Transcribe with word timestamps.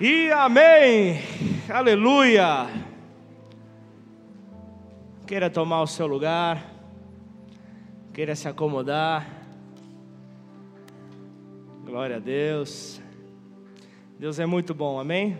E 0.00 0.32
amém. 0.32 1.20
Aleluia. 1.68 2.68
Queira 5.26 5.50
tomar 5.50 5.82
o 5.82 5.86
seu 5.86 6.06
lugar. 6.06 6.64
Queira 8.10 8.34
se 8.34 8.48
acomodar. 8.48 9.28
Glória 11.84 12.16
a 12.16 12.18
Deus. 12.18 12.98
Deus 14.18 14.38
é 14.38 14.46
muito 14.46 14.72
bom, 14.72 14.98
amém? 14.98 15.38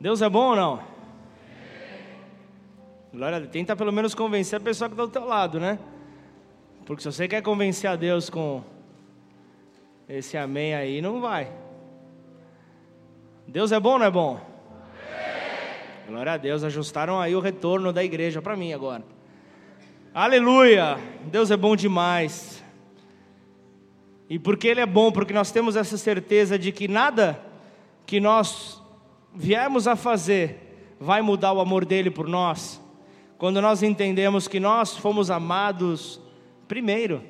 Deus 0.00 0.22
é 0.22 0.28
bom 0.28 0.50
ou 0.50 0.56
não? 0.56 0.80
Glória 3.12 3.38
a 3.38 3.40
Deus. 3.40 3.50
Tenta 3.50 3.74
pelo 3.74 3.90
menos 3.90 4.14
convencer 4.14 4.60
a 4.60 4.62
pessoa 4.62 4.88
que 4.88 4.94
está 4.94 5.04
do 5.04 5.10
teu 5.10 5.24
lado, 5.24 5.58
né? 5.58 5.80
Porque 6.84 7.02
se 7.02 7.10
você 7.10 7.26
quer 7.26 7.42
convencer 7.42 7.90
a 7.90 7.96
Deus 7.96 8.30
com 8.30 8.62
esse 10.08 10.36
amém 10.36 10.76
aí, 10.76 11.02
não 11.02 11.20
vai. 11.20 11.65
Deus 13.48 13.70
é 13.70 13.78
bom 13.78 13.92
ou 13.92 13.98
não 13.98 14.06
é 14.06 14.10
bom? 14.10 14.40
Glória 16.08 16.32
a 16.32 16.36
Deus, 16.36 16.62
ajustaram 16.64 17.20
aí 17.20 17.34
o 17.34 17.40
retorno 17.40 17.92
da 17.92 18.02
igreja 18.02 18.42
para 18.42 18.56
mim 18.56 18.72
agora. 18.72 19.04
Aleluia! 20.12 20.98
Deus 21.24 21.50
é 21.50 21.56
bom 21.56 21.76
demais. 21.76 22.62
E 24.28 24.38
porque 24.38 24.66
Ele 24.68 24.80
é 24.80 24.86
bom, 24.86 25.12
porque 25.12 25.32
nós 25.32 25.50
temos 25.50 25.76
essa 25.76 25.96
certeza 25.96 26.58
de 26.58 26.72
que 26.72 26.88
nada 26.88 27.40
que 28.04 28.18
nós 28.18 28.82
viemos 29.34 29.86
a 29.86 29.94
fazer 29.94 30.94
vai 30.98 31.22
mudar 31.22 31.52
o 31.52 31.60
amor 31.60 31.84
dele 31.84 32.10
por 32.10 32.26
nós. 32.26 32.80
Quando 33.38 33.60
nós 33.60 33.82
entendemos 33.82 34.48
que 34.48 34.58
nós 34.58 34.96
fomos 34.96 35.30
amados 35.30 36.20
primeiro, 36.66 37.22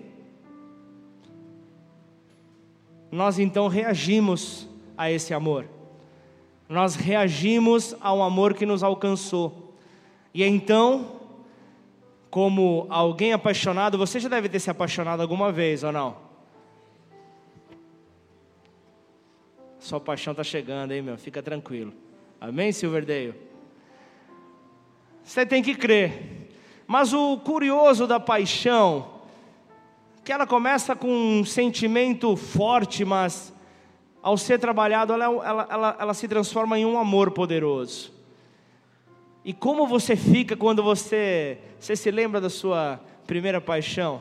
nós 3.10 3.38
então 3.38 3.68
reagimos 3.68 4.68
a 4.96 5.10
esse 5.10 5.34
amor. 5.34 5.75
Nós 6.68 6.94
reagimos 6.94 7.94
ao 8.00 8.22
amor 8.22 8.54
que 8.54 8.66
nos 8.66 8.82
alcançou. 8.82 9.74
E 10.34 10.42
então, 10.44 11.20
como 12.30 12.86
alguém 12.90 13.32
apaixonado, 13.32 13.96
você 13.96 14.18
já 14.18 14.28
deve 14.28 14.48
ter 14.48 14.58
se 14.58 14.70
apaixonado 14.70 15.20
alguma 15.20 15.52
vez 15.52 15.84
ou 15.84 15.92
não? 15.92 16.16
Sua 19.78 20.00
paixão 20.00 20.32
está 20.32 20.42
chegando, 20.42 20.92
hein, 20.92 21.02
meu? 21.02 21.16
Fica 21.16 21.42
tranquilo. 21.42 21.92
Amém, 22.40 22.72
Silverdale? 22.72 23.34
Você 25.22 25.46
tem 25.46 25.62
que 25.62 25.74
crer. 25.74 26.50
Mas 26.86 27.12
o 27.12 27.38
curioso 27.38 28.06
da 28.06 28.18
paixão 28.18 29.16
que 30.24 30.32
ela 30.32 30.44
começa 30.44 30.96
com 30.96 31.08
um 31.08 31.44
sentimento 31.44 32.36
forte, 32.36 33.04
mas 33.04 33.52
ao 34.26 34.36
ser 34.36 34.58
trabalhado, 34.58 35.12
ela, 35.12 35.26
ela, 35.26 35.68
ela, 35.70 35.96
ela 36.00 36.12
se 36.12 36.26
transforma 36.26 36.76
em 36.76 36.84
um 36.84 36.98
amor 36.98 37.30
poderoso. 37.30 38.12
E 39.44 39.52
como 39.52 39.86
você 39.86 40.16
fica 40.16 40.56
quando 40.56 40.82
você, 40.82 41.58
você 41.78 41.94
se 41.94 42.10
lembra 42.10 42.40
da 42.40 42.50
sua 42.50 42.98
primeira 43.24 43.60
paixão? 43.60 44.20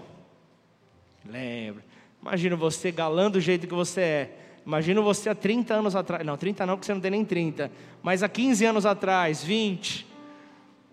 Lembra. 1.25 1.83
Imagina 2.21 2.55
você 2.55 2.91
galã 2.91 3.31
do 3.31 3.41
jeito 3.41 3.65
que 3.65 3.73
você 3.73 4.01
é. 4.01 4.37
Imagina 4.63 5.01
você 5.01 5.27
há 5.27 5.33
30 5.33 5.73
anos 5.73 5.95
atrás. 5.95 6.23
Não, 6.23 6.37
30 6.37 6.67
não, 6.67 6.75
porque 6.75 6.85
você 6.85 6.93
não 6.93 7.01
tem 7.01 7.09
nem 7.09 7.25
30. 7.25 7.71
Mas 8.03 8.21
há 8.21 8.29
15 8.29 8.63
anos 8.63 8.85
atrás, 8.85 9.43
20. 9.43 10.05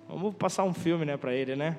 Vamos 0.09 0.35
passar 0.37 0.65
um 0.65 0.73
filme, 0.73 1.05
né, 1.05 1.19
para 1.19 1.35
ele, 1.35 1.55
né? 1.55 1.77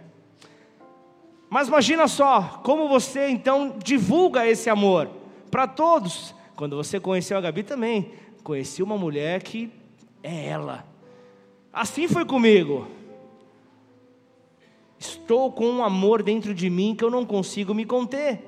Mas 1.50 1.68
imagina 1.68 2.08
só, 2.08 2.62
como 2.64 2.88
você 2.88 3.28
então 3.30 3.76
divulga 3.84 4.46
esse 4.46 4.70
amor 4.70 5.10
para 5.50 5.66
todos. 5.66 6.36
Quando 6.56 6.76
você 6.76 7.00
conheceu 7.00 7.38
a 7.38 7.42
Gabi 7.42 7.64
também, 7.64 8.12
conheci 8.44 8.84
uma 8.84 8.98
mulher 8.98 9.42
que 9.42 9.72
é 10.22 10.48
ela. 10.48 10.86
Assim 11.72 12.08
foi 12.08 12.26
comigo. 12.26 12.88
Estou 15.00 15.52
com 15.52 15.66
um 15.66 15.84
amor 15.84 16.24
dentro 16.24 16.54
de 16.54 16.70
mim 16.70 16.96
que 16.96 17.04
eu 17.04 17.10
não 17.10 17.26
consigo 17.26 17.74
me 17.74 17.86
conter. 17.86 18.42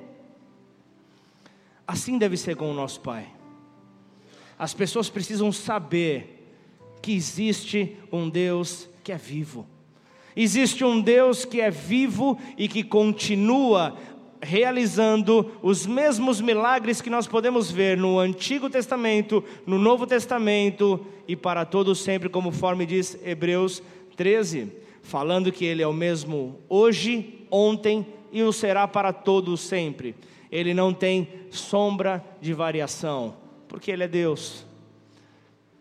Assim 1.86 2.18
deve 2.18 2.36
ser 2.36 2.56
com 2.56 2.70
o 2.70 2.74
nosso 2.74 3.00
Pai. 3.00 3.28
As 4.58 4.72
pessoas 4.72 5.10
precisam 5.10 5.52
saber 5.52 6.54
que 7.02 7.12
existe 7.12 7.96
um 8.10 8.28
Deus 8.28 8.88
que 9.04 9.12
é 9.12 9.16
vivo 9.16 9.66
Existe 10.36 10.84
um 10.84 11.00
Deus 11.00 11.46
que 11.46 11.62
é 11.62 11.70
vivo 11.70 12.38
e 12.58 12.68
que 12.68 12.84
continua 12.84 13.96
realizando 14.46 15.50
os 15.60 15.84
mesmos 15.84 16.40
milagres 16.40 17.02
que 17.02 17.10
nós 17.10 17.26
podemos 17.26 17.70
ver 17.70 17.96
no 17.96 18.18
Antigo 18.18 18.70
Testamento, 18.70 19.42
no 19.66 19.76
Novo 19.76 20.06
Testamento 20.06 21.04
e 21.26 21.34
para 21.34 21.64
todos 21.64 21.98
sempre, 21.98 22.28
conforme 22.28 22.86
diz 22.86 23.18
Hebreus 23.24 23.82
13, 24.16 24.72
falando 25.02 25.50
que 25.50 25.64
Ele 25.64 25.82
é 25.82 25.86
o 25.86 25.92
mesmo 25.92 26.60
hoje, 26.68 27.44
ontem 27.50 28.06
e 28.30 28.42
o 28.42 28.52
será 28.52 28.86
para 28.86 29.12
todos 29.12 29.60
sempre. 29.60 30.14
Ele 30.50 30.72
não 30.72 30.94
tem 30.94 31.28
sombra 31.50 32.24
de 32.40 32.52
variação, 32.52 33.34
porque 33.66 33.90
Ele 33.90 34.04
é 34.04 34.08
Deus. 34.08 34.64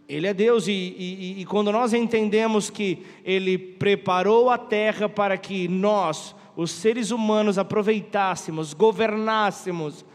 Ele 0.10 0.28
é 0.28 0.34
Deus, 0.34 0.68
e, 0.68 0.72
e, 0.72 1.42
e, 1.42 1.46
quando 1.46 1.72
nós 1.72 1.94
entendemos 1.94 2.70
que 2.70 3.04
Ele 3.24 3.58
preparou 3.58 4.50
a 4.50 4.58
terra 4.58 5.08
para 5.10 5.38
que 5.38 5.68
nós, 5.68 6.36
os 6.56 6.72
seres 6.72 7.12
humanos, 7.12 7.58
aproveitássemos, 7.58 8.74
governássemos 8.74 10.06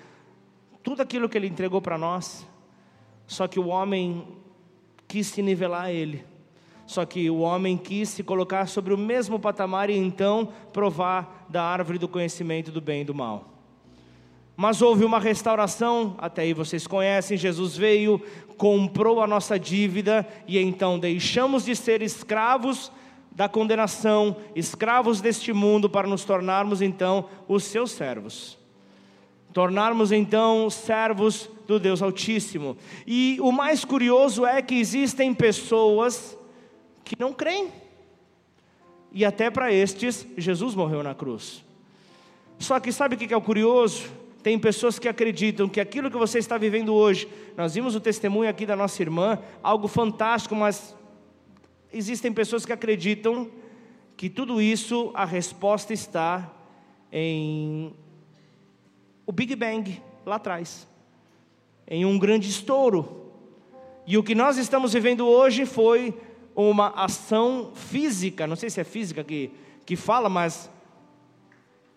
tudo 0.82 1.02
aquilo 1.02 1.28
que 1.28 1.36
Ele 1.36 1.46
entregou 1.46 1.80
para 1.82 1.98
nós, 1.98 2.46
só 3.26 3.46
que 3.46 3.60
o 3.60 3.68
homem 3.68 4.26
quis 5.06 5.26
se 5.26 5.42
nivelar 5.42 5.84
a 5.84 5.92
Ele, 5.92 6.24
só 6.86 7.04
que 7.04 7.28
o 7.30 7.40
homem 7.40 7.76
quis 7.76 8.08
se 8.08 8.22
colocar 8.22 8.66
sobre 8.66 8.94
o 8.94 8.98
mesmo 8.98 9.38
patamar 9.38 9.90
e 9.90 9.96
então 9.96 10.48
provar 10.72 11.46
da 11.48 11.62
árvore 11.62 11.98
do 11.98 12.08
conhecimento 12.08 12.72
do 12.72 12.80
bem 12.80 13.02
e 13.02 13.04
do 13.04 13.14
mal. 13.14 13.50
Mas 14.56 14.82
houve 14.82 15.04
uma 15.04 15.18
restauração, 15.18 16.14
até 16.18 16.42
aí 16.42 16.52
vocês 16.52 16.86
conhecem, 16.86 17.36
Jesus 17.36 17.76
veio, 17.76 18.20
comprou 18.56 19.22
a 19.22 19.26
nossa 19.26 19.58
dívida 19.58 20.26
e 20.46 20.58
então 20.58 20.98
deixamos 20.98 21.64
de 21.64 21.74
ser 21.74 22.02
escravos 22.02 22.92
da 23.32 23.48
condenação, 23.48 24.36
escravos 24.54 25.20
deste 25.20 25.52
mundo, 25.52 25.88
para 25.88 26.08
nos 26.08 26.24
tornarmos 26.24 26.82
então 26.82 27.26
os 27.48 27.64
seus 27.64 27.92
servos. 27.92 28.58
Tornarmos 29.52 30.12
então 30.12 30.68
servos 30.70 31.48
do 31.66 31.78
Deus 31.78 32.02
Altíssimo. 32.02 32.76
E 33.06 33.38
o 33.40 33.50
mais 33.50 33.84
curioso 33.84 34.44
é 34.44 34.60
que 34.62 34.74
existem 34.74 35.34
pessoas 35.34 36.36
que 37.04 37.16
não 37.18 37.32
creem. 37.32 37.72
E 39.12 39.24
até 39.24 39.50
para 39.50 39.72
estes, 39.72 40.26
Jesus 40.36 40.74
morreu 40.74 41.02
na 41.02 41.14
cruz. 41.14 41.64
Só 42.58 42.78
que 42.78 42.92
sabe 42.92 43.14
o 43.16 43.18
que 43.18 43.32
é 43.32 43.36
o 43.36 43.40
curioso? 43.40 44.04
Tem 44.42 44.58
pessoas 44.58 44.98
que 44.98 45.08
acreditam 45.08 45.68
que 45.68 45.80
aquilo 45.80 46.10
que 46.10 46.16
você 46.16 46.38
está 46.38 46.56
vivendo 46.56 46.94
hoje, 46.94 47.28
nós 47.56 47.74
vimos 47.74 47.94
o 47.94 48.00
testemunho 48.00 48.48
aqui 48.48 48.64
da 48.64 48.76
nossa 48.76 49.02
irmã, 49.02 49.38
algo 49.62 49.88
fantástico, 49.88 50.54
mas 50.54 50.94
existem 51.92 52.32
pessoas 52.32 52.64
que 52.64 52.72
acreditam 52.72 53.50
que 54.16 54.28
tudo 54.28 54.60
isso, 54.60 55.10
a 55.14 55.24
resposta 55.24 55.92
está 55.92 56.50
em 57.10 57.94
o 59.26 59.32
Big 59.32 59.54
Bang 59.54 60.02
lá 60.26 60.36
atrás, 60.36 60.86
em 61.86 62.04
um 62.04 62.18
grande 62.18 62.48
estouro. 62.48 63.32
E 64.06 64.18
o 64.18 64.22
que 64.22 64.34
nós 64.34 64.58
estamos 64.58 64.92
vivendo 64.92 65.26
hoje 65.26 65.64
foi 65.64 66.18
uma 66.54 66.88
ação 66.88 67.72
física, 67.74 68.46
não 68.46 68.56
sei 68.56 68.68
se 68.68 68.80
é 68.80 68.84
física 68.84 69.22
que, 69.22 69.50
que 69.86 69.96
fala, 69.96 70.28
mas 70.28 70.70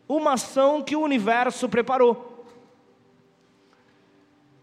uma 0.07 0.33
ação 0.33 0.81
que 0.81 0.95
o 0.95 1.01
universo 1.01 1.67
preparou. 1.67 2.45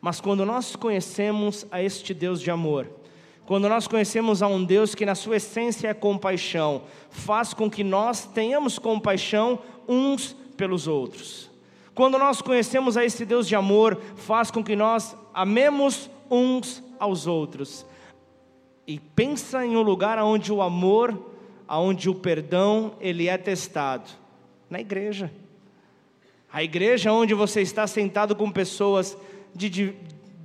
Mas 0.01 0.21
quando 0.21 0.47
nós 0.47 0.77
conhecemos 0.77 1.67
a 1.71 1.83
este 1.83 2.15
Deus 2.15 2.41
de 2.41 2.51
amor, 2.51 2.89
quando 3.51 3.69
nós 3.69 3.89
conhecemos 3.89 4.45
a 4.45 4.47
um 4.47 4.63
Deus 4.63 4.95
que 4.95 5.05
na 5.05 5.17
sua 5.17 5.39
essência 5.39 5.89
é 5.89 5.93
compaixão, 5.93 6.83
faz 7.11 7.53
com 7.53 7.69
que 7.69 7.83
nós 7.83 8.25
tenhamos 8.25 8.79
compaixão 8.79 9.59
uns 9.89 10.37
pelos 10.57 10.87
outros. 10.87 11.51
Quando 11.93 12.17
nós 12.17 12.41
conhecemos 12.41 12.97
a 12.97 13.05
esse 13.05 13.27
Deus 13.27 13.49
de 13.49 13.57
amor, 13.57 14.01
faz 14.15 14.53
com 14.53 14.63
que 14.63 14.77
nós 14.77 15.17
amemos 15.35 16.09
uns 16.31 16.81
aos 16.97 17.27
outros. 17.27 17.85
E 18.87 19.01
pensa 19.01 19.67
em 19.67 19.77
um 19.77 19.83
lugar 19.83 20.17
onde 20.21 20.53
o 20.53 20.63
amor, 20.63 21.21
onde 21.69 22.09
o 22.09 22.15
perdão, 22.15 22.95
ele 23.01 23.27
é 23.27 23.37
testado, 23.37 24.09
na 24.71 24.79
igreja. 24.79 25.29
A 26.53 26.63
igreja 26.63 27.13
onde 27.13 27.35
você 27.35 27.63
está 27.63 27.85
sentado 27.89 28.37
com 28.37 28.49
pessoas 28.49 29.19
de 29.53 29.93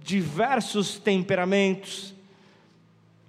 diversos 0.02 0.98
temperamentos. 0.98 2.14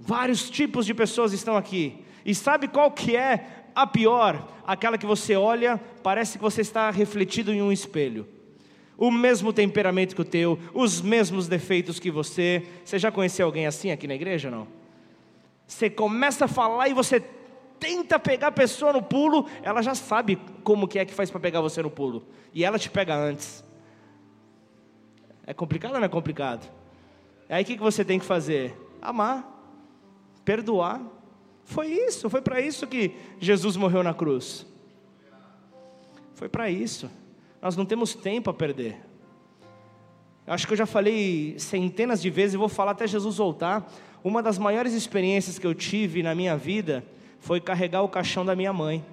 Vários 0.06 0.48
tipos 0.48 0.86
de 0.86 0.94
pessoas 0.94 1.32
estão 1.32 1.56
aqui. 1.56 2.04
E 2.24 2.32
sabe 2.32 2.68
qual 2.68 2.92
que 2.92 3.16
é 3.16 3.64
a 3.74 3.86
pior? 3.86 4.48
Aquela 4.64 4.96
que 4.96 5.04
você 5.04 5.34
olha, 5.34 5.80
parece 6.00 6.38
que 6.38 6.42
você 6.42 6.60
está 6.60 6.90
refletido 6.90 7.52
em 7.52 7.60
um 7.60 7.72
espelho. 7.72 8.26
o 8.96 9.10
mesmo 9.10 9.52
temperamento 9.52 10.14
que 10.14 10.22
o 10.22 10.24
teu, 10.24 10.58
os 10.72 11.02
mesmos 11.02 11.48
defeitos 11.48 11.98
que 11.98 12.10
você. 12.10 12.66
Você 12.84 12.98
já 12.98 13.10
conheceu 13.10 13.44
alguém 13.44 13.66
assim 13.66 13.90
aqui 13.90 14.06
na 14.06 14.14
igreja 14.14 14.50
não? 14.50 14.66
Você 15.66 15.90
começa 15.90 16.44
a 16.44 16.48
falar 16.48 16.88
e 16.88 16.94
você 16.94 17.20
tenta 17.78 18.18
pegar 18.18 18.46
a 18.46 18.52
pessoa 18.52 18.92
no 18.92 19.02
pulo, 19.02 19.46
ela 19.62 19.82
já 19.82 19.94
sabe 19.94 20.38
como 20.62 20.88
que 20.88 20.98
é 20.98 21.04
que 21.04 21.12
faz 21.12 21.30
para 21.30 21.40
pegar 21.40 21.60
você 21.60 21.82
no 21.82 21.90
pulo. 21.90 22.24
E 22.54 22.64
ela 22.64 22.78
te 22.78 22.88
pega 22.88 23.14
antes. 23.14 23.64
É 25.44 25.52
complicado 25.52 25.94
ou 25.94 25.98
não 25.98 26.06
é 26.06 26.08
complicado? 26.08 26.70
Aí 27.48 27.64
o 27.64 27.66
que 27.66 27.76
você 27.76 28.04
tem 28.04 28.18
que 28.18 28.24
fazer? 28.24 28.74
Amar, 29.02 29.55
perdoar. 30.46 31.02
Foi 31.64 31.88
isso, 31.88 32.30
foi 32.30 32.40
para 32.40 32.60
isso 32.60 32.86
que 32.86 33.14
Jesus 33.40 33.76
morreu 33.76 34.02
na 34.02 34.14
cruz. 34.14 34.64
Foi 36.34 36.48
para 36.48 36.70
isso. 36.70 37.10
Nós 37.60 37.76
não 37.76 37.84
temos 37.84 38.14
tempo 38.14 38.48
a 38.48 38.54
perder. 38.54 38.96
Acho 40.46 40.66
que 40.66 40.72
eu 40.72 40.76
já 40.76 40.86
falei 40.86 41.58
centenas 41.58 42.22
de 42.22 42.30
vezes 42.30 42.54
e 42.54 42.56
vou 42.56 42.68
falar 42.68 42.92
até 42.92 43.06
Jesus 43.06 43.36
voltar. 43.36 43.92
Uma 44.22 44.40
das 44.40 44.58
maiores 44.58 44.92
experiências 44.92 45.58
que 45.58 45.66
eu 45.66 45.74
tive 45.74 46.22
na 46.22 46.34
minha 46.34 46.56
vida 46.56 47.04
foi 47.40 47.60
carregar 47.60 48.02
o 48.02 48.08
caixão 48.08 48.44
da 48.44 48.54
minha 48.54 48.72
mãe. 48.72 49.04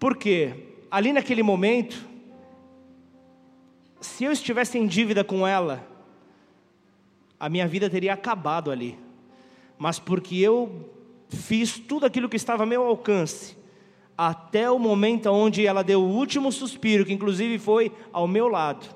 Por 0.00 0.16
quê? 0.16 0.74
Ali 0.90 1.12
naquele 1.12 1.42
momento, 1.42 2.04
se 4.00 4.24
eu 4.24 4.32
estivesse 4.32 4.76
em 4.76 4.86
dívida 4.86 5.22
com 5.22 5.46
ela, 5.46 5.86
a 7.38 7.48
minha 7.48 7.68
vida 7.68 7.88
teria 7.88 8.14
acabado 8.14 8.72
ali. 8.72 9.05
Mas 9.78 9.98
porque 9.98 10.36
eu 10.36 10.90
fiz 11.28 11.78
tudo 11.78 12.06
aquilo 12.06 12.28
que 12.28 12.36
estava 12.36 12.62
a 12.62 12.66
meu 12.66 12.82
alcance, 12.82 13.56
até 14.16 14.70
o 14.70 14.78
momento 14.78 15.30
onde 15.30 15.66
ela 15.66 15.82
deu 15.82 16.02
o 16.02 16.08
último 16.08 16.50
suspiro, 16.50 17.04
que 17.04 17.12
inclusive 17.12 17.58
foi 17.58 17.92
ao 18.12 18.26
meu 18.26 18.48
lado, 18.48 18.86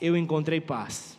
eu 0.00 0.16
encontrei 0.16 0.60
paz. 0.60 1.18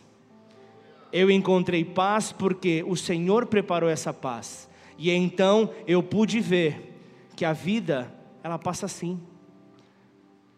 Eu 1.12 1.30
encontrei 1.30 1.84
paz 1.84 2.32
porque 2.32 2.84
o 2.86 2.96
Senhor 2.96 3.46
preparou 3.46 3.88
essa 3.88 4.12
paz. 4.12 4.68
E 4.98 5.10
então 5.10 5.70
eu 5.86 6.02
pude 6.02 6.40
ver 6.40 6.98
que 7.36 7.44
a 7.44 7.52
vida, 7.52 8.12
ela 8.42 8.58
passa 8.58 8.86
assim. 8.86 9.20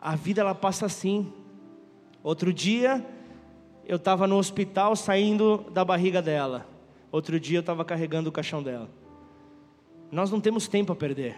A 0.01 0.15
vida 0.17 0.41
ela 0.41 0.55
passa 0.55 0.87
assim. 0.87 1.33
Outro 2.23 2.53
dia 2.53 3.05
eu 3.87 3.97
estava 3.97 4.27
no 4.27 4.37
hospital 4.37 4.97
saindo 4.97 5.67
da 5.73 5.85
barriga 5.85 6.23
dela. 6.23 6.74
Outro 7.15 7.39
dia 7.39 7.59
eu 7.59 7.61
estava 7.61 7.85
carregando 7.85 8.29
o 8.29 8.33
caixão 8.33 8.61
dela. 8.61 8.91
Nós 10.11 10.33
não 10.33 10.41
temos 10.41 10.67
tempo 10.67 10.93
a 10.93 10.97
perder. 10.97 11.37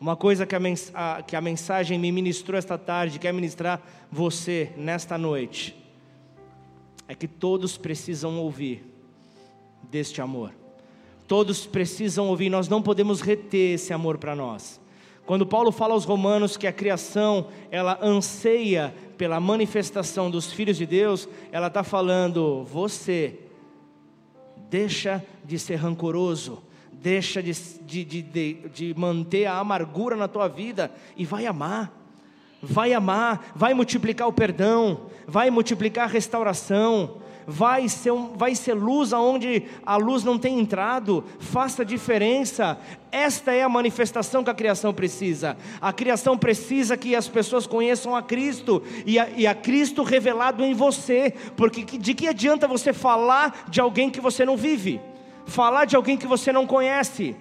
Uma 0.00 0.14
coisa 0.14 0.46
que 0.46 0.54
a, 0.54 0.60
mens 0.60 0.92
a, 0.94 1.20
que 1.22 1.34
a 1.34 1.40
mensagem 1.40 1.98
me 1.98 2.12
ministrou 2.12 2.56
esta 2.56 2.78
tarde, 2.78 3.18
quer 3.18 3.34
ministrar 3.34 3.82
você 4.12 4.70
nesta 4.76 5.18
noite, 5.18 5.76
é 7.08 7.16
que 7.16 7.26
todos 7.26 7.76
precisam 7.76 8.38
ouvir 8.38 8.84
deste 9.90 10.22
amor. 10.22 10.52
Todos 11.26 11.66
precisam 11.66 12.28
ouvir, 12.28 12.48
nós 12.48 12.68
não 12.68 12.80
podemos 12.80 13.20
reter 13.20 13.74
esse 13.74 13.92
amor 13.92 14.18
para 14.18 14.36
nós. 14.36 14.80
Quando 15.26 15.44
Paulo 15.44 15.72
fala 15.72 15.94
aos 15.94 16.04
romanos 16.04 16.56
que 16.56 16.68
a 16.68 16.72
criação, 16.72 17.48
ela 17.72 17.98
anseia 18.00 18.94
pela 19.18 19.40
manifestação 19.40 20.30
dos 20.30 20.52
filhos 20.52 20.76
de 20.76 20.86
Deus, 20.86 21.28
ela 21.50 21.66
está 21.66 21.82
falando, 21.82 22.62
você, 22.62 23.40
deixa 24.72 25.22
de 25.44 25.58
ser 25.58 25.76
rancoroso, 25.76 26.62
deixa 26.90 27.42
de, 27.42 27.52
de, 27.52 28.04
de, 28.04 28.52
de, 28.72 28.94
manter 28.96 29.44
a 29.44 29.58
amargura 29.58 30.16
na 30.16 30.26
tua 30.26 30.48
vida 30.48 30.90
e 31.14 31.26
vai 31.26 31.44
amar. 31.44 31.92
Vai 32.62 32.94
amar, 32.94 33.52
vai 33.54 33.74
multiplicar 33.74 34.26
o 34.26 34.32
perdão, 34.32 35.10
vai 35.26 35.50
multiplicar 35.50 36.04
a 36.04 36.10
restauração, 36.10 37.20
vai 37.46 37.88
ser, 37.88 38.12
vai 38.34 38.54
ser 38.54 38.74
luz 38.74 39.12
aonde 39.12 39.64
a 39.84 39.96
luz 39.96 40.24
não 40.24 40.38
tem 40.38 40.58
entrado, 40.58 41.24
faça 41.38 41.84
diferença. 41.84 42.78
Esta 43.10 43.52
é 43.52 43.62
a 43.62 43.68
manifestação 43.68 44.42
que 44.42 44.50
a 44.50 44.54
criação 44.54 44.92
precisa. 44.92 45.56
A 45.80 45.92
criação 45.92 46.36
precisa 46.36 46.96
que 46.96 47.14
as 47.14 47.28
pessoas 47.28 47.66
conheçam 47.66 48.16
a 48.16 48.22
Cristo 48.22 48.82
e 49.04 49.18
a, 49.18 49.28
e 49.30 49.46
a 49.46 49.54
Cristo 49.54 50.02
revelado 50.02 50.64
em 50.64 50.74
você, 50.74 51.34
porque 51.56 51.84
de 51.84 52.14
que 52.14 52.28
adianta 52.28 52.66
você 52.66 52.92
falar 52.92 53.64
de 53.68 53.80
alguém 53.80 54.10
que 54.10 54.20
você 54.20 54.44
não 54.44 54.56
vive? 54.56 55.00
falar 55.46 55.84
de 55.84 55.96
alguém 55.96 56.16
que 56.16 56.26
você 56.26 56.52
não 56.52 56.66
conhece. 56.66 57.36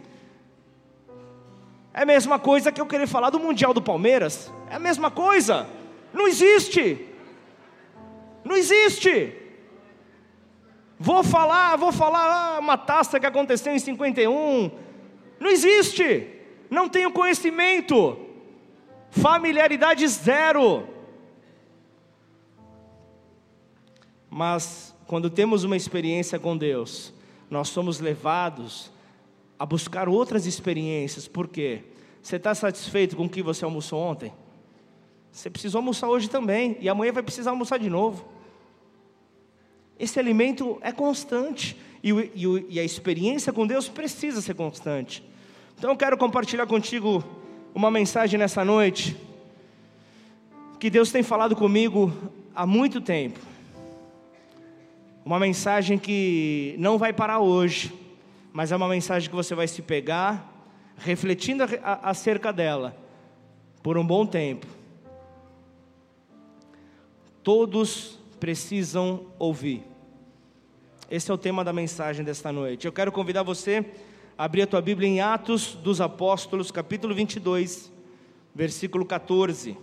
É 1.93 2.03
a 2.03 2.05
mesma 2.05 2.39
coisa 2.39 2.71
que 2.71 2.79
eu 2.79 2.85
querer 2.85 3.07
falar 3.07 3.29
do 3.29 3.39
Mundial 3.39 3.73
do 3.73 3.81
Palmeiras. 3.81 4.51
É 4.69 4.75
a 4.75 4.79
mesma 4.79 5.11
coisa. 5.11 5.67
Não 6.13 6.27
existe. 6.27 7.07
Não 8.43 8.55
existe. 8.55 9.35
Vou 11.03 11.23
falar, 11.23 11.77
vou 11.77 11.91
falar 11.91 12.27
ah, 12.27 12.59
uma 12.59 12.77
taça 12.77 13.19
que 13.19 13.25
aconteceu 13.25 13.73
em 13.73 13.79
51. 13.79 14.69
Não 15.39 15.49
existe. 15.49 16.27
Não 16.69 16.87
tenho 16.87 17.11
conhecimento. 17.11 18.19
Familiaridade 19.09 20.07
zero. 20.07 20.87
Mas 24.29 24.95
quando 25.07 25.27
temos 25.27 25.63
uma 25.63 25.75
experiência 25.75 26.37
com 26.37 26.55
Deus, 26.55 27.11
nós 27.49 27.69
somos 27.69 27.99
levados 27.99 28.91
a 29.57 29.65
buscar 29.65 30.07
outras 30.07 30.45
experiências. 30.45 31.27
Por 31.27 31.47
quê? 31.47 31.83
Você 32.21 32.35
está 32.35 32.53
satisfeito 32.53 33.15
com 33.15 33.25
o 33.25 33.29
que 33.29 33.41
você 33.41 33.65
almoçou 33.65 33.99
ontem? 33.99 34.31
Você 35.31 35.49
precisou 35.49 35.79
almoçar 35.79 36.09
hoje 36.09 36.29
também, 36.29 36.77
e 36.79 36.87
amanhã 36.87 37.11
vai 37.11 37.23
precisar 37.23 37.49
almoçar 37.49 37.79
de 37.79 37.89
novo. 37.89 38.23
Esse 40.01 40.19
alimento 40.19 40.79
é 40.81 40.91
constante, 40.91 41.77
e, 42.01 42.11
o, 42.11 42.31
e, 42.33 42.47
o, 42.47 42.65
e 42.71 42.79
a 42.79 42.83
experiência 42.83 43.53
com 43.53 43.67
Deus 43.67 43.87
precisa 43.87 44.41
ser 44.41 44.55
constante. 44.55 45.23
Então 45.77 45.91
eu 45.91 45.95
quero 45.95 46.17
compartilhar 46.17 46.65
contigo 46.65 47.23
uma 47.71 47.91
mensagem 47.91 48.39
nessa 48.39 48.65
noite, 48.65 49.15
que 50.79 50.89
Deus 50.89 51.11
tem 51.11 51.21
falado 51.21 51.55
comigo 51.55 52.11
há 52.55 52.65
muito 52.65 52.99
tempo. 52.99 53.39
Uma 55.23 55.37
mensagem 55.37 55.99
que 55.99 56.73
não 56.79 56.97
vai 56.97 57.13
parar 57.13 57.37
hoje, 57.37 57.93
mas 58.51 58.71
é 58.71 58.75
uma 58.75 58.87
mensagem 58.87 59.29
que 59.29 59.35
você 59.35 59.53
vai 59.53 59.67
se 59.67 59.83
pegar, 59.83 60.65
refletindo 60.97 61.63
acerca 62.01 62.51
dela, 62.51 62.97
por 63.83 63.99
um 63.99 64.03
bom 64.03 64.25
tempo. 64.25 64.65
Todos 67.43 68.17
precisam 68.39 69.27
ouvir. 69.37 69.90
Esse 71.11 71.29
é 71.29 71.33
o 71.33 71.37
tema 71.37 71.61
da 71.61 71.73
mensagem 71.73 72.23
desta 72.23 72.53
noite. 72.53 72.87
Eu 72.87 72.93
quero 72.93 73.11
convidar 73.11 73.43
você 73.43 73.85
a 74.37 74.45
abrir 74.45 74.61
a 74.61 74.67
tua 74.67 74.81
Bíblia 74.81 75.09
em 75.09 75.19
Atos 75.19 75.75
dos 75.75 75.99
Apóstolos, 75.99 76.71
capítulo 76.71 77.13
22, 77.13 77.91
versículo 78.55 79.05
14. 79.05 79.77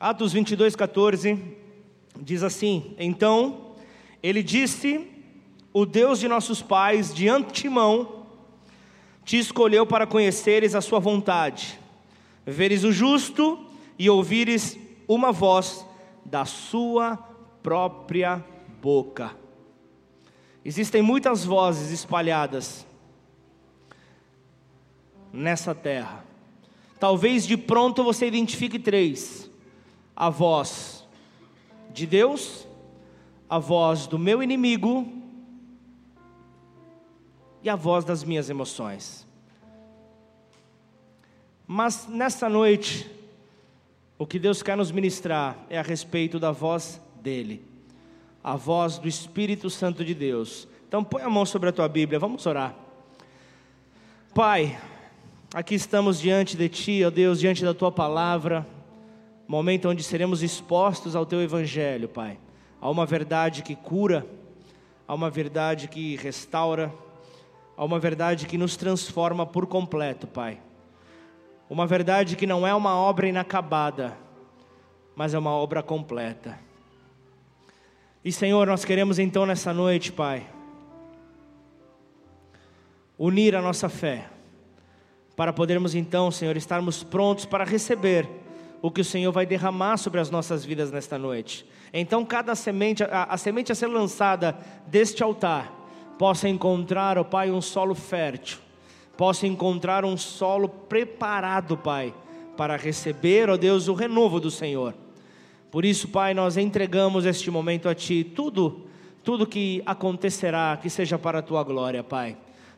Atos 0.00 0.32
22, 0.32 0.74
14 0.74 1.38
diz 2.18 2.42
assim: 2.42 2.94
Então 2.98 3.74
ele 4.22 4.42
disse: 4.42 5.17
O 5.72 5.84
Deus 5.84 6.18
de 6.18 6.28
nossos 6.28 6.62
pais, 6.62 7.14
de 7.14 7.28
antemão, 7.28 8.26
te 9.24 9.38
escolheu 9.38 9.86
para 9.86 10.06
conheceres 10.06 10.74
a 10.74 10.80
sua 10.80 10.98
vontade, 10.98 11.78
veres 12.46 12.82
o 12.84 12.90
justo 12.90 13.58
e 13.98 14.08
ouvires 14.08 14.78
uma 15.06 15.30
voz 15.32 15.84
da 16.24 16.44
sua 16.44 17.16
própria 17.62 18.42
boca. 18.80 19.36
Existem 20.64 21.02
muitas 21.02 21.44
vozes 21.44 21.90
espalhadas 21.90 22.86
nessa 25.32 25.74
terra. 25.74 26.24
Talvez 26.98 27.46
de 27.46 27.56
pronto 27.56 28.02
você 28.02 28.26
identifique 28.26 28.78
três 28.78 29.50
a 30.16 30.30
voz 30.30 31.06
de 31.92 32.06
Deus, 32.06 32.66
a 33.48 33.58
voz 33.58 34.06
do 34.06 34.18
meu 34.18 34.42
inimigo 34.42 35.17
e 37.62 37.68
a 37.68 37.76
voz 37.76 38.04
das 38.04 38.24
minhas 38.24 38.48
emoções. 38.48 39.26
Mas 41.66 42.06
nessa 42.08 42.48
noite, 42.48 43.10
o 44.18 44.26
que 44.26 44.38
Deus 44.38 44.62
quer 44.62 44.76
nos 44.76 44.90
ministrar 44.90 45.56
é 45.68 45.78
a 45.78 45.82
respeito 45.82 46.38
da 46.38 46.50
voz 46.50 47.00
dEle, 47.22 47.62
a 48.42 48.56
voz 48.56 48.98
do 48.98 49.08
Espírito 49.08 49.68
Santo 49.68 50.04
de 50.04 50.14
Deus. 50.14 50.66
Então 50.86 51.04
põe 51.04 51.22
a 51.22 51.28
mão 51.28 51.44
sobre 51.44 51.68
a 51.68 51.72
tua 51.72 51.88
Bíblia, 51.88 52.18
vamos 52.18 52.46
orar. 52.46 52.74
Pai, 54.34 54.78
aqui 55.52 55.74
estamos 55.74 56.20
diante 56.20 56.56
de 56.56 56.68
Ti, 56.68 57.04
ó 57.04 57.10
Deus, 57.10 57.40
diante 57.40 57.64
da 57.64 57.74
Tua 57.74 57.92
palavra 57.92 58.66
momento 59.48 59.88
onde 59.88 60.02
seremos 60.02 60.42
expostos 60.42 61.16
ao 61.16 61.24
Teu 61.24 61.40
Evangelho, 61.40 62.06
Pai. 62.06 62.38
Há 62.78 62.90
uma 62.90 63.06
verdade 63.06 63.62
que 63.62 63.74
cura, 63.74 64.26
há 65.06 65.14
uma 65.14 65.30
verdade 65.30 65.88
que 65.88 66.16
restaura, 66.16 66.92
há 67.78 67.84
uma 67.84 68.00
verdade 68.00 68.46
que 68.46 68.58
nos 68.58 68.76
transforma 68.76 69.46
por 69.46 69.64
completo, 69.64 70.26
Pai. 70.26 70.58
Uma 71.70 71.86
verdade 71.86 72.34
que 72.34 72.44
não 72.44 72.66
é 72.66 72.74
uma 72.74 72.96
obra 72.96 73.28
inacabada, 73.28 74.16
mas 75.14 75.32
é 75.32 75.38
uma 75.38 75.52
obra 75.52 75.80
completa. 75.80 76.58
E 78.24 78.32
Senhor, 78.32 78.66
nós 78.66 78.84
queremos 78.84 79.20
então 79.20 79.46
nessa 79.46 79.72
noite, 79.72 80.10
Pai, 80.10 80.44
unir 83.16 83.54
a 83.54 83.62
nossa 83.62 83.88
fé, 83.88 84.28
para 85.36 85.52
podermos 85.52 85.94
então, 85.94 86.32
Senhor, 86.32 86.56
estarmos 86.56 87.04
prontos 87.04 87.44
para 87.44 87.62
receber 87.62 88.28
o 88.82 88.90
que 88.90 89.02
o 89.02 89.04
Senhor 89.04 89.30
vai 89.30 89.46
derramar 89.46 89.98
sobre 89.98 90.18
as 90.18 90.30
nossas 90.30 90.64
vidas 90.64 90.90
nesta 90.90 91.16
noite. 91.16 91.64
Então, 91.92 92.24
cada 92.24 92.56
semente, 92.56 93.04
a, 93.04 93.22
a 93.22 93.36
semente 93.36 93.70
a 93.70 93.74
ser 93.76 93.86
lançada 93.86 94.58
deste 94.88 95.22
altar, 95.22 95.77
possa 96.18 96.48
encontrar, 96.48 97.16
ó 97.16 97.24
Pai, 97.24 97.50
um 97.50 97.60
solo 97.60 97.94
fértil, 97.94 98.58
possa 99.16 99.46
encontrar 99.46 100.04
um 100.04 100.16
solo 100.16 100.68
preparado, 100.68 101.76
Pai, 101.76 102.12
para 102.56 102.76
receber, 102.76 103.48
ó 103.48 103.56
Deus, 103.56 103.88
o 103.88 103.94
renovo 103.94 104.40
do 104.40 104.50
Senhor. 104.50 104.94
Por 105.70 105.84
isso, 105.84 106.08
Pai, 106.08 106.34
nós 106.34 106.56
entregamos 106.56 107.24
este 107.24 107.50
momento 107.50 107.88
a 107.88 107.94
Ti, 107.94 108.24
tudo, 108.24 108.86
tudo 109.22 109.46
que 109.46 109.82
acontecerá, 109.86 110.78
que 110.80 110.90
seja 110.90 111.18
para 111.18 111.38
a 111.38 111.42
Tua 111.42 111.62
glória, 111.62 112.02
Pai. 112.02 112.36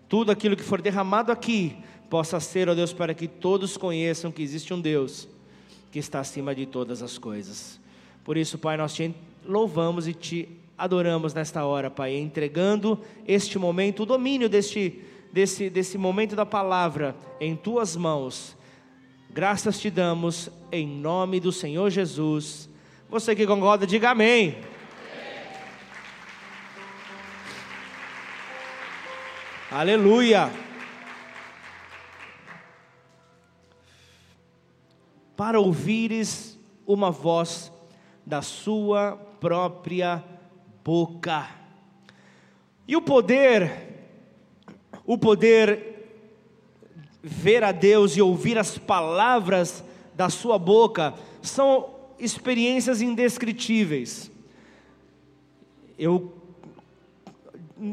Tudo 0.09 0.31
aquilo 0.31 0.57
que 0.57 0.63
for 0.63 0.83
derramado 0.83 1.33
aqui, 1.33 1.77
possa 2.11 2.41
ser, 2.41 2.69
ó 2.69 2.75
Deus, 2.75 2.93
para 2.93 3.15
que 3.15 3.29
todos 3.29 3.77
conheçam 3.77 4.33
que 4.33 4.43
existe 4.43 4.75
um 4.75 4.81
Deus 4.81 5.29
que 5.93 5.99
está 5.99 6.21
acima 6.21 6.55
de 6.55 6.67
todas 6.67 7.03
as 7.03 7.17
coisas. 7.17 7.81
Por 8.25 8.37
isso, 8.37 8.59
Pai, 8.59 8.77
nós 8.77 8.93
te 8.93 9.15
louvamos 9.45 10.07
e 10.07 10.15
te 10.15 10.60
adoramos 10.81 11.35
nesta 11.35 11.63
hora, 11.67 11.91
Pai, 11.91 12.17
entregando 12.17 12.99
este 13.29 13.59
momento, 13.59 14.03
o 14.03 14.07
domínio 14.07 14.49
deste, 14.49 14.99
desse, 15.31 15.69
desse 15.69 15.99
momento 15.99 16.35
da 16.35 16.47
palavra 16.47 17.15
em 17.39 17.55
tuas 17.55 17.95
mãos. 17.95 18.57
Graças 19.29 19.79
te 19.79 19.91
damos 19.91 20.49
em 20.73 20.89
nome 20.89 21.39
do 21.39 21.53
Senhor 21.53 21.91
Jesus. 21.91 22.67
Você 23.11 23.37
que 23.37 23.47
concorda, 23.47 23.87
diga 23.87 24.11
amém. 24.11 24.57
Aleluia. 29.71 30.51
Para 35.37 35.61
ouvires 35.61 36.59
uma 36.87 37.11
voz 37.11 37.71
da 38.25 38.41
sua 38.41 39.13
própria 39.39 40.25
boca. 40.85 41.49
E 42.87 42.97
o 42.97 43.03
poder, 43.03 43.71
o 45.05 45.17
poder 45.17 45.91
ver 47.23 47.63
a 47.63 47.73
Deus 47.73 48.17
e 48.17 48.23
ouvir 48.23 48.59
as 48.59 48.79
palavras 48.79 49.85
da 50.15 50.29
sua 50.29 50.59
boca, 50.59 51.15
são 51.43 51.91
experiências 52.19 53.01
indescritíveis. 53.01 54.31
Eu 55.99 56.35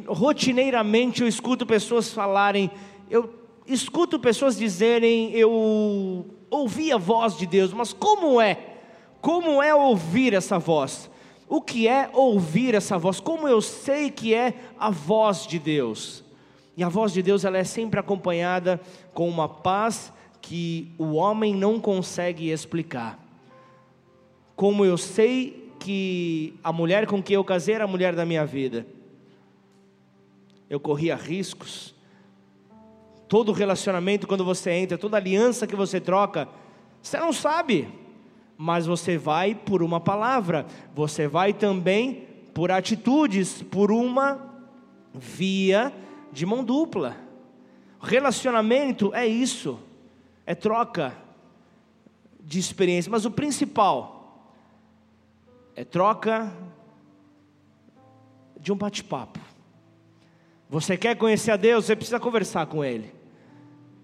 rotineiramente 0.08 1.22
eu 1.22 1.28
escuto 1.28 1.66
pessoas 1.66 2.12
falarem, 2.12 2.70
eu 3.10 3.34
escuto 3.66 4.20
pessoas 4.20 4.58
dizerem, 4.58 5.32
eu 5.32 6.26
ouvi 6.50 6.92
a 6.92 6.98
voz 6.98 7.38
de 7.38 7.46
Deus, 7.46 7.72
mas 7.74 7.94
como 7.94 8.42
é? 8.42 8.76
Como 9.22 9.62
é 9.62 9.74
ouvir 9.74 10.34
essa 10.34 10.60
voz? 10.60 11.10
O 11.50 11.62
que 11.62 11.88
é 11.88 12.10
ouvir 12.14 12.76
essa 12.76 12.98
voz? 12.98 13.20
Como 13.20 13.48
eu 13.48 13.62
sei 13.62 14.12
que 14.12 14.34
é 14.34 14.54
a 14.78 14.90
voz 14.90 15.48
de 15.48 15.58
Deus? 15.58 16.24
E 16.76 16.84
a 16.84 16.90
voz 16.90 17.14
de 17.14 17.24
Deus 17.24 17.46
ela 17.46 17.58
é 17.58 17.64
sempre 17.64 18.00
acompanhada 18.00 18.80
com 19.14 19.30
uma 19.30 19.48
paz 19.48 20.12
que 20.42 20.92
o 20.98 21.14
homem 21.14 21.56
não 21.56 21.80
consegue 21.80 22.50
explicar. 22.50 23.18
Como 24.56 24.84
eu 24.86 24.98
sei 24.98 25.72
que 25.80 26.54
a 26.64 26.72
mulher 26.74 27.08
com 27.08 27.24
quem 27.24 27.36
eu 27.36 27.44
casei 27.44 27.76
era 27.76 27.86
a 27.86 27.88
mulher 27.88 28.16
da 28.16 28.26
minha 28.26 28.46
vida. 28.46 28.86
Eu 30.70 30.80
corria 30.80 31.16
riscos. 31.16 31.96
Todo 33.28 33.52
relacionamento 33.52 34.28
quando 34.28 34.44
você 34.44 34.72
entra, 34.72 34.98
toda 34.98 35.18
aliança 35.18 35.66
que 35.66 35.76
você 35.76 36.00
troca, 36.00 36.48
você 37.02 37.18
não 37.18 37.32
sabe 37.32 37.88
mas 38.58 38.88
você 38.88 39.18
vai 39.18 39.54
por 39.54 39.84
uma 39.84 40.00
palavra, 40.00 40.66
você 40.96 41.28
vai 41.28 41.54
também 41.54 42.26
por 42.54 42.72
atitudes, 42.72 43.62
por 43.62 43.92
uma 43.92 44.52
via 45.14 45.94
de 46.32 46.44
mão 46.46 46.64
dupla. 46.64 47.16
Relacionamento 48.02 49.14
é 49.14 49.28
isso, 49.28 49.80
é 50.46 50.56
troca 50.56 51.16
de 52.42 52.58
experiência, 52.58 53.12
mas 53.12 53.26
o 53.26 53.32
principal 53.32 54.52
é 55.76 55.84
troca 55.84 56.52
de 58.60 58.72
um 58.72 58.76
bate-papo. 58.76 59.40
Você 60.68 60.98
quer 60.98 61.16
conhecer 61.16 61.52
a 61.52 61.58
Deus, 61.58 61.86
você 61.86 61.96
precisa 61.96 62.20
conversar 62.20 62.66
com 62.66 62.84
Ele. 62.84 63.14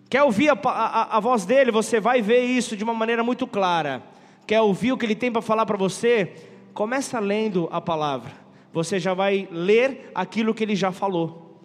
Quer 0.09 0.21
ouvir 0.21 0.49
a, 0.49 0.53
a, 0.53 1.17
a 1.17 1.19
voz 1.19 1.43
dele, 1.43 1.71
você 1.71 1.99
vai 1.99 2.21
ver 2.21 2.43
isso 2.43 2.77
de 2.77 2.83
uma 2.83 2.93
maneira 2.93 3.23
muito 3.23 3.47
clara 3.47 4.12
quer 4.45 4.61
ouvir 4.61 4.91
o 4.91 4.97
que 4.97 5.05
ele 5.05 5.15
tem 5.15 5.31
para 5.31 5.41
falar 5.41 5.65
para 5.65 5.77
você, 5.77 6.33
começa 6.73 7.19
lendo 7.19 7.67
a 7.71 7.79
palavra. 7.79 8.31
Você 8.71 8.99
já 8.99 9.13
vai 9.13 9.47
ler 9.51 10.11
aquilo 10.15 10.53
que 10.53 10.63
ele 10.63 10.75
já 10.75 10.91
falou. 10.91 11.59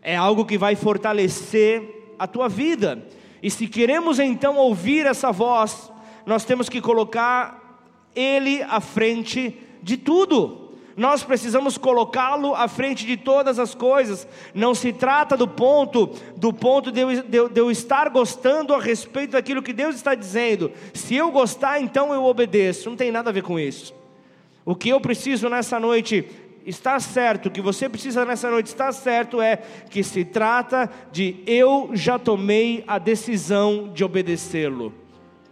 É 0.00 0.16
algo 0.16 0.44
que 0.44 0.56
vai 0.58 0.74
fortalecer 0.74 2.14
a 2.18 2.26
tua 2.26 2.48
vida. 2.48 3.06
E 3.42 3.50
se 3.50 3.66
queremos 3.66 4.18
então 4.18 4.56
ouvir 4.56 5.06
essa 5.06 5.30
voz, 5.30 5.92
nós 6.24 6.44
temos 6.44 6.68
que 6.68 6.80
colocar 6.80 7.82
ele 8.14 8.62
à 8.62 8.80
frente 8.80 9.58
de 9.82 9.96
tudo 9.96 10.63
nós 10.96 11.24
precisamos 11.24 11.76
colocá-lo 11.76 12.54
à 12.54 12.68
frente 12.68 13.04
de 13.04 13.16
todas 13.16 13.58
as 13.58 13.74
coisas. 13.74 14.26
Não 14.54 14.74
se 14.74 14.92
trata 14.92 15.36
do 15.36 15.48
ponto, 15.48 16.10
do 16.36 16.52
ponto 16.52 16.92
de 16.92 17.00
eu, 17.00 17.22
de, 17.22 17.48
de 17.48 17.60
eu, 17.60 17.70
estar 17.70 18.08
gostando 18.10 18.72
a 18.74 18.80
respeito 18.80 19.32
daquilo 19.32 19.62
que 19.62 19.72
Deus 19.72 19.96
está 19.96 20.14
dizendo. 20.14 20.70
Se 20.92 21.14
eu 21.16 21.30
gostar, 21.30 21.80
então 21.80 22.14
eu 22.14 22.24
obedeço. 22.24 22.88
Não 22.88 22.96
tem 22.96 23.10
nada 23.10 23.30
a 23.30 23.32
ver 23.32 23.42
com 23.42 23.58
isso. 23.58 23.94
O 24.64 24.74
que 24.74 24.88
eu 24.88 25.00
preciso 25.00 25.48
nessa 25.48 25.78
noite 25.80 26.26
estar 26.64 27.00
certo, 27.00 27.46
o 27.46 27.50
que 27.50 27.60
você 27.60 27.88
precisa 27.88 28.24
nessa 28.24 28.50
noite 28.50 28.66
estar 28.66 28.90
certo 28.92 29.40
é 29.40 29.56
que 29.90 30.02
se 30.02 30.24
trata 30.24 30.90
de 31.12 31.42
eu 31.46 31.90
já 31.92 32.18
tomei 32.18 32.82
a 32.86 32.98
decisão 32.98 33.90
de 33.92 34.02
obedecê-lo. 34.02 35.03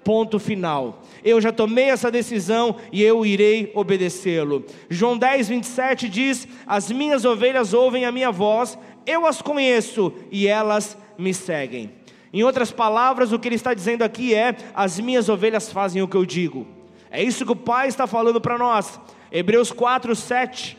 Ponto 0.04 0.38
final. 0.38 1.02
Eu 1.24 1.40
já 1.40 1.52
tomei 1.52 1.90
essa 1.90 2.10
decisão 2.10 2.76
e 2.90 3.02
eu 3.02 3.24
irei 3.24 3.70
obedecê-lo. 3.74 4.64
João 4.90 5.16
10, 5.16 5.48
27 5.48 6.08
diz: 6.08 6.48
As 6.66 6.90
minhas 6.90 7.24
ovelhas 7.24 7.72
ouvem 7.72 8.04
a 8.04 8.12
minha 8.12 8.30
voz, 8.30 8.76
eu 9.06 9.26
as 9.26 9.40
conheço 9.40 10.12
e 10.30 10.48
elas 10.48 10.96
me 11.16 11.32
seguem. 11.32 11.90
Em 12.32 12.42
outras 12.42 12.72
palavras, 12.72 13.32
o 13.32 13.38
que 13.38 13.46
ele 13.46 13.56
está 13.56 13.74
dizendo 13.74 14.02
aqui 14.02 14.34
é: 14.34 14.56
As 14.74 14.98
minhas 14.98 15.28
ovelhas 15.28 15.70
fazem 15.70 16.02
o 16.02 16.08
que 16.08 16.16
eu 16.16 16.24
digo. 16.24 16.66
É 17.10 17.22
isso 17.22 17.44
que 17.44 17.52
o 17.52 17.56
Pai 17.56 17.88
está 17.88 18.06
falando 18.06 18.40
para 18.40 18.58
nós. 18.58 18.98
Hebreus 19.30 19.70
4, 19.70 20.16
7 20.16 20.78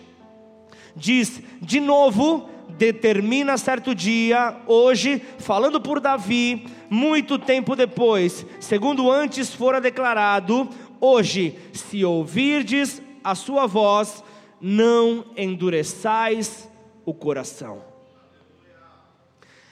diz: 0.95 1.41
De 1.61 1.79
novo, 1.79 2.49
determina 2.77 3.57
certo 3.57 3.93
dia, 3.93 4.57
hoje, 4.67 5.21
falando 5.39 5.79
por 5.79 5.99
Davi, 5.99 6.65
muito 6.89 7.37
tempo 7.37 7.75
depois, 7.75 8.45
segundo 8.59 9.11
antes 9.11 9.53
fora 9.53 9.79
declarado, 9.79 10.69
hoje, 10.99 11.57
se 11.71 12.03
ouvirdes 12.03 13.01
a 13.23 13.35
sua 13.35 13.65
voz, 13.65 14.23
não 14.59 15.25
endureçais 15.35 16.69
o 17.05 17.13
coração. 17.13 17.81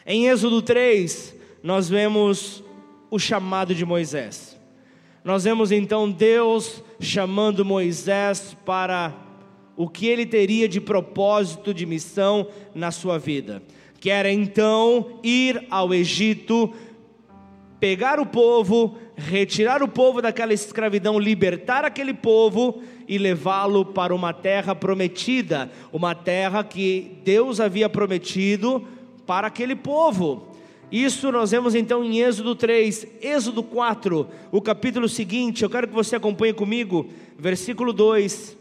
Em 0.05 0.27
Êxodo 0.27 0.61
3, 0.61 1.35
nós 1.63 1.87
vemos 1.87 2.63
o 3.09 3.19
chamado 3.19 3.75
de 3.75 3.85
Moisés. 3.85 4.59
Nós 5.23 5.43
vemos 5.43 5.71
então 5.71 6.09
Deus 6.09 6.83
chamando 6.99 7.63
Moisés 7.63 8.57
para 8.65 9.13
o 9.75 9.87
que 9.87 10.07
ele 10.07 10.25
teria 10.25 10.67
de 10.67 10.79
propósito, 10.79 11.73
de 11.73 11.85
missão 11.85 12.47
na 12.73 12.91
sua 12.91 13.17
vida. 13.17 13.61
Que 13.99 14.09
era 14.09 14.31
então 14.31 15.19
ir 15.23 15.65
ao 15.69 15.93
Egito, 15.93 16.73
pegar 17.79 18.19
o 18.19 18.25
povo, 18.25 18.95
retirar 19.15 19.81
o 19.81 19.87
povo 19.87 20.21
daquela 20.21 20.53
escravidão, 20.53 21.19
libertar 21.19 21.83
aquele 21.83 22.13
povo 22.13 22.81
e 23.07 23.17
levá-lo 23.17 23.85
para 23.85 24.13
uma 24.13 24.33
terra 24.33 24.75
prometida, 24.75 25.71
uma 25.91 26.13
terra 26.15 26.63
que 26.63 27.17
Deus 27.23 27.59
havia 27.59 27.89
prometido 27.89 28.87
para 29.25 29.47
aquele 29.47 29.75
povo. 29.75 30.47
Isso 30.91 31.31
nós 31.31 31.51
vemos 31.51 31.73
então 31.73 32.03
em 32.03 32.19
Êxodo 32.19 32.53
3, 32.53 33.07
Êxodo 33.21 33.63
4, 33.63 34.27
o 34.51 34.61
capítulo 34.61 35.07
seguinte, 35.07 35.63
eu 35.63 35.69
quero 35.69 35.87
que 35.87 35.93
você 35.93 36.17
acompanhe 36.17 36.53
comigo, 36.53 37.09
versículo 37.37 37.93
2. 37.93 38.60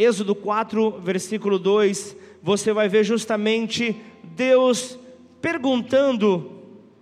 Êxodo 0.00 0.34
4, 0.34 0.92
versículo 1.02 1.58
2, 1.58 2.16
você 2.42 2.72
vai 2.72 2.88
ver 2.88 3.04
justamente 3.04 3.94
Deus 4.24 4.98
perguntando 5.42 6.52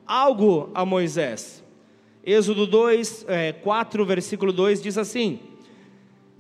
algo 0.05 0.69
a 0.75 0.85
Moisés. 0.85 1.63
Êxodo 2.25 2.67
2, 2.67 3.25
é, 3.29 3.53
4, 3.53 4.05
versículo 4.05 4.53
2 4.53 4.83
diz 4.83 4.99
assim: 4.99 5.39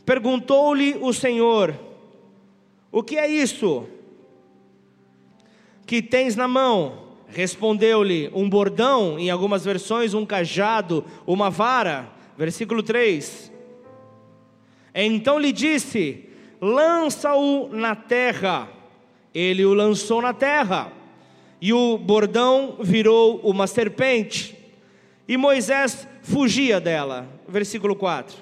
Perguntou-lhe 0.05 0.99
o 1.01 1.13
Senhor: 1.13 1.79
O 2.91 3.05
que 3.05 3.17
é 3.17 3.29
isso 3.31 3.87
que 5.87 6.03
tens 6.03 6.35
na 6.35 6.49
mão? 6.49 7.05
Respondeu-lhe: 7.29 8.33
Um 8.35 8.51
bordão, 8.51 9.17
em 9.17 9.31
algumas 9.31 9.65
versões, 9.65 10.13
um 10.13 10.27
cajado, 10.27 11.05
uma 11.25 11.51
vara. 11.51 12.11
Versículo 12.37 12.83
3. 12.83 13.53
Então 14.93 15.39
lhe 15.39 15.53
disse: 15.53 16.28
Lança-o 16.61 17.69
na 17.69 17.95
terra. 17.95 18.69
Ele 19.35 19.65
o 19.65 19.75
lançou 19.75 20.21
na 20.21 20.33
terra, 20.33 20.91
e 21.61 21.73
o 21.73 21.99
bordão 21.99 22.77
virou 22.81 23.41
uma 23.45 23.67
serpente, 23.67 24.57
e 25.29 25.37
Moisés 25.37 26.09
fugia 26.23 26.81
dela. 26.81 27.29
Versículo 27.47 27.95
4. 27.95 28.37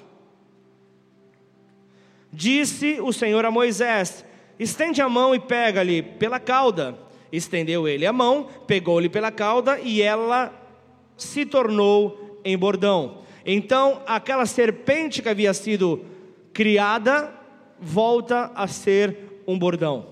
Disse 2.31 2.99
o 3.01 3.11
Senhor 3.11 3.45
a 3.45 3.51
Moisés: 3.51 4.23
Estende 4.59 5.01
a 5.01 5.09
mão 5.09 5.35
e 5.35 5.39
pega-lhe 5.39 6.01
pela 6.01 6.39
cauda. 6.39 6.97
Estendeu 7.31 7.87
ele 7.87 8.05
a 8.05 8.13
mão, 8.13 8.47
pegou-lhe 8.65 9.09
pela 9.09 9.31
cauda 9.31 9.79
e 9.79 10.01
ela 10.01 10.53
se 11.17 11.45
tornou 11.45 12.39
em 12.43 12.57
bordão. 12.57 13.21
Então, 13.45 14.01
aquela 14.05 14.45
serpente 14.45 15.21
que 15.21 15.29
havia 15.29 15.53
sido 15.53 16.05
criada 16.53 17.33
volta 17.79 18.51
a 18.55 18.67
ser 18.67 19.41
um 19.47 19.57
bordão. 19.57 20.07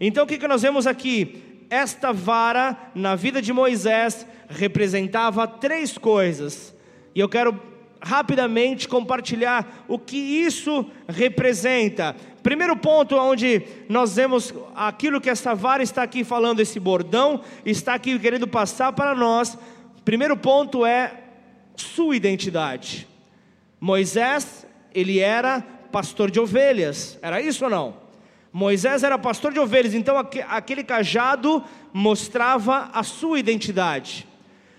Então, 0.00 0.24
o 0.24 0.26
que, 0.26 0.38
que 0.38 0.48
nós 0.48 0.62
vemos 0.62 0.86
aqui? 0.86 1.66
Esta 1.68 2.12
vara 2.12 2.76
na 2.94 3.14
vida 3.14 3.40
de 3.40 3.52
Moisés 3.52 4.26
representava 4.48 5.46
três 5.46 5.96
coisas, 5.96 6.74
e 7.14 7.20
eu 7.20 7.28
quero 7.28 7.70
rapidamente 8.02 8.88
compartilhar 8.88 9.84
o 9.86 9.98
que 9.98 10.16
isso 10.16 10.86
representa. 11.06 12.16
Primeiro 12.42 12.74
ponto 12.76 13.14
onde 13.16 13.62
nós 13.88 14.16
vemos 14.16 14.54
aquilo 14.74 15.20
que 15.20 15.28
essa 15.28 15.54
vara 15.54 15.82
está 15.82 16.02
aqui 16.02 16.24
falando, 16.24 16.60
esse 16.60 16.80
bordão 16.80 17.42
está 17.64 17.94
aqui 17.94 18.18
querendo 18.18 18.48
passar 18.48 18.92
para 18.92 19.14
nós. 19.14 19.58
Primeiro 20.04 20.36
ponto 20.36 20.86
é 20.86 21.12
sua 21.76 22.16
identidade. 22.16 23.06
Moisés, 23.78 24.66
ele 24.94 25.18
era 25.18 25.64
pastor 25.90 26.30
de 26.30 26.40
ovelhas, 26.40 27.18
era 27.20 27.40
isso 27.40 27.64
ou 27.64 27.70
não? 27.70 27.94
Moisés 28.52 29.02
era 29.02 29.18
pastor 29.18 29.52
de 29.52 29.60
ovelhas, 29.60 29.94
então 29.94 30.16
aquele 30.18 30.82
cajado 30.82 31.62
mostrava 31.92 32.90
a 32.92 33.02
sua 33.02 33.38
identidade, 33.38 34.26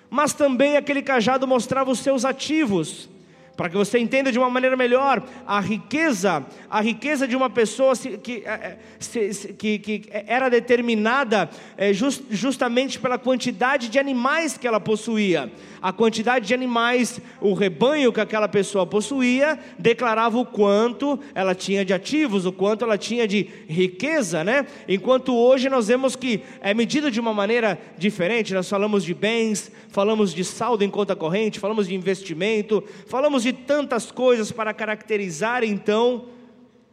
mas 0.09 0.33
também 0.33 0.75
aquele 0.75 1.01
cajado 1.01 1.47
mostrava 1.47 1.89
os 1.89 1.99
seus 1.99 2.25
ativos. 2.25 3.09
Para 3.55 3.70
que 3.70 3.75
você 3.75 4.00
entenda 4.00 4.31
de 4.31 4.39
uma 4.39 4.50
maneira 4.50 4.75
melhor, 4.75 5.22
a 5.46 5.60
riqueza, 5.60 6.46
a 6.70 6.81
riqueza 6.81 7.27
de 7.27 7.36
uma 7.36 7.50
pessoa 7.50 7.93
que, 7.96 8.43
é, 8.46 8.77
é, 9.15 9.29
que, 9.58 9.79
que 9.79 10.10
era 10.12 10.50
determinada 10.50 11.50
é, 11.77 11.91
justamente 11.93 13.00
pela 13.00 13.17
quantidade 13.17 13.89
de 13.89 14.00
animais 14.00 14.58
que 14.58 14.67
ela 14.67 14.79
possuía. 14.79 15.51
A 15.81 15.91
quantidade 15.91 16.48
de 16.48 16.53
animais, 16.53 17.20
o 17.39 17.53
rebanho 17.53 18.13
que 18.13 18.22
aquela 18.22 18.48
pessoa 18.48 18.86
possuía, 18.86 19.60
declarava 19.79 20.38
o 20.38 20.46
quanto 20.46 21.20
ela 21.34 21.55
tinha 21.55 21.84
de 21.84 21.91
ativos, 21.93 22.46
o 22.46 22.51
quanto 22.51 22.86
ela 22.86 22.98
tinha 22.98 23.27
de 23.27 23.50
riqueza, 23.67 24.43
né? 24.43 24.65
Enquanto 24.88 25.36
hoje 25.36 25.70
nós 25.70 25.88
vemos 25.88 26.15
que 26.15 26.43
é 26.62 26.74
medido 26.74 27.10
de 27.10 27.20
uma 27.20 27.34
maneira 27.34 27.79
diferente, 27.98 28.53
nós 28.53 28.70
falamos 28.70 29.03
de 29.03 29.13
bens, 29.13 29.72
falamos 29.89 30.33
de 30.33 30.44
saldo 30.44 30.83
em 30.83 30.90
conta 30.90 31.16
corrente, 31.16 31.59
falamos 31.59 31.87
de 31.87 31.96
investimento, 31.96 32.83
falamos 33.07 33.44
de 33.44 33.50
tantas 33.53 34.11
coisas 34.11 34.51
para 34.51 34.74
caracterizar 34.74 35.64
então 35.64 36.25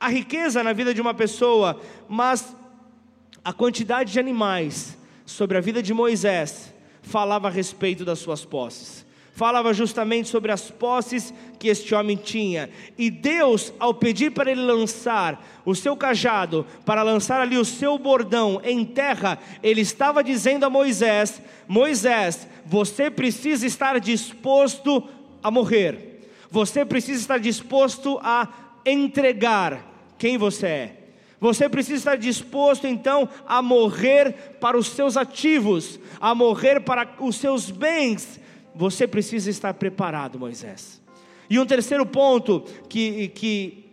a 0.01 0.09
riqueza 0.09 0.63
na 0.63 0.73
vida 0.73 0.95
de 0.95 1.01
uma 1.01 1.15
pessoa, 1.15 1.81
mas 2.09 2.55
a 3.45 3.53
quantidade 3.53 4.13
de 4.13 4.21
animais 4.21 4.97
sobre 5.25 5.59
a 5.59 5.61
vida 5.61 5.83
de 5.83 5.93
Moisés 5.93 6.73
falava 7.03 7.49
a 7.49 7.51
respeito 7.51 8.05
das 8.05 8.19
suas 8.19 8.45
posses. 8.45 9.07
Falava 9.33 9.73
justamente 9.73 10.29
sobre 10.29 10.51
as 10.51 10.69
posses 10.69 11.33
que 11.61 11.69
este 11.69 11.95
homem 11.95 12.17
tinha. 12.17 12.69
E 12.99 13.09
Deus, 13.09 13.73
ao 13.79 13.95
pedir 13.95 14.33
para 14.33 14.51
ele 14.51 14.63
lançar 14.63 15.47
o 15.65 15.77
seu 15.77 15.97
cajado, 15.97 16.67
para 16.85 17.05
lançar 17.05 17.41
ali 17.41 17.57
o 17.57 17.65
seu 17.65 17.97
bordão 17.97 18.61
em 18.65 18.85
terra, 18.85 19.39
ele 19.63 19.81
estava 19.81 20.25
dizendo 20.25 20.65
a 20.65 20.71
Moisés: 20.71 21.41
Moisés, 21.69 22.49
você 22.67 23.13
precisa 23.13 23.65
estar 23.65 24.01
disposto 24.01 25.09
a 25.41 25.53
morrer. 25.53 26.08
Você 26.51 26.85
precisa 26.85 27.21
estar 27.21 27.39
disposto 27.39 28.19
a 28.23 28.49
entregar 28.85 30.15
quem 30.19 30.39
você 30.39 30.67
é. 30.67 30.95
Você 31.41 31.69
precisa 31.69 31.97
estar 31.97 32.17
disposto 32.17 32.87
então 32.87 33.29
a 33.47 33.63
morrer 33.63 34.57
para 34.61 34.77
os 34.77 34.89
seus 34.89 35.17
ativos, 35.17 36.01
a 36.21 36.35
morrer 36.35 36.81
para 36.81 37.09
os 37.21 37.37
seus 37.37 37.71
bens. 37.71 38.41
Você 38.75 39.07
precisa 39.07 39.49
estar 39.49 39.75
preparado, 39.75 40.39
Moisés. 40.39 41.01
E 41.49 41.59
um 41.59 41.67
terceiro 41.67 42.05
ponto 42.05 42.65
que, 42.89 43.29
que 43.29 43.85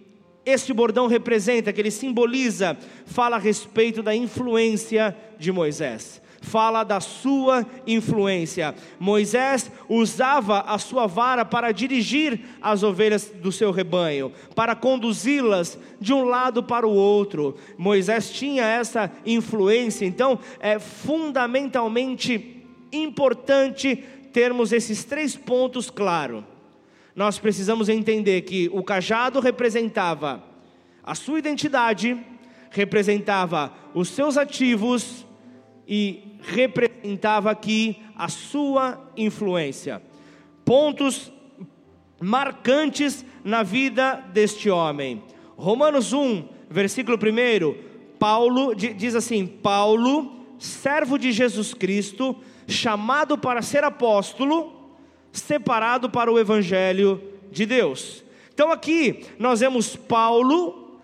este 0.46 0.74
bordão 0.74 1.08
representa, 1.08 1.72
que 1.72 1.80
ele 1.80 1.92
simboliza, 1.92 2.78
fala 3.06 3.36
a 3.36 3.40
respeito 3.40 4.02
da 4.02 4.16
influência 4.16 5.16
de 5.38 5.52
Moisés 5.52 6.22
fala 6.46 6.84
da 6.84 7.00
sua 7.00 7.66
influência. 7.86 8.76
Moisés 9.00 9.70
usava 9.90 10.62
a 10.62 10.78
sua 10.78 11.08
vara 11.08 11.44
para 11.44 11.72
dirigir 11.72 12.40
as 12.62 12.84
ovelhas 12.84 13.30
do 13.30 13.52
seu 13.52 13.72
rebanho, 13.72 14.32
para 14.56 14.76
conduzi-las 14.76 15.78
de 16.00 16.14
um 16.14 16.24
lado 16.24 16.64
para 16.64 16.88
o 16.88 16.94
outro. 16.94 17.58
Moisés 17.78 18.30
tinha 18.30 18.64
essa 18.64 19.12
influência, 19.26 20.06
então 20.06 20.40
é 20.60 20.80
fundamentalmente 20.80 22.64
importante 22.94 23.96
termos 24.32 24.72
esses 24.72 25.04
três 25.04 25.36
pontos 25.36 25.90
claros. 25.90 26.44
Nós 27.16 27.40
precisamos 27.40 27.90
entender 27.90 28.42
que 28.42 28.70
o 28.74 28.84
cajado 28.84 29.40
representava 29.40 30.44
a 31.04 31.16
sua 31.16 31.40
identidade, 31.40 32.18
representava 32.70 33.72
os 33.94 34.10
seus 34.10 34.38
ativos 34.38 35.26
e 35.88 36.38
representava 36.42 37.52
aqui 37.52 37.98
a 38.16 38.28
sua 38.28 39.12
influência. 39.16 40.02
Pontos 40.64 41.32
marcantes 42.20 43.26
na 43.44 43.62
vida 43.62 44.24
deste 44.34 44.70
homem. 44.70 45.24
Romanos 45.56 46.14
1, 46.14 46.48
versículo 46.70 47.18
1, 47.18 47.76
Paulo 48.18 48.74
diz 48.74 49.16
assim: 49.16 49.46
Paulo, 49.46 50.34
servo 50.58 51.18
de 51.18 51.32
Jesus 51.32 51.74
Cristo, 51.74 52.36
chamado 52.68 53.38
para 53.38 53.62
ser 53.62 53.84
apóstolo, 53.84 54.74
separado 55.32 56.10
para 56.10 56.32
o 56.32 56.40
evangelho 56.40 57.22
de 57.52 57.66
Deus. 57.66 58.24
Então 58.54 58.72
aqui 58.72 59.26
nós 59.38 59.60
vemos 59.60 59.96
Paulo 59.96 61.00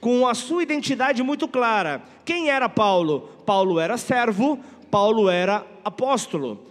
com 0.00 0.26
a 0.26 0.34
sua 0.34 0.62
identidade 0.62 1.22
muito 1.22 1.48
clara. 1.48 2.02
Quem 2.24 2.50
era 2.50 2.68
Paulo? 2.68 3.30
Paulo 3.48 3.80
era 3.80 3.96
servo, 3.96 4.60
Paulo 4.90 5.30
era 5.30 5.66
apóstolo. 5.82 6.66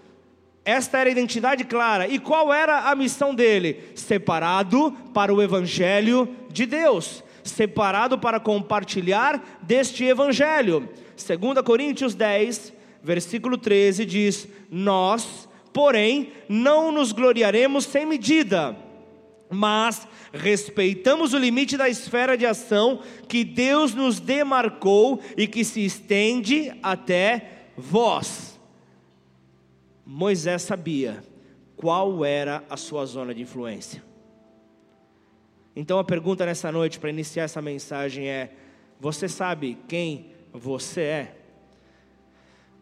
Esta 0.63 0.99
era 0.99 1.09
a 1.09 1.11
identidade 1.11 1.63
clara. 1.63 2.07
E 2.07 2.19
qual 2.19 2.53
era 2.53 2.91
a 2.91 2.95
missão 2.95 3.33
dele? 3.33 3.83
Separado 3.95 4.95
para 5.11 5.33
o 5.33 5.41
evangelho 5.41 6.29
de 6.51 6.67
Deus, 6.67 7.23
separado 7.43 8.19
para 8.19 8.39
compartilhar 8.39 9.57
deste 9.63 10.03
evangelho. 10.03 10.87
2 11.17 11.65
Coríntios 11.65 12.13
10, 12.13 12.71
versículo 13.01 13.57
13 13.57 14.05
diz: 14.05 14.47
Nós, 14.69 15.49
porém, 15.73 16.31
não 16.47 16.91
nos 16.91 17.11
gloriaremos 17.11 17.85
sem 17.85 18.05
medida, 18.05 18.77
mas 19.49 20.07
respeitamos 20.33 21.33
o 21.33 21.37
limite 21.37 21.77
da 21.77 21.89
esfera 21.89 22.37
de 22.37 22.45
ação 22.45 23.01
que 23.27 23.43
Deus 23.43 23.93
nos 23.93 24.19
demarcou 24.19 25.21
e 25.35 25.47
que 25.47 25.63
se 25.63 25.85
estende 25.85 26.71
até 26.81 27.69
vós. 27.77 28.59
Moisés 30.05 30.61
sabia 30.61 31.23
qual 31.75 32.23
era 32.23 32.63
a 32.69 32.77
sua 32.77 33.05
zona 33.05 33.33
de 33.33 33.41
influência. 33.41 34.03
Então 35.75 35.99
a 35.99 36.03
pergunta 36.03 36.45
nessa 36.45 36.71
noite 36.71 36.99
para 36.99 37.09
iniciar 37.09 37.43
essa 37.43 37.61
mensagem 37.61 38.27
é: 38.27 38.51
você 38.99 39.27
sabe 39.29 39.77
quem 39.87 40.31
você 40.51 41.01
é? 41.01 41.37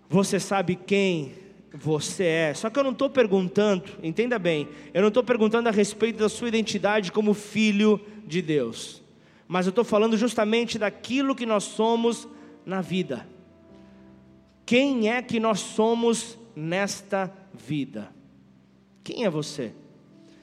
Você 0.08 0.40
sabe 0.40 0.76
quem 0.76 1.45
você 1.76 2.24
é? 2.24 2.54
Só 2.54 2.70
que 2.70 2.80
eu 2.80 2.84
não 2.84 2.92
estou 2.92 3.10
perguntando, 3.10 3.84
entenda 4.02 4.40
bem, 4.40 4.68
eu 4.94 5.02
não 5.02 5.10
estou 5.10 5.24
perguntando 5.24 5.70
a 5.70 5.72
respeito 5.72 6.20
da 6.20 6.30
sua 6.30 6.48
identidade 6.48 7.12
como 7.12 7.34
filho 7.34 8.00
de 8.26 8.42
Deus. 8.42 9.04
mas 9.48 9.68
eu 9.68 9.70
estou 9.70 9.84
falando 9.84 10.18
justamente 10.18 10.80
daquilo 10.80 11.36
que 11.36 11.46
nós 11.46 11.64
somos 11.64 12.28
na 12.66 12.82
vida. 12.82 13.28
Quem 14.66 15.12
é 15.12 15.22
que 15.22 15.40
nós 15.40 15.60
somos 15.60 16.40
nesta 16.56 17.32
vida? 17.54 18.12
Quem 19.04 19.24
é 19.24 19.30
você? 19.30 19.72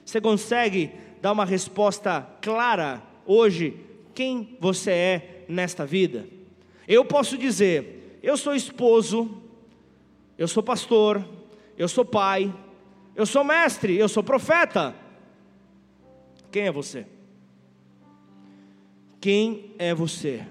Você 0.04 0.20
consegue 0.20 0.92
dar 1.20 1.32
uma 1.32 1.44
resposta 1.44 2.20
clara 2.40 3.02
hoje? 3.26 3.74
Quem 4.14 4.56
você 4.60 4.90
é 4.92 5.44
nesta 5.48 5.84
vida? 5.84 6.28
Eu 6.86 7.04
posso 7.04 7.36
dizer: 7.36 8.20
eu 8.22 8.36
sou 8.36 8.54
esposo, 8.54 9.41
eu 10.42 10.48
sou 10.48 10.60
pastor, 10.60 11.24
eu 11.78 11.86
sou 11.86 12.04
pai, 12.04 12.52
eu 13.14 13.24
sou 13.24 13.44
mestre, 13.44 13.96
eu 13.96 14.08
sou 14.08 14.24
profeta. 14.24 14.92
Quem 16.50 16.64
é 16.64 16.72
você? 16.72 17.06
Quem 19.20 19.72
é 19.78 19.94
você? 19.94 20.44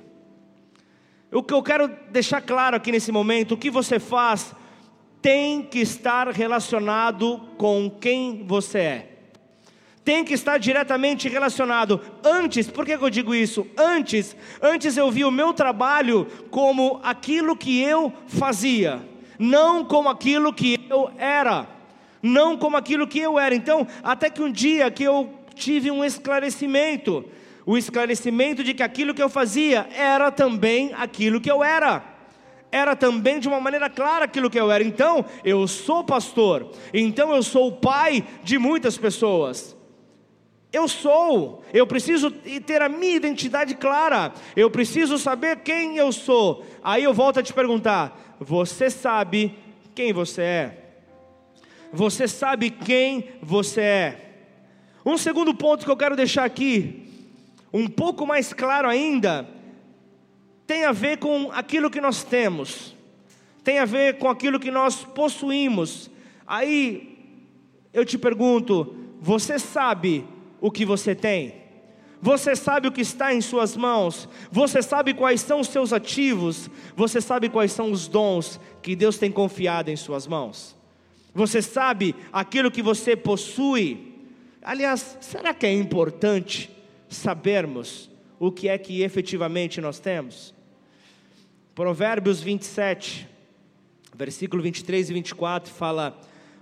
O 1.29 1.43
que 1.43 1.53
eu 1.53 1.61
quero 1.61 1.89
deixar 2.09 2.39
claro 2.39 2.77
aqui 2.77 2.89
nesse 2.89 3.11
momento, 3.11 3.55
o 3.55 3.57
que 3.57 3.69
você 3.69 3.99
faz 3.99 4.55
tem 5.21 5.61
que 5.61 5.79
estar 5.79 6.29
relacionado 6.29 7.39
com 7.57 7.89
quem 7.89 8.45
você 8.47 8.77
é. 8.79 9.09
Tem 10.05 10.23
que 10.23 10.33
estar 10.33 10.57
diretamente 10.57 11.27
relacionado. 11.27 11.99
Antes, 12.23 12.69
por 12.69 12.85
que 12.85 12.93
eu 12.93 13.09
digo 13.09 13.35
isso? 13.35 13.67
Antes, 13.77 14.37
antes 14.61 14.95
eu 14.95 15.11
vi 15.11 15.25
o 15.25 15.31
meu 15.31 15.53
trabalho 15.53 16.27
como 16.49 17.01
aquilo 17.03 17.57
que 17.57 17.81
eu 17.81 18.13
fazia, 18.25 19.10
não 19.41 19.83
como 19.83 20.07
aquilo 20.07 20.53
que 20.53 20.79
eu 20.87 21.11
era, 21.17 21.67
não 22.21 22.55
como 22.55 22.77
aquilo 22.77 23.07
que 23.07 23.19
eu 23.19 23.39
era. 23.39 23.55
Então, 23.55 23.87
até 24.03 24.29
que 24.29 24.41
um 24.41 24.51
dia 24.51 24.91
que 24.91 25.03
eu 25.03 25.33
tive 25.55 25.89
um 25.89 26.05
esclarecimento, 26.05 27.25
o 27.65 27.75
esclarecimento 27.75 28.63
de 28.63 28.75
que 28.75 28.83
aquilo 28.83 29.15
que 29.15 29.21
eu 29.21 29.29
fazia 29.29 29.87
era 29.95 30.31
também 30.31 30.91
aquilo 30.93 31.41
que 31.41 31.51
eu 31.51 31.63
era 31.63 32.11
era 32.71 32.95
também 32.95 33.37
de 33.37 33.49
uma 33.49 33.59
maneira 33.59 33.89
clara 33.89 34.23
aquilo 34.23 34.49
que 34.49 34.57
eu 34.57 34.71
era. 34.71 34.81
Então, 34.81 35.25
eu 35.43 35.67
sou 35.67 36.05
pastor, 36.05 36.71
então 36.93 37.35
eu 37.35 37.43
sou 37.43 37.67
o 37.67 37.73
pai 37.73 38.25
de 38.43 38.57
muitas 38.57 38.97
pessoas. 38.97 39.75
Eu 40.71 40.87
sou, 40.87 41.61
eu 41.73 41.85
preciso 41.85 42.31
ter 42.31 42.81
a 42.81 42.87
minha 42.87 43.17
identidade 43.17 43.75
clara, 43.75 44.31
eu 44.55 44.71
preciso 44.71 45.17
saber 45.17 45.57
quem 45.57 45.97
eu 45.97 46.13
sou. 46.13 46.63
Aí 46.81 47.03
eu 47.03 47.13
volto 47.13 47.41
a 47.41 47.43
te 47.43 47.51
perguntar: 47.51 48.30
você 48.43 48.89
sabe 48.89 49.55
quem 49.93 50.11
você 50.11 50.41
é? 50.41 50.77
Você 51.93 52.27
sabe 52.27 52.71
quem 52.71 53.29
você 53.39 53.81
é? 53.81 54.31
Um 55.05 55.15
segundo 55.15 55.53
ponto 55.53 55.85
que 55.85 55.91
eu 55.91 55.95
quero 55.97 56.15
deixar 56.15 56.43
aqui, 56.43 57.07
um 57.71 57.87
pouco 57.87 58.25
mais 58.25 58.51
claro 58.51 58.89
ainda, 58.89 59.47
tem 60.65 60.85
a 60.85 60.91
ver 60.91 61.17
com 61.17 61.51
aquilo 61.51 61.91
que 61.91 62.01
nós 62.01 62.23
temos, 62.23 62.95
tem 63.63 63.77
a 63.77 63.85
ver 63.85 64.17
com 64.17 64.27
aquilo 64.27 64.59
que 64.59 64.71
nós 64.71 65.03
possuímos. 65.03 66.09
Aí 66.47 67.19
eu 67.93 68.03
te 68.03 68.17
pergunto: 68.17 68.95
você 69.19 69.59
sabe 69.59 70.25
o 70.59 70.71
que 70.71 70.83
você 70.83 71.13
tem? 71.13 71.60
Você 72.21 72.55
sabe 72.55 72.87
o 72.87 72.91
que 72.91 73.01
está 73.01 73.33
em 73.33 73.41
suas 73.41 73.75
mãos? 73.75 74.29
Você 74.51 74.81
sabe 74.81 75.13
quais 75.13 75.41
são 75.41 75.59
os 75.59 75.67
seus 75.67 75.91
ativos? 75.91 76.69
Você 76.95 77.19
sabe 77.19 77.49
quais 77.49 77.71
são 77.71 77.91
os 77.91 78.07
dons 78.07 78.59
que 78.81 78.95
Deus 78.95 79.17
tem 79.17 79.31
confiado 79.31 79.89
em 79.89 79.95
suas 79.95 80.27
mãos? 80.27 80.75
Você 81.33 81.61
sabe 81.61 82.15
aquilo 82.31 82.69
que 82.69 82.81
você 82.81 83.15
possui? 83.15 84.13
Aliás, 84.61 85.17
será 85.19 85.53
que 85.53 85.65
é 85.65 85.73
importante 85.73 86.69
sabermos 87.09 88.09
o 88.39 88.51
que 88.51 88.67
é 88.69 88.77
que 88.77 89.01
efetivamente 89.01 89.81
nós 89.81 89.99
temos? 89.99 90.53
Provérbios 91.73 92.41
27, 92.41 93.27
versículo 94.15 94.61
23 94.61 95.09
e 95.09 95.13
24 95.13 95.73
fala: 95.73 96.19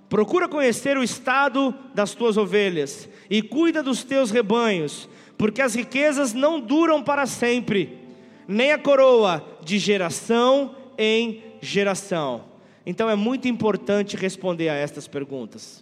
Procura 0.07 0.47
conhecer 0.47 0.97
o 0.97 1.03
estado 1.03 1.73
das 1.93 2.13
tuas 2.13 2.37
ovelhas 2.37 3.09
e 3.29 3.41
cuida 3.41 3.83
dos 3.83 4.03
teus 4.03 4.31
rebanhos, 4.31 5.09
porque 5.39 5.61
as 5.61 5.73
riquezas 5.73 6.33
não 6.33 6.59
duram 6.59 7.01
para 7.01 7.25
sempre, 7.25 7.97
nem 8.45 8.73
a 8.73 8.77
coroa 8.77 9.41
de 9.63 9.79
geração 9.79 10.75
em 10.97 11.41
geração. 11.61 12.43
Então 12.85 13.09
é 13.09 13.15
muito 13.15 13.47
importante 13.47 14.17
responder 14.17 14.67
a 14.67 14.73
estas 14.73 15.07
perguntas. 15.07 15.81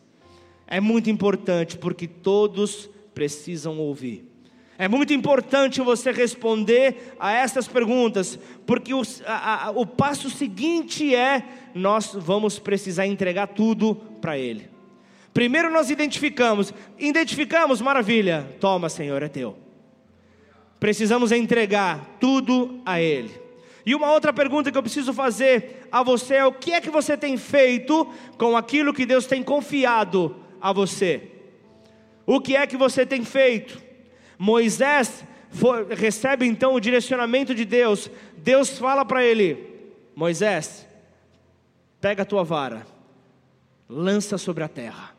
É 0.68 0.80
muito 0.80 1.10
importante 1.10 1.76
porque 1.76 2.08
todos 2.08 2.88
precisam 3.16 3.80
ouvir. 3.80 4.32
É 4.78 4.88
muito 4.88 5.12
importante 5.12 5.82
você 5.82 6.12
responder 6.12 7.16
a 7.20 7.32
essas 7.32 7.68
perguntas, 7.68 8.38
porque 8.64 8.94
o, 8.94 9.02
a, 9.26 9.70
a, 9.70 9.72
o 9.72 9.88
passo 9.88 10.30
seguinte 10.30 11.16
é: 11.16 11.44
nós 11.74 12.12
vamos 12.14 12.60
precisar 12.60 13.08
entregar 13.08 13.48
tudo 13.48 13.96
para 14.22 14.38
Ele. 14.38 14.77
Primeiro 15.38 15.70
nós 15.70 15.92
identificamos, 15.92 16.74
identificamos, 16.98 17.80
maravilha, 17.80 18.58
toma 18.60 18.90
Senhor, 18.90 19.22
é 19.22 19.28
teu. 19.28 19.56
Precisamos 20.80 21.32
entregar 21.32 22.18
tudo 22.20 22.82
a 22.84 23.00
Ele. 23.00 23.40
E 23.86 23.94
uma 23.94 24.12
outra 24.12 24.34
pergunta 24.34 24.72
que 24.72 24.78
eu 24.80 24.82
preciso 24.82 25.14
fazer 25.14 25.88
a 25.92 26.02
você 26.02 26.38
é: 26.38 26.46
o 26.48 26.52
que 26.52 26.74
é 26.74 26.82
que 26.82 26.90
você 26.90 27.16
tem 27.16 27.38
feito 27.38 28.12
com 28.36 28.58
aquilo 28.58 28.92
que 28.92 29.06
Deus 29.06 29.28
tem 29.28 29.44
confiado 29.44 30.36
a 30.60 30.74
você? 30.74 31.30
O 32.26 32.42
que 32.42 32.56
é 32.56 32.66
que 32.66 32.76
você 32.76 33.06
tem 33.06 33.24
feito? 33.24 33.80
Moisés 34.40 35.24
for, 35.52 35.86
recebe 35.86 36.48
então 36.48 36.74
o 36.74 36.80
direcionamento 36.80 37.54
de 37.54 37.64
Deus. 37.64 38.10
Deus 38.38 38.80
fala 38.80 39.06
para 39.06 39.24
ele: 39.24 39.92
Moisés, 40.16 40.88
pega 42.02 42.24
a 42.24 42.26
tua 42.26 42.44
vara, 42.44 42.88
lança 43.88 44.40
sobre 44.40 44.64
a 44.64 44.68
terra. 44.68 45.16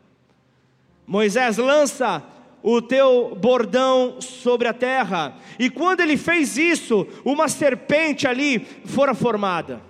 Moisés 1.09 1.57
lança 1.57 2.23
o 2.61 2.83
teu 2.83 3.35
bordão 3.35 4.21
sobre 4.21 4.67
a 4.67 4.73
terra. 4.73 5.35
E 5.57 5.67
quando 5.67 6.01
ele 6.01 6.15
fez 6.15 6.55
isso, 6.55 7.07
uma 7.25 7.47
serpente 7.47 8.27
ali 8.27 8.59
fora 8.85 9.15
formada. 9.15 9.81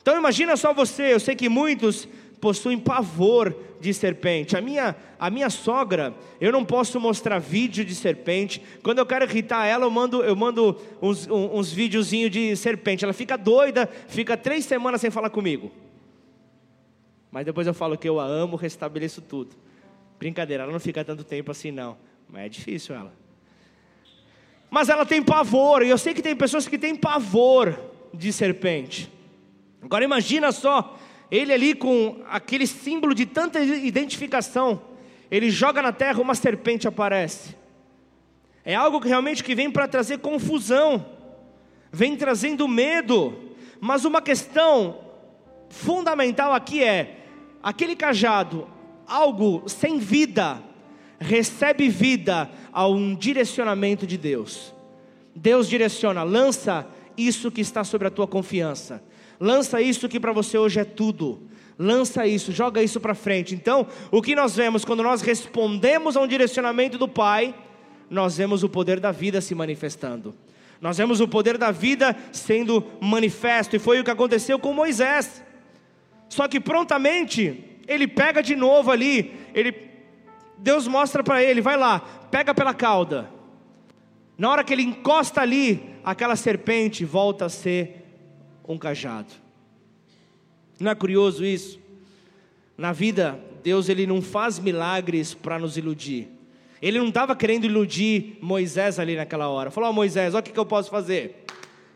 Então 0.00 0.16
imagina 0.16 0.56
só 0.56 0.72
você, 0.72 1.12
eu 1.12 1.20
sei 1.20 1.36
que 1.36 1.50
muitos 1.50 2.08
possuem 2.40 2.78
pavor 2.78 3.54
de 3.78 3.92
serpente. 3.92 4.56
A 4.56 4.62
minha, 4.62 4.96
a 5.18 5.28
minha 5.28 5.50
sogra, 5.50 6.14
eu 6.40 6.50
não 6.50 6.64
posso 6.64 6.98
mostrar 6.98 7.38
vídeo 7.38 7.84
de 7.84 7.94
serpente. 7.94 8.62
Quando 8.82 9.00
eu 9.00 9.06
quero 9.06 9.26
irritar 9.26 9.66
ela, 9.66 9.84
eu 9.84 9.90
mando, 9.90 10.24
eu 10.24 10.34
mando 10.34 10.80
uns, 11.02 11.28
uns, 11.28 11.70
videozinhos 11.70 12.30
de 12.30 12.56
serpente. 12.56 13.04
Ela 13.04 13.12
fica 13.12 13.36
doida, 13.36 13.86
fica 14.08 14.34
três 14.34 14.64
semanas 14.64 15.02
sem 15.02 15.10
falar 15.10 15.28
comigo. 15.28 15.70
Mas 17.30 17.44
depois 17.44 17.66
eu 17.66 17.74
falo 17.74 17.98
que 17.98 18.08
eu 18.08 18.18
a 18.18 18.24
amo, 18.24 18.56
restabeleço 18.56 19.20
tudo. 19.20 19.67
Brincadeira, 20.18 20.64
ela 20.64 20.72
não 20.72 20.80
fica 20.80 21.04
tanto 21.04 21.24
tempo 21.24 21.50
assim 21.50 21.70
não. 21.70 21.96
Mas 22.28 22.42
é 22.42 22.48
difícil 22.48 22.94
ela. 22.94 23.12
Mas 24.70 24.88
ela 24.88 25.06
tem 25.06 25.22
pavor, 25.22 25.82
e 25.82 25.88
eu 25.88 25.96
sei 25.96 26.12
que 26.12 26.20
tem 26.20 26.36
pessoas 26.36 26.68
que 26.68 26.78
têm 26.78 26.94
pavor 26.94 27.78
de 28.12 28.32
serpente. 28.32 29.10
Agora 29.82 30.04
imagina 30.04 30.52
só 30.52 30.98
ele 31.30 31.52
ali 31.52 31.74
com 31.74 32.22
aquele 32.28 32.66
símbolo 32.66 33.14
de 33.14 33.26
tanta 33.26 33.60
identificação, 33.60 34.80
ele 35.30 35.50
joga 35.50 35.82
na 35.82 35.92
terra, 35.92 36.20
uma 36.20 36.34
serpente 36.34 36.88
aparece. 36.88 37.54
É 38.64 38.74
algo 38.74 39.00
que 39.00 39.08
realmente 39.08 39.44
que 39.44 39.54
vem 39.54 39.70
para 39.70 39.88
trazer 39.88 40.18
confusão, 40.18 41.04
vem 41.92 42.16
trazendo 42.16 42.66
medo. 42.66 43.54
Mas 43.80 44.04
uma 44.04 44.20
questão 44.20 45.00
fundamental 45.68 46.52
aqui 46.52 46.82
é: 46.82 47.18
aquele 47.62 47.94
cajado, 47.94 48.66
algo 49.08 49.64
sem 49.66 49.98
vida, 49.98 50.62
recebe 51.18 51.88
vida 51.88 52.50
a 52.72 52.86
um 52.86 53.14
direcionamento 53.14 54.06
de 54.06 54.16
Deus. 54.16 54.74
Deus 55.34 55.68
direciona, 55.68 56.22
lança 56.22 56.86
isso 57.16 57.50
que 57.50 57.60
está 57.60 57.82
sobre 57.82 58.08
a 58.08 58.10
tua 58.10 58.26
confiança. 58.26 59.02
Lança 59.40 59.80
isso 59.80 60.08
que 60.08 60.20
para 60.20 60.32
você 60.32 60.58
hoje 60.58 60.80
é 60.80 60.84
tudo. 60.84 61.42
Lança 61.78 62.26
isso, 62.26 62.50
joga 62.52 62.82
isso 62.82 63.00
para 63.00 63.14
frente. 63.14 63.54
Então, 63.54 63.86
o 64.10 64.20
que 64.20 64.34
nós 64.34 64.56
vemos 64.56 64.84
quando 64.84 65.02
nós 65.02 65.22
respondemos 65.22 66.16
a 66.16 66.20
um 66.20 66.26
direcionamento 66.26 66.98
do 66.98 67.08
Pai, 67.08 67.54
nós 68.10 68.36
vemos 68.36 68.62
o 68.64 68.68
poder 68.68 68.98
da 68.98 69.12
vida 69.12 69.40
se 69.40 69.54
manifestando. 69.54 70.34
Nós 70.80 70.98
vemos 70.98 71.20
o 71.20 71.28
poder 71.28 71.56
da 71.56 71.70
vida 71.70 72.16
sendo 72.32 72.84
manifesto, 73.00 73.76
e 73.76 73.78
foi 73.78 74.00
o 74.00 74.04
que 74.04 74.10
aconteceu 74.10 74.58
com 74.58 74.72
Moisés. 74.72 75.42
Só 76.28 76.46
que 76.46 76.60
prontamente 76.60 77.67
ele 77.88 78.06
pega 78.06 78.42
de 78.42 78.54
novo 78.54 78.90
ali, 78.90 79.34
ele 79.54 79.88
Deus 80.58 80.86
mostra 80.86 81.22
para 81.22 81.42
ele, 81.42 81.60
vai 81.60 81.76
lá, 81.76 82.00
pega 82.30 82.54
pela 82.54 82.74
cauda. 82.74 83.30
Na 84.36 84.50
hora 84.50 84.62
que 84.62 84.72
ele 84.72 84.82
encosta 84.82 85.40
ali, 85.40 85.94
aquela 86.04 86.36
serpente 86.36 87.04
volta 87.04 87.46
a 87.46 87.48
ser 87.48 88.04
um 88.66 88.76
cajado. 88.76 89.32
Não 90.78 90.90
é 90.90 90.94
curioso 90.94 91.44
isso? 91.44 91.80
Na 92.76 92.92
vida, 92.92 93.40
Deus 93.64 93.88
ele 93.88 94.06
não 94.06 94.22
faz 94.22 94.58
milagres 94.58 95.34
para 95.34 95.58
nos 95.58 95.76
iludir. 95.76 96.28
Ele 96.80 96.98
não 96.98 97.08
estava 97.08 97.34
querendo 97.34 97.64
iludir 97.64 98.38
Moisés 98.40 99.00
ali 99.00 99.16
naquela 99.16 99.48
hora. 99.48 99.70
Falou: 99.70 99.90
oh, 99.90 99.92
Moisés, 99.92 100.34
olha 100.34 100.40
o 100.40 100.42
que, 100.44 100.52
que 100.52 100.60
eu 100.60 100.66
posso 100.66 100.90
fazer. 100.90 101.44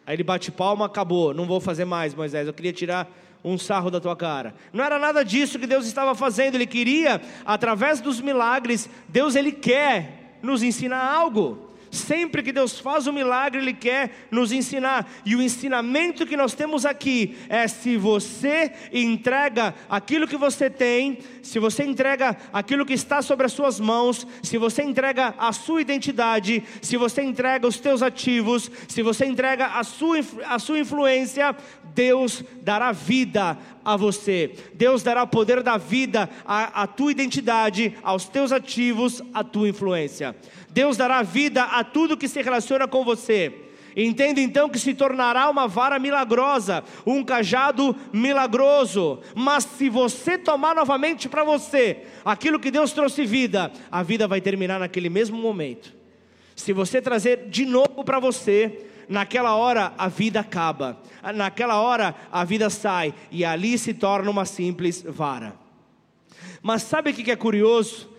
Aí 0.05 0.17
ele 0.17 0.25
bate 0.25 0.51
palma, 0.51 0.87
acabou. 0.87 1.33
Não 1.33 1.47
vou 1.47 1.61
fazer 1.61 1.85
mais, 1.85 2.13
Moisés. 2.13 2.49
Eu 2.49 2.53
queria 2.53 2.73
tirar 2.73 3.09
um 3.45 3.59
sarro 3.59 3.91
da 3.91 4.01
tua 4.01 4.17
cara. 4.17 4.55
Não 4.73 4.85
era 4.85 4.99
nada 4.99 5.25
disso 5.25 5.59
que 5.59 5.67
Deus 5.67 5.87
estava 5.87 6.15
fazendo. 6.15 6.55
Ele 6.55 6.67
queria, 6.67 7.21
através 7.45 8.01
dos 8.01 8.21
milagres, 8.21 8.89
Deus 9.09 9.35
ele 9.35 9.53
quer 9.53 10.39
nos 10.43 10.63
ensinar 10.63 11.03
algo. 11.03 11.73
Sempre 11.93 12.43
que 12.43 12.53
Deus 12.53 12.79
faz 12.81 13.07
um 13.07 13.13
milagre, 13.13 13.61
Ele 13.61 13.75
quer 13.75 14.27
nos 14.31 14.51
ensinar. 14.51 15.07
E 15.27 15.37
o 15.37 15.43
ensinamento 15.43 16.25
que 16.25 16.39
nós 16.39 16.55
temos 16.55 16.87
aqui 16.87 17.37
é: 17.51 17.69
se 17.69 17.99
você 17.99 18.73
entrega 18.91 19.75
aquilo 19.91 20.27
que 20.27 20.39
você 20.39 20.71
tem, 20.71 21.19
se 21.43 21.59
você 21.59 21.85
entrega 21.85 22.35
aquilo 22.51 22.87
que 22.87 22.95
está 22.95 23.21
sobre 23.21 23.45
as 23.45 23.53
suas 23.53 23.79
mãos, 23.79 24.27
se 24.43 24.57
você 24.57 24.83
entrega 24.83 25.35
a 25.37 25.53
sua 25.53 25.83
identidade, 25.83 26.65
se 26.81 26.97
você 26.97 27.21
entrega 27.21 27.69
os 27.69 27.79
teus 27.79 28.01
ativos, 28.01 28.71
se 28.89 29.03
você 29.03 29.27
entrega 29.27 29.67
a 29.67 29.85
sua, 29.85 30.17
a 30.47 30.59
sua 30.59 30.79
influência, 30.79 31.55
Deus 31.95 32.45
dará 32.63 32.93
vida 32.93 33.59
a 33.85 33.97
você. 33.97 34.55
Deus 34.75 35.03
dará 35.03 35.27
poder 35.27 35.63
da 35.63 35.77
vida 35.77 36.29
à, 36.45 36.83
à 36.83 36.87
tua 36.87 37.13
identidade, 37.13 37.95
aos 38.03 38.27
teus 38.27 38.53
ativos, 38.53 39.23
à 39.33 39.43
tua 39.45 39.69
influência. 39.69 40.35
Deus 40.71 40.97
dará 40.97 41.23
vida 41.23 41.65
a 41.65 41.85
tudo 41.85 42.17
que 42.17 42.29
se 42.29 42.41
relaciona 42.43 42.89
com 42.89 43.05
você. 43.05 43.53
Entenda 43.95 44.41
então 44.41 44.69
que 44.69 44.79
se 44.79 44.95
tornará 44.95 45.51
uma 45.51 45.69
vara 45.69 45.99
milagrosa, 45.99 46.83
um 47.07 47.23
cajado 47.23 47.95
milagroso. 48.13 49.21
Mas 49.35 49.65
se 49.65 49.89
você 49.89 50.39
tomar 50.39 50.75
novamente 50.75 51.29
para 51.29 51.45
você 51.45 52.05
aquilo 52.25 52.59
que 52.59 52.71
Deus 52.71 52.93
trouxe 52.93 53.27
vida, 53.27 53.71
a 53.91 54.03
vida 54.03 54.27
vai 54.27 54.41
terminar 54.41 54.81
naquele 54.81 55.11
mesmo 55.11 55.37
momento. 55.37 55.93
Se 56.57 56.73
você 56.73 57.03
trazer 57.03 57.49
de 57.49 57.65
novo 57.65 58.05
para 58.05 58.19
você, 58.19 58.87
naquela 59.09 59.55
hora 59.55 59.93
a 59.97 60.09
vida 60.09 60.41
acaba, 60.41 60.99
naquela 61.35 61.81
hora 61.81 62.15
a 62.31 62.45
vida 62.45 62.71
sai 62.71 63.15
e 63.31 63.45
ali 63.45 63.77
se 63.79 63.95
torna 63.95 64.31
uma 64.31 64.45
simples 64.45 65.03
vara. 65.03 65.55
Mas 66.63 66.83
sabe 66.83 67.11
o 67.11 67.15
que 67.15 67.31
é 67.31 67.37
curioso? 67.37 68.13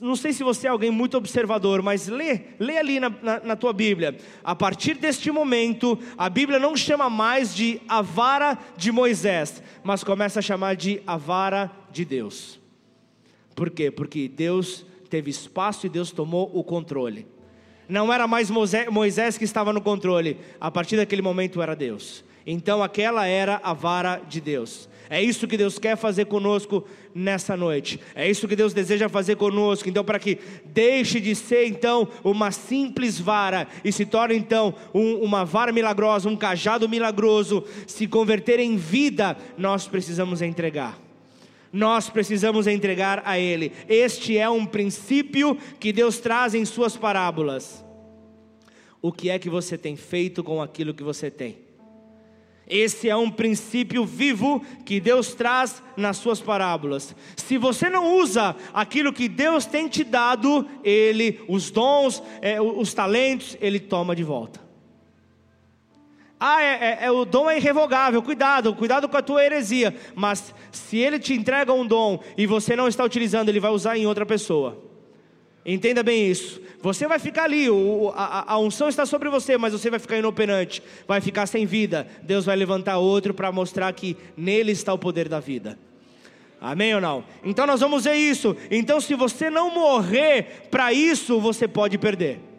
não 0.00 0.16
sei 0.16 0.32
se 0.32 0.42
você 0.42 0.66
é 0.66 0.70
alguém 0.70 0.90
muito 0.90 1.16
observador, 1.16 1.82
mas 1.82 2.08
lê, 2.08 2.40
lê 2.58 2.78
ali 2.78 2.98
na, 2.98 3.10
na, 3.10 3.40
na, 3.40 3.56
tua 3.56 3.72
Bíblia. 3.72 4.16
A 4.42 4.54
partir 4.54 4.94
deste 4.94 5.30
momento, 5.30 5.98
a 6.16 6.28
Bíblia 6.28 6.58
não 6.58 6.76
chama 6.76 7.10
mais 7.10 7.54
de 7.54 7.80
a 7.86 8.00
vara 8.00 8.58
de 8.76 8.90
Moisés, 8.90 9.62
mas 9.84 10.02
começa 10.02 10.38
a 10.38 10.42
chamar 10.42 10.74
de 10.74 11.02
a 11.06 11.16
vara 11.16 11.70
de 11.92 12.04
Deus. 12.04 12.58
Por 13.54 13.70
quê? 13.70 13.90
Porque 13.90 14.26
Deus 14.26 14.86
teve 15.10 15.30
espaço 15.30 15.84
e 15.86 15.90
Deus 15.90 16.10
tomou 16.10 16.50
o 16.54 16.64
controle. 16.64 17.26
Não 17.90 18.12
era 18.12 18.28
mais 18.28 18.48
Moisés 18.88 19.36
que 19.36 19.44
estava 19.44 19.72
no 19.72 19.80
controle, 19.80 20.38
a 20.60 20.70
partir 20.70 20.96
daquele 20.96 21.20
momento 21.20 21.60
era 21.60 21.74
Deus. 21.74 22.24
Então 22.46 22.82
aquela 22.84 23.26
era 23.26 23.60
a 23.64 23.72
vara 23.74 24.22
de 24.28 24.40
Deus. 24.40 24.88
É 25.10 25.20
isso 25.20 25.48
que 25.48 25.56
Deus 25.56 25.76
quer 25.76 25.96
fazer 25.96 26.26
conosco 26.26 26.84
nessa 27.12 27.56
noite. 27.56 27.98
É 28.14 28.30
isso 28.30 28.46
que 28.46 28.54
Deus 28.54 28.72
deseja 28.72 29.08
fazer 29.08 29.34
conosco. 29.34 29.88
Então, 29.88 30.04
para 30.04 30.20
que 30.20 30.38
deixe 30.64 31.18
de 31.18 31.34
ser 31.34 31.66
então 31.66 32.06
uma 32.22 32.52
simples 32.52 33.18
vara 33.18 33.66
e 33.84 33.90
se 33.90 34.06
torne 34.06 34.36
então 34.36 34.72
um, 34.94 35.16
uma 35.16 35.44
vara 35.44 35.72
milagrosa, 35.72 36.28
um 36.28 36.36
cajado 36.36 36.88
milagroso, 36.88 37.64
se 37.88 38.06
converter 38.06 38.60
em 38.60 38.76
vida, 38.76 39.36
nós 39.58 39.88
precisamos 39.88 40.40
entregar. 40.40 41.09
Nós 41.72 42.10
precisamos 42.10 42.66
entregar 42.66 43.22
a 43.24 43.38
Ele. 43.38 43.72
Este 43.88 44.36
é 44.36 44.48
um 44.48 44.66
princípio 44.66 45.56
que 45.78 45.92
Deus 45.92 46.18
traz 46.18 46.54
em 46.54 46.64
Suas 46.64 46.96
parábolas. 46.96 47.84
O 49.02 49.12
que 49.12 49.30
é 49.30 49.38
que 49.38 49.48
você 49.48 49.78
tem 49.78 49.96
feito 49.96 50.44
com 50.44 50.60
aquilo 50.60 50.92
que 50.92 51.02
você 51.02 51.30
tem? 51.30 51.70
Esse 52.70 53.08
é 53.08 53.16
um 53.16 53.28
princípio 53.28 54.04
vivo 54.04 54.64
que 54.84 55.00
Deus 55.00 55.34
traz 55.34 55.82
nas 55.96 56.18
suas 56.18 56.40
parábolas. 56.40 57.16
Se 57.34 57.58
você 57.58 57.90
não 57.90 58.16
usa 58.18 58.54
aquilo 58.72 59.12
que 59.12 59.28
Deus 59.28 59.66
tem 59.66 59.88
te 59.88 60.04
dado, 60.04 60.64
Ele, 60.84 61.40
os 61.48 61.68
dons, 61.68 62.22
é, 62.40 62.60
os 62.60 62.94
talentos, 62.94 63.56
Ele 63.60 63.80
toma 63.80 64.14
de 64.14 64.22
volta. 64.22 64.69
Ah, 66.42 66.62
é, 66.62 66.66
é, 66.66 66.98
é, 67.02 67.10
o 67.10 67.26
dom 67.26 67.50
é 67.50 67.58
irrevogável, 67.58 68.22
cuidado, 68.22 68.74
cuidado 68.74 69.06
com 69.06 69.16
a 69.18 69.20
tua 69.20 69.44
heresia. 69.44 69.94
Mas 70.14 70.54
se 70.72 70.96
Ele 70.96 71.18
te 71.18 71.34
entrega 71.34 71.70
um 71.70 71.86
dom 71.86 72.18
e 72.34 72.46
você 72.46 72.74
não 72.74 72.88
está 72.88 73.04
utilizando, 73.04 73.50
Ele 73.50 73.60
vai 73.60 73.70
usar 73.70 73.98
em 73.98 74.06
outra 74.06 74.24
pessoa. 74.24 74.82
Entenda 75.66 76.02
bem 76.02 76.30
isso. 76.30 76.58
Você 76.80 77.06
vai 77.06 77.18
ficar 77.18 77.44
ali, 77.44 77.68
o, 77.68 78.10
a, 78.16 78.54
a, 78.54 78.58
unção 78.58 78.88
está 78.88 79.04
sobre 79.04 79.28
você, 79.28 79.58
mas 79.58 79.74
você 79.74 79.90
vai 79.90 79.98
ficar 79.98 80.16
inoperante, 80.16 80.82
vai 81.06 81.20
ficar 81.20 81.46
sem 81.46 81.66
vida. 81.66 82.08
Deus 82.22 82.46
vai 82.46 82.56
levantar 82.56 82.96
outro 82.96 83.34
para 83.34 83.52
mostrar 83.52 83.92
que 83.92 84.16
nele 84.34 84.72
está 84.72 84.94
o 84.94 84.98
poder 84.98 85.28
da 85.28 85.40
vida. 85.40 85.78
Amém 86.58 86.94
ou 86.94 87.02
não? 87.02 87.22
Então 87.44 87.66
nós 87.66 87.80
vamos 87.80 88.04
ver 88.04 88.14
isso. 88.14 88.56
Então, 88.70 88.98
se 88.98 89.14
você 89.14 89.50
não 89.50 89.74
morrer 89.74 90.68
para 90.70 90.90
isso, 90.90 91.38
você 91.38 91.68
pode 91.68 91.98
perder. 91.98 92.49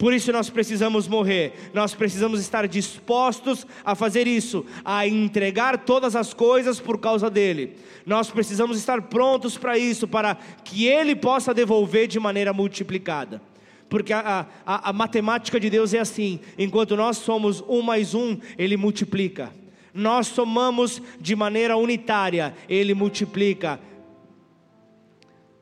Por 0.00 0.14
isso 0.14 0.32
nós 0.32 0.48
precisamos 0.48 1.06
morrer, 1.06 1.52
nós 1.74 1.94
precisamos 1.94 2.40
estar 2.40 2.66
dispostos 2.66 3.66
a 3.84 3.94
fazer 3.94 4.26
isso, 4.26 4.64
a 4.82 5.06
entregar 5.06 5.76
todas 5.84 6.16
as 6.16 6.32
coisas 6.32 6.80
por 6.80 6.96
causa 6.96 7.28
dele. 7.28 7.76
Nós 8.06 8.30
precisamos 8.30 8.78
estar 8.78 9.02
prontos 9.02 9.58
para 9.58 9.76
isso, 9.76 10.08
para 10.08 10.36
que 10.64 10.86
ele 10.86 11.14
possa 11.14 11.52
devolver 11.52 12.08
de 12.08 12.18
maneira 12.18 12.50
multiplicada. 12.50 13.42
Porque 13.90 14.14
a, 14.14 14.46
a, 14.64 14.88
a 14.88 14.92
matemática 14.94 15.60
de 15.60 15.68
Deus 15.68 15.92
é 15.92 15.98
assim: 15.98 16.40
enquanto 16.56 16.96
nós 16.96 17.18
somos 17.18 17.62
um 17.68 17.82
mais 17.82 18.14
um, 18.14 18.38
ele 18.56 18.78
multiplica. 18.78 19.52
Nós 19.92 20.28
somamos 20.28 21.02
de 21.20 21.36
maneira 21.36 21.76
unitária, 21.76 22.54
ele 22.70 22.94
multiplica 22.94 23.78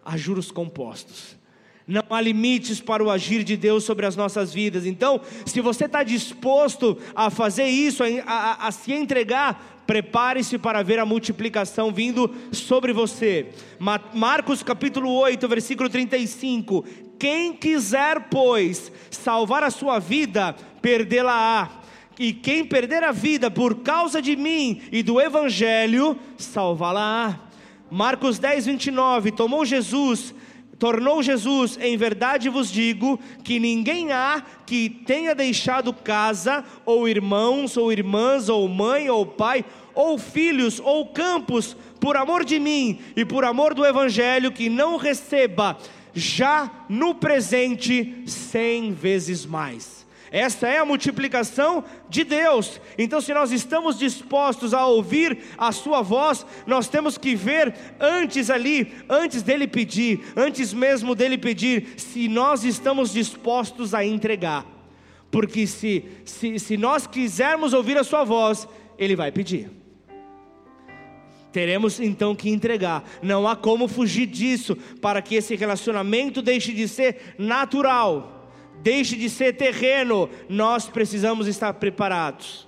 a 0.05 0.16
juros 0.16 0.53
compostos 0.53 1.38
não 1.88 2.05
há 2.11 2.20
limites 2.20 2.83
para 2.83 3.03
o 3.03 3.11
agir 3.11 3.42
de 3.42 3.57
Deus 3.57 3.83
sobre 3.83 4.05
as 4.05 4.14
nossas 4.14 4.53
vidas. 4.53 4.85
Então, 4.85 5.22
se 5.46 5.59
você 5.62 5.87
está 5.87 6.03
disposto 6.03 6.98
a 7.16 7.31
fazer 7.31 7.64
isso, 7.64 8.05
a, 8.05 8.07
a, 8.27 8.68
a 8.68 8.70
se 8.70 8.92
entregar, 8.92 9.83
prepare-se 9.87 10.59
para 10.59 10.83
ver 10.83 10.98
a 10.98 11.07
multiplicação 11.07 11.90
vindo 11.90 12.31
sobre 12.53 12.92
você. 12.92 13.46
Marcos 14.12 14.62
capítulo 14.62 15.11
8, 15.14 15.48
versículo 15.48 15.88
35. 15.88 16.85
Quem 17.18 17.55
quiser, 17.55 18.29
pois, 18.29 18.92
salvar 19.11 19.62
a 19.62 19.70
sua 19.70 19.98
vida, 19.98 20.55
perdê-la-á. 20.83 21.70
E 22.18 22.35
quem 22.35 22.66
perder 22.66 23.03
a 23.03 23.12
vida 23.12 23.51
por 23.51 23.77
causa 23.77 24.20
de 24.20 24.37
mim 24.37 24.83
e 24.92 25.03
do 25.03 25.18
Evangelho, 25.18 26.18
salvá-la-á. 26.37 27.40
Marcos 27.90 28.38
10, 28.38 28.66
29. 28.66 29.31
Tomou 29.31 29.64
Jesus 29.64 30.35
tornou 30.78 31.22
Jesus, 31.22 31.78
em 31.80 31.96
verdade 31.96 32.48
vos 32.48 32.70
digo, 32.70 33.18
que 33.42 33.58
ninguém 33.58 34.12
há 34.12 34.42
que 34.64 34.88
tenha 34.88 35.34
deixado 35.34 35.92
casa, 35.92 36.64
ou 36.86 37.08
irmãos, 37.08 37.76
ou 37.76 37.92
irmãs, 37.92 38.48
ou 38.48 38.68
mãe, 38.68 39.10
ou 39.10 39.26
pai, 39.26 39.64
ou 39.94 40.18
filhos, 40.18 40.78
ou 40.78 41.06
campos, 41.06 41.76
por 41.98 42.16
amor 42.16 42.44
de 42.44 42.60
mim 42.60 43.00
e 43.16 43.24
por 43.24 43.44
amor 43.44 43.74
do 43.74 43.84
Evangelho, 43.84 44.52
que 44.52 44.68
não 44.68 44.96
receba 44.96 45.76
já 46.14 46.70
no 46.88 47.14
presente 47.14 48.22
cem 48.26 48.92
vezes 48.92 49.44
mais. 49.44 49.97
Esta 50.30 50.68
é 50.68 50.78
a 50.78 50.84
multiplicação 50.84 51.84
de 52.08 52.22
Deus. 52.22 52.80
Então, 52.98 53.20
se 53.20 53.32
nós 53.32 53.50
estamos 53.50 53.98
dispostos 53.98 54.74
a 54.74 54.86
ouvir 54.86 55.38
a 55.56 55.72
Sua 55.72 56.02
voz, 56.02 56.44
nós 56.66 56.88
temos 56.88 57.16
que 57.16 57.34
ver 57.34 57.74
antes 57.98 58.50
ali, 58.50 58.92
antes 59.08 59.42
dele 59.42 59.66
pedir, 59.66 60.20
antes 60.36 60.72
mesmo 60.74 61.14
dele 61.14 61.38
pedir, 61.38 61.94
se 61.96 62.28
nós 62.28 62.64
estamos 62.64 63.12
dispostos 63.12 63.94
a 63.94 64.04
entregar. 64.04 64.66
Porque 65.30 65.66
se, 65.66 66.04
se, 66.24 66.58
se 66.58 66.76
nós 66.76 67.06
quisermos 67.06 67.72
ouvir 67.72 67.96
a 67.96 68.04
Sua 68.04 68.24
voz, 68.24 68.68
Ele 68.98 69.16
vai 69.16 69.32
pedir. 69.32 69.70
Teremos 71.50 71.98
então 71.98 72.36
que 72.36 72.50
entregar, 72.50 73.02
não 73.22 73.48
há 73.48 73.56
como 73.56 73.88
fugir 73.88 74.26
disso, 74.26 74.76
para 75.00 75.22
que 75.22 75.34
esse 75.34 75.56
relacionamento 75.56 76.42
deixe 76.42 76.72
de 76.72 76.86
ser 76.86 77.34
natural 77.38 78.38
deixe 78.82 79.16
de 79.16 79.28
ser 79.28 79.54
terreno, 79.56 80.28
nós 80.48 80.86
precisamos 80.86 81.46
estar 81.46 81.72
preparados. 81.74 82.66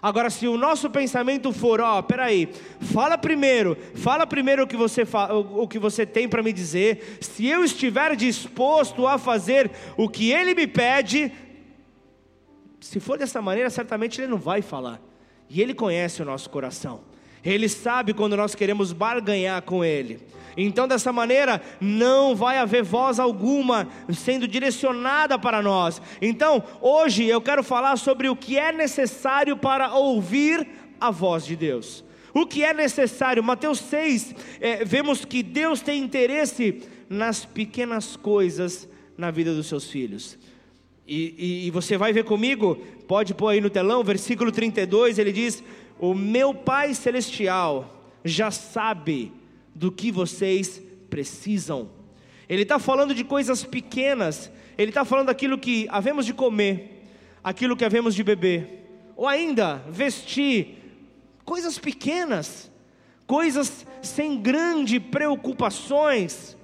Agora, 0.00 0.30
se 0.30 0.46
o 0.46 0.56
nosso 0.56 0.88
pensamento 0.88 1.52
for, 1.52 1.80
ó, 1.80 2.00
peraí, 2.00 2.48
fala 2.80 3.18
primeiro, 3.18 3.76
fala 3.94 4.26
primeiro 4.26 4.62
o 4.62 4.66
que 4.66 4.76
você, 4.76 5.02
o 5.54 5.66
que 5.66 5.78
você 5.78 6.06
tem 6.06 6.28
para 6.28 6.42
me 6.42 6.52
dizer, 6.52 7.18
se 7.20 7.46
eu 7.46 7.64
estiver 7.64 8.14
disposto 8.14 9.06
a 9.08 9.18
fazer 9.18 9.70
o 9.96 10.08
que 10.08 10.30
ele 10.30 10.54
me 10.54 10.68
pede, 10.68 11.32
se 12.80 13.00
for 13.00 13.18
dessa 13.18 13.42
maneira, 13.42 13.68
certamente 13.70 14.20
ele 14.20 14.28
não 14.28 14.38
vai 14.38 14.62
falar, 14.62 15.00
e 15.50 15.60
ele 15.60 15.74
conhece 15.74 16.22
o 16.22 16.24
nosso 16.24 16.48
coração. 16.48 17.00
Ele 17.44 17.68
sabe 17.68 18.12
quando 18.12 18.36
nós 18.36 18.54
queremos 18.54 18.92
barganhar 18.92 19.62
com 19.62 19.84
Ele. 19.84 20.20
Então, 20.60 20.88
dessa 20.88 21.12
maneira, 21.12 21.62
não 21.80 22.34
vai 22.34 22.58
haver 22.58 22.82
voz 22.82 23.20
alguma 23.20 23.86
sendo 24.12 24.48
direcionada 24.48 25.38
para 25.38 25.62
nós. 25.62 26.02
Então, 26.20 26.64
hoje 26.80 27.24
eu 27.24 27.40
quero 27.40 27.62
falar 27.62 27.96
sobre 27.96 28.28
o 28.28 28.34
que 28.34 28.58
é 28.58 28.72
necessário 28.72 29.56
para 29.56 29.94
ouvir 29.94 30.66
a 31.00 31.12
voz 31.12 31.46
de 31.46 31.54
Deus. 31.54 32.04
O 32.34 32.44
que 32.44 32.64
é 32.64 32.74
necessário? 32.74 33.42
Mateus 33.42 33.78
6, 33.78 34.34
é, 34.60 34.84
vemos 34.84 35.24
que 35.24 35.44
Deus 35.44 35.80
tem 35.80 36.02
interesse 36.02 36.82
nas 37.08 37.44
pequenas 37.44 38.16
coisas 38.16 38.88
na 39.16 39.30
vida 39.30 39.54
dos 39.54 39.68
seus 39.68 39.88
filhos. 39.88 40.36
E, 41.06 41.34
e, 41.38 41.66
e, 41.68 41.70
você 41.70 41.96
vai 41.96 42.12
ver 42.12 42.24
comigo, 42.24 42.76
pode 43.06 43.32
pôr 43.32 43.48
aí 43.48 43.60
no 43.60 43.70
telão, 43.70 44.02
versículo 44.02 44.50
32, 44.50 45.18
ele 45.18 45.32
diz: 45.32 45.62
O 45.98 46.14
meu 46.14 46.52
Pai 46.52 46.92
Celestial 46.94 48.12
já 48.24 48.50
sabe 48.50 49.32
do 49.78 49.92
que 49.92 50.10
vocês 50.10 50.82
precisam. 51.08 51.88
Ele 52.48 52.62
está 52.62 52.80
falando 52.80 53.14
de 53.14 53.22
coisas 53.22 53.64
pequenas, 53.64 54.50
ele 54.76 54.90
está 54.90 55.04
falando 55.04 55.26
daquilo 55.26 55.56
que 55.56 55.86
havemos 55.88 56.26
de 56.26 56.34
comer, 56.34 57.04
aquilo 57.44 57.76
que 57.76 57.84
havemos 57.84 58.14
de 58.14 58.24
beber, 58.24 58.84
ou 59.14 59.26
ainda 59.28 59.76
vestir, 59.88 60.78
coisas 61.44 61.78
pequenas, 61.78 62.70
coisas 63.24 63.86
sem 64.02 64.42
grandes 64.42 64.98
preocupações, 64.98 66.56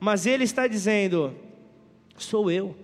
mas 0.00 0.24
ele 0.24 0.44
está 0.44 0.66
dizendo: 0.66 1.34
sou 2.16 2.50
eu, 2.50 2.74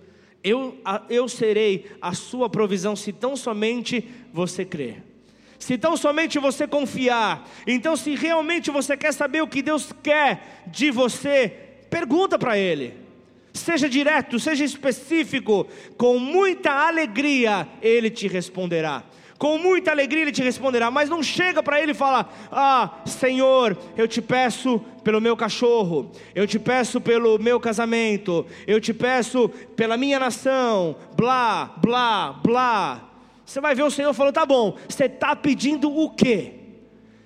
eu, 0.43 0.79
eu 1.09 1.27
serei 1.27 1.89
a 1.99 2.13
sua 2.13 2.47
provisão 2.47 2.95
se 2.95 3.11
tão 3.11 3.35
somente 3.35 4.07
você 4.31 4.63
crer 4.63 5.10
se 5.61 5.77
tão 5.77 5.95
somente 5.95 6.39
você 6.39 6.67
confiar, 6.67 7.47
então 7.67 7.95
se 7.95 8.15
realmente 8.15 8.71
você 8.71 8.97
quer 8.97 9.13
saber 9.13 9.43
o 9.43 9.47
que 9.47 9.61
Deus 9.61 9.93
quer 10.01 10.63
de 10.65 10.89
você, 10.89 11.53
pergunta 11.87 12.39
para 12.39 12.57
Ele. 12.57 12.95
Seja 13.53 13.87
direto, 13.87 14.39
seja 14.39 14.65
específico, 14.65 15.67
com 15.97 16.17
muita 16.17 16.71
alegria 16.71 17.67
Ele 17.79 18.09
te 18.09 18.27
responderá. 18.27 19.03
Com 19.37 19.59
muita 19.59 19.91
alegria 19.91 20.23
Ele 20.23 20.31
te 20.31 20.41
responderá, 20.41 20.89
mas 20.89 21.09
não 21.09 21.21
chega 21.21 21.61
para 21.61 21.79
Ele 21.79 21.91
e 21.91 21.95
fala: 21.95 22.27
Ah, 22.51 22.99
Senhor, 23.05 23.77
eu 23.95 24.07
te 24.07 24.19
peço 24.19 24.79
pelo 25.03 25.21
meu 25.21 25.37
cachorro, 25.37 26.11
eu 26.33 26.47
te 26.47 26.57
peço 26.57 26.99
pelo 26.99 27.37
meu 27.37 27.59
casamento, 27.59 28.47
eu 28.65 28.81
te 28.81 28.95
peço 28.95 29.47
pela 29.75 29.95
minha 29.95 30.17
nação, 30.17 30.95
blá, 31.15 31.75
blá, 31.77 32.33
blá. 32.43 33.10
Você 33.51 33.59
vai 33.59 33.75
ver 33.75 33.83
o 33.83 33.91
Senhor 33.91 34.13
falando: 34.13 34.33
tá 34.33 34.45
bom, 34.45 34.77
você 34.87 35.05
está 35.05 35.35
pedindo 35.35 35.93
o 35.93 36.09
quê? 36.09 36.53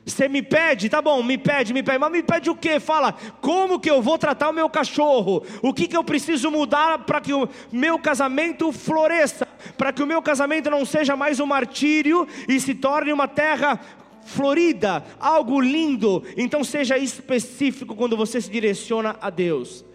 Você 0.03 0.27
me 0.27 0.41
pede, 0.41 0.89
tá 0.89 0.99
bom, 0.99 1.21
me 1.21 1.37
pede, 1.37 1.71
me 1.71 1.83
pede, 1.83 1.99
mas 1.99 2.11
me 2.11 2.23
pede 2.23 2.49
o 2.49 2.55
quê? 2.55 2.79
Fala, 2.79 3.13
como 3.41 3.79
que 3.79 3.89
eu 3.89 4.01
vou 4.01 4.17
tratar 4.17 4.49
o 4.49 4.53
meu 4.53 4.67
cachorro? 4.67 5.43
O 5.61 5.73
que, 5.73 5.87
que 5.87 5.95
eu 5.95 6.03
preciso 6.03 6.49
mudar 6.49 7.05
para 7.05 7.21
que 7.21 7.33
o 7.33 7.47
meu 7.71 7.99
casamento 7.99 8.71
floresça? 8.71 9.47
Para 9.77 9.93
que 9.93 10.01
o 10.01 10.07
meu 10.07 10.21
casamento 10.21 10.69
não 10.69 10.83
seja 10.83 11.15
mais 11.15 11.39
um 11.39 11.45
martírio 11.45 12.27
e 12.47 12.59
se 12.59 12.73
torne 12.73 13.13
uma 13.13 13.27
terra 13.27 13.79
florida, 14.23 15.03
algo 15.19 15.59
lindo. 15.61 16.23
Então 16.35 16.63
seja 16.63 16.97
específico 16.97 17.95
quando 17.95 18.17
você 18.17 18.41
se 18.41 18.49
direciona 18.49 19.15
a 19.21 19.29
Deus. 19.29 19.85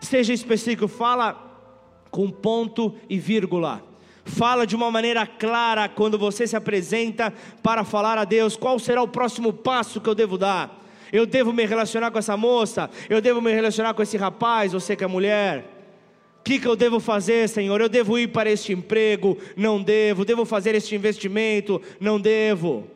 Seja 0.00 0.32
específico, 0.32 0.86
fala 0.86 1.34
com 2.10 2.30
ponto 2.30 2.94
e 3.08 3.18
vírgula. 3.18 3.89
Fala 4.30 4.66
de 4.66 4.76
uma 4.76 4.90
maneira 4.90 5.26
clara 5.26 5.88
quando 5.88 6.16
você 6.16 6.46
se 6.46 6.54
apresenta 6.54 7.32
para 7.62 7.84
falar 7.84 8.16
a 8.16 8.24
Deus 8.24 8.56
qual 8.56 8.78
será 8.78 9.02
o 9.02 9.08
próximo 9.08 9.52
passo 9.52 10.00
que 10.00 10.08
eu 10.08 10.14
devo 10.14 10.38
dar. 10.38 10.78
Eu 11.12 11.26
devo 11.26 11.52
me 11.52 11.66
relacionar 11.66 12.12
com 12.12 12.18
essa 12.18 12.36
moça, 12.36 12.88
eu 13.08 13.20
devo 13.20 13.42
me 13.42 13.52
relacionar 13.52 13.92
com 13.92 14.02
esse 14.02 14.16
rapaz, 14.16 14.72
você 14.72 14.94
que 14.94 15.02
é 15.02 15.06
mulher. 15.08 15.64
O 16.38 16.42
que, 16.44 16.60
que 16.60 16.66
eu 16.66 16.76
devo 16.76 17.00
fazer, 17.00 17.48
Senhor? 17.48 17.80
Eu 17.80 17.88
devo 17.88 18.18
ir 18.18 18.28
para 18.28 18.50
este 18.50 18.72
emprego? 18.72 19.36
Não 19.56 19.82
devo. 19.82 20.24
Devo 20.24 20.44
fazer 20.44 20.74
este 20.74 20.94
investimento? 20.94 21.82
Não 21.98 22.20
devo. 22.20 22.86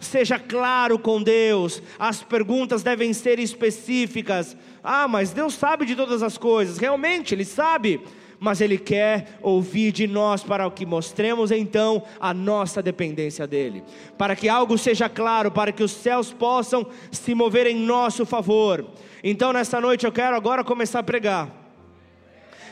Seja 0.00 0.38
claro 0.38 0.98
com 0.98 1.22
Deus, 1.22 1.82
as 1.98 2.22
perguntas 2.22 2.82
devem 2.82 3.12
ser 3.12 3.38
específicas. 3.38 4.56
Ah, 4.82 5.06
mas 5.06 5.30
Deus 5.30 5.54
sabe 5.54 5.84
de 5.84 5.94
todas 5.94 6.22
as 6.22 6.38
coisas, 6.38 6.78
realmente, 6.78 7.34
Ele 7.34 7.44
sabe 7.44 8.00
mas 8.40 8.62
Ele 8.62 8.78
quer 8.78 9.38
ouvir 9.42 9.92
de 9.92 10.06
nós 10.06 10.42
para 10.42 10.68
que 10.70 10.86
mostremos 10.86 11.50
então 11.50 12.02
a 12.18 12.32
nossa 12.32 12.82
dependência 12.82 13.46
dEle, 13.46 13.84
para 14.16 14.34
que 14.34 14.48
algo 14.48 14.78
seja 14.78 15.10
claro, 15.10 15.50
para 15.50 15.70
que 15.70 15.82
os 15.82 15.90
céus 15.92 16.32
possam 16.32 16.86
se 17.12 17.34
mover 17.34 17.66
em 17.66 17.76
nosso 17.76 18.24
favor. 18.24 18.86
Então, 19.22 19.52
nessa 19.52 19.78
noite, 19.78 20.06
eu 20.06 20.10
quero 20.10 20.34
agora 20.34 20.64
começar 20.64 21.00
a 21.00 21.02
pregar. 21.02 21.50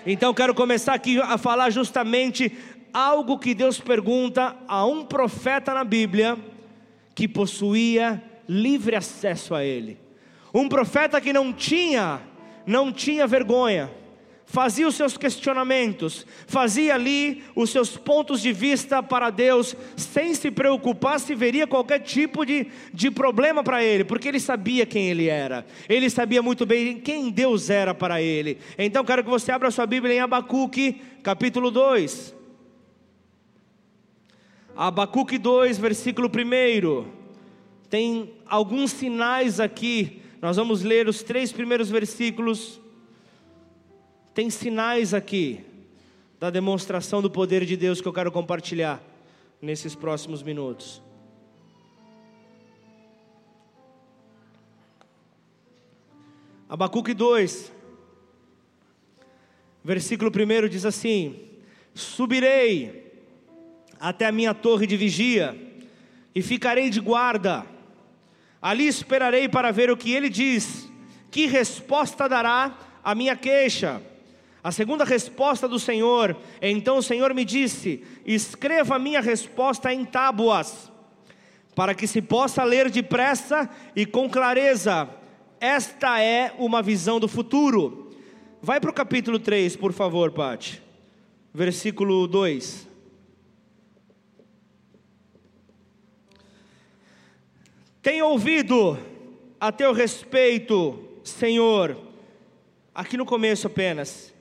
Então, 0.07 0.33
quero 0.33 0.55
começar 0.55 0.95
aqui 0.95 1.21
a 1.21 1.37
falar 1.37 1.69
justamente 1.69 2.51
algo 2.91 3.39
que 3.39 3.55
Deus 3.55 3.79
pergunta 3.79 4.57
a 4.67 4.87
um 4.87 5.05
profeta 5.05 5.75
na 5.75 5.85
Bíblia 5.85 6.39
que 7.15 7.29
possuía 7.29 8.23
livre 8.49 8.97
acesso 8.97 9.55
a 9.55 9.63
Ele. 9.63 10.01
Um 10.55 10.67
profeta 10.67 11.21
que 11.21 11.31
não 11.31 11.53
tinha, 11.53 12.23
não 12.67 12.91
tinha 12.91 13.27
vergonha 13.27 13.98
fazia 14.49 14.89
os 14.89 14.95
seus 14.95 15.17
questionamentos, 15.19 16.27
fazia 16.47 16.95
ali 16.95 17.45
os 17.55 17.69
seus 17.69 17.99
pontos 17.99 18.41
de 18.41 18.51
vista 18.51 19.03
para 19.03 19.29
Deus, 19.29 19.77
sem 19.95 20.35
se 20.35 20.51
preocupar 20.51 21.21
se 21.21 21.35
veria 21.35 21.67
qualquer 21.67 21.99
tipo 21.99 22.47
de, 22.47 22.67
de 22.93 23.11
problema 23.11 23.63
para 23.63 23.85
ele, 23.85 24.05
porque 24.05 24.27
ele 24.27 24.41
sabia 24.41 24.87
quem 24.87 25.11
ele 25.11 25.29
era, 25.29 25.67
ele 25.87 26.09
sabia 26.09 26.41
muito 26.41 26.65
bem 26.65 26.99
quem 26.99 27.31
Deus 27.31 27.69
era 27.69 27.95
para 27.95 28.23
ele. 28.23 28.59
Então 28.79 29.05
quero 29.05 29.23
que 29.23 29.29
você 29.29 29.53
abra 29.53 29.71
sua 29.71 29.85
Bíblia 29.85 30.15
em 30.15 30.21
Abacuque, 30.21 31.03
capítulo 31.23 31.71
2. 31.71 32.35
Abacuque 34.75 35.37
2, 35.37 35.77
versículo 35.77 36.31
1. 36.31 37.05
Tem 37.91 38.33
alguns 38.47 38.93
sinais 38.93 39.61
aqui, 39.61 40.23
nós 40.41 40.57
vamos 40.57 40.83
ler 40.83 41.07
os 41.07 41.23
três 41.23 41.53
primeiros 41.53 41.91
versículos 41.91 42.81
tem 44.39 44.51
sinais 44.51 45.15
aqui 45.15 45.65
da 46.39 46.49
demonstração 46.49 47.21
do 47.21 47.29
poder 47.29 47.65
de 47.65 47.77
Deus 47.77 48.01
que 48.01 48.07
eu 48.07 48.13
quero 48.13 48.31
compartilhar 48.31 49.03
nesses 49.61 49.97
próximos 49.97 50.45
minutos. 50.45 51.03
Abacuque 56.69 57.13
2, 57.15 57.73
versículo 59.83 60.31
1 60.31 60.69
diz 60.69 60.85
assim: 60.85 61.49
Subirei 61.93 63.13
até 63.99 64.27
a 64.27 64.31
minha 64.31 64.55
torre 64.55 64.87
de 64.87 64.97
vigia 64.97 65.61
e 66.33 66.43
ficarei 66.43 66.91
de 66.91 67.01
guarda, 67.01 67.67
ali 68.63 68.87
esperarei 68.87 69.49
para 69.49 69.73
ver 69.73 69.91
o 69.91 69.97
que 69.97 70.13
ele 70.13 70.29
diz, 70.29 70.89
que 71.29 71.47
resposta 71.47 72.29
dará 72.29 72.79
a 73.03 73.17
minha 73.17 73.35
queixa. 73.35 74.01
A 74.69 74.71
segunda 74.71 75.03
resposta 75.03 75.67
do 75.67 75.79
Senhor, 75.79 76.37
então 76.61 76.99
o 76.99 77.03
Senhor 77.03 77.33
me 77.33 77.43
disse: 77.43 78.05
escreva 78.27 78.97
a 78.97 78.99
minha 78.99 79.19
resposta 79.19 79.91
em 79.95 80.05
tábuas, 80.05 80.93
para 81.75 81.95
que 81.95 82.07
se 82.07 82.21
possa 82.21 82.63
ler 82.65 82.91
depressa 82.91 83.67
e 83.97 84.05
com 84.05 84.29
clareza. 84.29 85.09
Esta 85.59 86.21
é 86.21 86.55
uma 86.59 86.83
visão 86.83 87.19
do 87.19 87.27
futuro. 87.27 88.15
Vai 88.61 88.79
para 88.79 88.91
o 88.91 88.93
capítulo 88.93 89.39
3, 89.39 89.75
por 89.75 89.95
favor, 89.95 90.33
Pati. 90.33 90.83
Versículo 91.55 92.27
2. 92.29 92.87
Tenho 98.03 98.27
ouvido 98.27 98.99
a 99.59 99.73
teu 99.73 99.95
respeito, 99.95 101.03
Senhor, 101.25 101.97
aqui 102.95 103.17
no 103.17 103.25
começo 103.25 103.67
apenas 103.67 104.37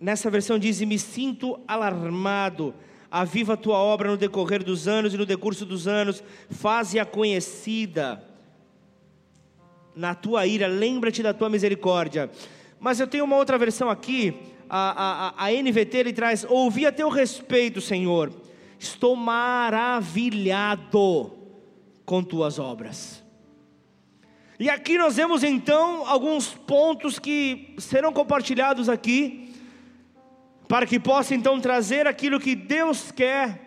Nessa 0.00 0.30
versão 0.30 0.58
diz: 0.58 0.80
me 0.80 0.98
sinto 0.98 1.60
alarmado. 1.66 2.74
Aviva 3.10 3.54
a 3.54 3.56
tua 3.56 3.78
obra 3.78 4.10
no 4.10 4.16
decorrer 4.16 4.64
dos 4.64 4.86
anos 4.88 5.14
e 5.14 5.16
no 5.16 5.24
decurso 5.24 5.64
dos 5.64 5.88
anos, 5.88 6.22
faze-a 6.50 7.04
conhecida. 7.04 8.20
Na 9.94 10.12
tua 10.14 10.46
ira, 10.46 10.66
lembra-te 10.66 11.22
da 11.22 11.32
tua 11.32 11.48
misericórdia. 11.48 12.30
Mas 12.78 13.00
eu 13.00 13.06
tenho 13.06 13.24
uma 13.24 13.36
outra 13.36 13.56
versão 13.56 13.88
aqui, 13.88 14.34
a, 14.68 15.32
a, 15.38 15.46
a 15.46 15.52
NVT 15.52 15.96
ele 15.96 16.12
traz: 16.12 16.44
Ouvi 16.48 16.84
a 16.84 16.92
teu 16.92 17.08
respeito, 17.08 17.80
Senhor, 17.80 18.30
estou 18.78 19.16
maravilhado 19.16 21.32
com 22.04 22.22
tuas 22.22 22.58
obras. 22.58 23.24
E 24.58 24.68
aqui 24.68 24.98
nós 24.98 25.16
vemos 25.16 25.42
então 25.42 26.06
alguns 26.06 26.48
pontos 26.48 27.18
que 27.18 27.74
serão 27.78 28.12
compartilhados 28.12 28.88
aqui 28.88 29.46
para 30.68 30.86
que 30.86 30.98
possa 30.98 31.34
então 31.34 31.60
trazer 31.60 32.06
aquilo 32.06 32.40
que 32.40 32.54
Deus 32.54 33.10
quer 33.12 33.66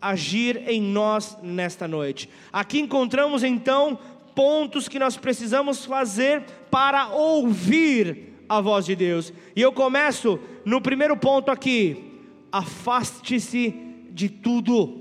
agir 0.00 0.68
em 0.68 0.80
nós 0.80 1.38
nesta 1.42 1.86
noite. 1.86 2.28
Aqui 2.52 2.80
encontramos 2.80 3.44
então 3.44 3.98
pontos 4.34 4.88
que 4.88 4.98
nós 4.98 5.16
precisamos 5.16 5.84
fazer 5.84 6.42
para 6.70 7.08
ouvir 7.08 8.32
a 8.48 8.60
voz 8.60 8.84
de 8.84 8.96
Deus. 8.96 9.32
E 9.54 9.60
eu 9.60 9.72
começo 9.72 10.38
no 10.64 10.80
primeiro 10.80 11.16
ponto 11.16 11.50
aqui: 11.50 12.20
afaste-se 12.50 13.74
de 14.10 14.28
tudo. 14.28 15.00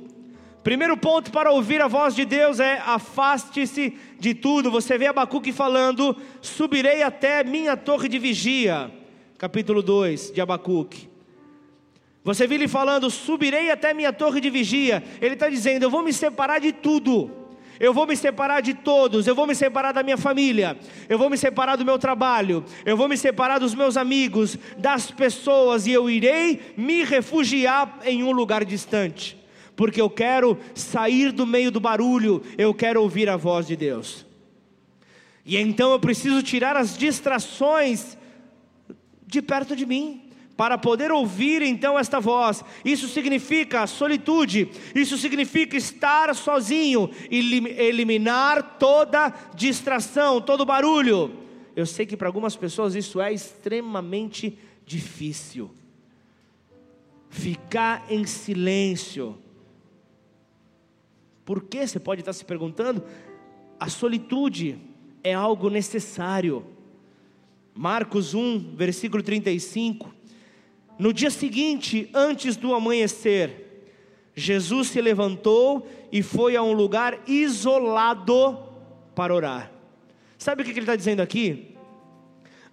Primeiro 0.63 0.95
ponto 0.95 1.31
para 1.31 1.51
ouvir 1.51 1.81
a 1.81 1.87
voz 1.87 2.15
de 2.15 2.23
Deus 2.23 2.59
é 2.59 2.77
afaste-se 2.85 3.97
de 4.19 4.35
tudo. 4.35 4.69
Você 4.69 4.97
vê 4.97 5.07
Abacuque 5.07 5.51
falando: 5.51 6.15
subirei 6.41 7.01
até 7.01 7.43
minha 7.43 7.75
torre 7.75 8.07
de 8.07 8.19
vigia. 8.19 8.91
Capítulo 9.37 9.81
2 9.81 10.31
de 10.31 10.39
Abacuque. 10.39 11.10
Você 12.23 12.45
vê 12.47 12.55
ele 12.55 12.67
falando: 12.67 13.09
subirei 13.09 13.71
até 13.71 13.93
minha 13.93 14.13
torre 14.13 14.39
de 14.39 14.49
vigia. 14.49 15.03
Ele 15.21 15.33
está 15.33 15.49
dizendo: 15.49 15.83
eu 15.83 15.89
vou 15.89 16.03
me 16.03 16.13
separar 16.13 16.59
de 16.59 16.71
tudo. 16.71 17.31
Eu 17.79 17.95
vou 17.95 18.05
me 18.05 18.15
separar 18.15 18.61
de 18.61 18.75
todos, 18.75 19.25
eu 19.25 19.33
vou 19.33 19.47
me 19.47 19.55
separar 19.55 19.91
da 19.91 20.03
minha 20.03 20.17
família, 20.17 20.77
eu 21.09 21.17
vou 21.17 21.31
me 21.31 21.35
separar 21.35 21.75
do 21.77 21.83
meu 21.83 21.97
trabalho, 21.97 22.63
eu 22.85 22.95
vou 22.95 23.09
me 23.09 23.17
separar 23.17 23.57
dos 23.57 23.73
meus 23.73 23.97
amigos, 23.97 24.55
das 24.77 25.09
pessoas, 25.09 25.87
e 25.87 25.91
eu 25.91 26.07
irei 26.07 26.75
me 26.77 27.03
refugiar 27.03 27.97
em 28.05 28.21
um 28.21 28.31
lugar 28.31 28.63
distante 28.63 29.41
porque 29.81 29.99
eu 29.99 30.11
quero 30.11 30.59
sair 30.75 31.31
do 31.31 31.43
meio 31.47 31.71
do 31.71 31.79
barulho, 31.79 32.43
eu 32.55 32.71
quero 32.71 33.01
ouvir 33.01 33.27
a 33.27 33.35
voz 33.35 33.65
de 33.65 33.75
Deus. 33.75 34.23
E 35.43 35.57
então 35.57 35.91
eu 35.91 35.99
preciso 35.99 36.43
tirar 36.43 36.77
as 36.77 36.95
distrações 36.95 38.15
de 39.25 39.41
perto 39.41 39.75
de 39.75 39.87
mim, 39.87 40.29
para 40.55 40.77
poder 40.77 41.11
ouvir 41.11 41.61
então 41.61 41.97
esta 41.97 42.19
voz. 42.19 42.63
Isso 42.83 43.07
significa 43.07 43.87
solitude, 43.87 44.69
isso 44.93 45.17
significa 45.17 45.75
estar 45.75 46.35
sozinho 46.35 47.09
e 47.29 47.39
eliminar 47.77 48.77
toda 48.77 49.33
distração, 49.55 50.41
todo 50.41 50.65
barulho. 50.65 51.31
Eu 51.75 51.85
sei 51.85 52.05
que 52.05 52.17
para 52.17 52.27
algumas 52.27 52.55
pessoas 52.55 52.95
isso 52.95 53.21
é 53.21 53.33
extremamente 53.33 54.57
difícil. 54.85 55.71
Ficar 57.29 58.05
em 58.09 58.25
silêncio 58.25 59.37
por 61.51 61.63
que 61.63 61.85
você 61.85 61.99
pode 61.99 62.21
estar 62.21 62.31
se 62.33 62.45
perguntando? 62.45 63.03
A 63.79 63.89
solitude 63.89 64.77
é 65.21 65.33
algo 65.33 65.69
necessário. 65.69 66.65
Marcos 67.73 68.33
1, 68.33 68.73
versículo 68.75 69.21
35. 69.21 70.13
No 71.01 71.11
dia 71.11 71.31
seguinte, 71.31 72.07
antes 72.13 72.55
do 72.55 72.75
amanhecer, 72.75 73.89
Jesus 74.35 74.89
se 74.89 75.01
levantou 75.01 75.89
e 76.11 76.21
foi 76.21 76.55
a 76.55 76.61
um 76.61 76.73
lugar 76.73 77.17
isolado 77.25 78.59
para 79.15 79.33
orar. 79.33 79.71
Sabe 80.37 80.61
o 80.61 80.63
que 80.63 80.69
ele 80.69 80.81
está 80.81 80.95
dizendo 80.95 81.21
aqui? 81.21 81.75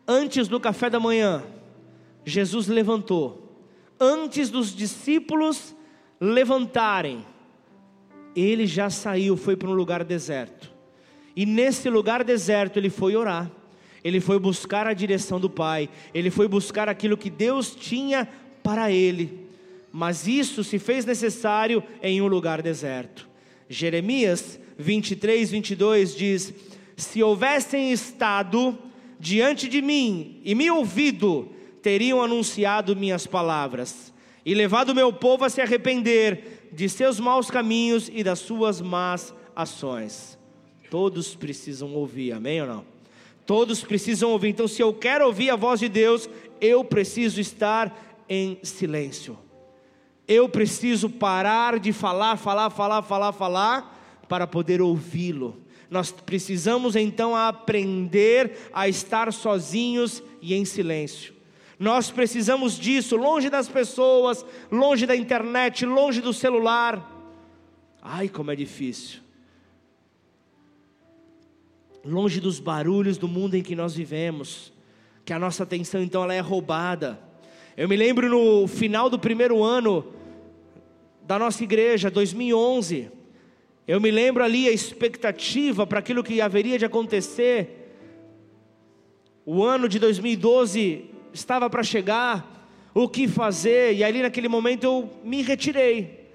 Antes 0.06 0.46
do 0.46 0.60
café 0.60 0.90
da 0.90 1.00
manhã, 1.00 1.42
Jesus 2.22 2.68
levantou. 2.68 3.64
Antes 3.98 4.50
dos 4.50 4.76
discípulos 4.76 5.74
levantarem, 6.20 7.24
ele 8.36 8.66
já 8.66 8.90
saiu, 8.90 9.38
foi 9.38 9.56
para 9.56 9.70
um 9.70 9.74
lugar 9.74 10.04
deserto. 10.04 10.70
E 11.34 11.46
nesse 11.46 11.88
lugar 11.88 12.22
deserto 12.22 12.76
ele 12.76 12.90
foi 12.90 13.16
orar. 13.16 13.50
Ele 14.02 14.20
foi 14.20 14.38
buscar 14.38 14.86
a 14.86 14.94
direção 14.94 15.40
do 15.40 15.50
Pai. 15.50 15.88
Ele 16.14 16.30
foi 16.30 16.48
buscar 16.48 16.88
aquilo 16.88 17.16
que 17.16 17.30
Deus 17.30 17.74
tinha 17.74 18.28
para 18.62 18.90
ele. 18.90 19.46
Mas 19.92 20.26
isso 20.26 20.62
se 20.62 20.78
fez 20.78 21.04
necessário 21.04 21.82
em 22.02 22.20
um 22.20 22.26
lugar 22.26 22.62
deserto. 22.62 23.28
Jeremias 23.68 24.58
23, 24.78 25.50
22 25.50 26.14
diz: 26.14 26.54
Se 26.96 27.22
houvessem 27.22 27.90
estado 27.92 28.78
diante 29.18 29.68
de 29.68 29.82
mim 29.82 30.40
e 30.44 30.54
me 30.54 30.70
ouvido, 30.70 31.50
teriam 31.82 32.22
anunciado 32.22 32.94
minhas 32.94 33.26
palavras 33.26 34.12
e 34.44 34.54
levado 34.54 34.94
meu 34.94 35.12
povo 35.12 35.44
a 35.44 35.50
se 35.50 35.60
arrepender 35.60 36.68
de 36.72 36.88
seus 36.88 37.18
maus 37.18 37.50
caminhos 37.50 38.10
e 38.12 38.22
das 38.22 38.38
suas 38.38 38.80
más 38.80 39.34
ações. 39.54 40.38
Todos 40.90 41.34
precisam 41.34 41.94
ouvir, 41.94 42.32
amém 42.32 42.60
ou 42.62 42.66
não? 42.66 42.97
Todos 43.48 43.82
precisam 43.82 44.32
ouvir. 44.32 44.50
Então, 44.50 44.68
se 44.68 44.82
eu 44.82 44.92
quero 44.92 45.24
ouvir 45.24 45.48
a 45.48 45.56
voz 45.56 45.80
de 45.80 45.88
Deus, 45.88 46.28
eu 46.60 46.84
preciso 46.84 47.40
estar 47.40 48.22
em 48.28 48.58
silêncio. 48.62 49.38
Eu 50.28 50.50
preciso 50.50 51.08
parar 51.08 51.78
de 51.78 51.90
falar, 51.90 52.36
falar, 52.36 52.68
falar, 52.68 53.00
falar, 53.00 53.32
falar, 53.32 54.20
para 54.28 54.46
poder 54.46 54.82
ouvi-lo. 54.82 55.62
Nós 55.88 56.10
precisamos 56.10 56.94
então 56.94 57.34
aprender 57.34 58.68
a 58.70 58.86
estar 58.86 59.32
sozinhos 59.32 60.22
e 60.42 60.52
em 60.54 60.66
silêncio. 60.66 61.32
Nós 61.78 62.10
precisamos 62.10 62.78
disso, 62.78 63.16
longe 63.16 63.48
das 63.48 63.66
pessoas, 63.66 64.44
longe 64.70 65.06
da 65.06 65.16
internet, 65.16 65.86
longe 65.86 66.20
do 66.20 66.34
celular. 66.34 67.18
Ai, 68.02 68.28
como 68.28 68.50
é 68.50 68.56
difícil. 68.56 69.20
Longe 72.08 72.40
dos 72.40 72.58
barulhos 72.58 73.18
do 73.18 73.28
mundo 73.28 73.54
em 73.54 73.62
que 73.62 73.76
nós 73.76 73.94
vivemos, 73.94 74.72
que 75.26 75.32
a 75.32 75.38
nossa 75.38 75.64
atenção 75.64 76.02
então 76.02 76.24
ela 76.24 76.32
é 76.32 76.40
roubada. 76.40 77.20
Eu 77.76 77.86
me 77.86 77.96
lembro 77.96 78.30
no 78.30 78.66
final 78.66 79.10
do 79.10 79.18
primeiro 79.18 79.62
ano 79.62 80.06
da 81.22 81.38
nossa 81.38 81.62
igreja, 81.62 82.10
2011. 82.10 83.10
Eu 83.86 84.00
me 84.00 84.10
lembro 84.10 84.42
ali 84.42 84.66
a 84.66 84.72
expectativa 84.72 85.86
para 85.86 85.98
aquilo 85.98 86.24
que 86.24 86.40
haveria 86.40 86.78
de 86.78 86.86
acontecer. 86.86 87.94
O 89.44 89.62
ano 89.62 89.86
de 89.86 89.98
2012 89.98 91.10
estava 91.34 91.68
para 91.68 91.82
chegar, 91.82 92.70
o 92.94 93.06
que 93.06 93.28
fazer, 93.28 93.94
e 93.94 94.02
ali 94.02 94.22
naquele 94.22 94.48
momento 94.48 94.84
eu 94.84 95.10
me 95.22 95.42
retirei. 95.42 96.30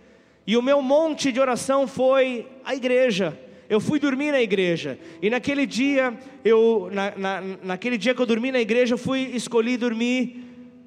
E 0.45 0.55
o 0.55 0.61
meu 0.61 0.83
monte 0.83 1.31
de 1.31 1.39
oração 1.39 1.87
foi 1.87 2.45
a 2.63 2.75
igreja. 2.75 3.39
Eu 3.73 3.79
fui 3.79 3.97
dormir 3.99 4.31
na 4.31 4.39
igreja. 4.39 4.99
E 5.19 5.31
naquele 5.31 5.65
dia, 5.65 6.15
eu, 6.45 6.91
na, 6.91 7.17
na, 7.17 7.41
naquele 7.63 7.97
dia 7.97 8.13
que 8.13 8.21
eu 8.21 8.25
dormi 8.27 8.51
na 8.51 8.61
igreja, 8.61 8.93
eu 8.93 8.99
fui 8.99 9.31
escolhi 9.33 9.77
dormir 9.77 10.45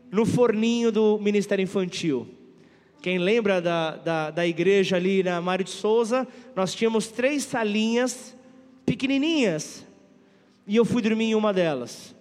no 0.09 0.25
forninho 0.25 0.93
do 0.93 1.19
Ministério 1.19 1.65
Infantil. 1.65 2.29
Quem 3.03 3.19
lembra 3.19 3.61
da, 3.61 3.97
da, 3.97 4.31
da 4.31 4.47
igreja 4.47 4.95
ali 4.95 5.21
na 5.25 5.41
Mário 5.41 5.65
de 5.65 5.73
Souza, 5.73 6.29
nós 6.55 6.77
tínhamos 6.77 7.09
três 7.09 7.43
salinhas 7.43 8.37
pequenininhas. 8.85 9.85
E 10.65 10.77
eu 10.77 10.85
fui 10.85 11.03
dormir 11.03 11.25
em 11.25 11.35
uma 11.35 11.53
delas. 11.53 12.15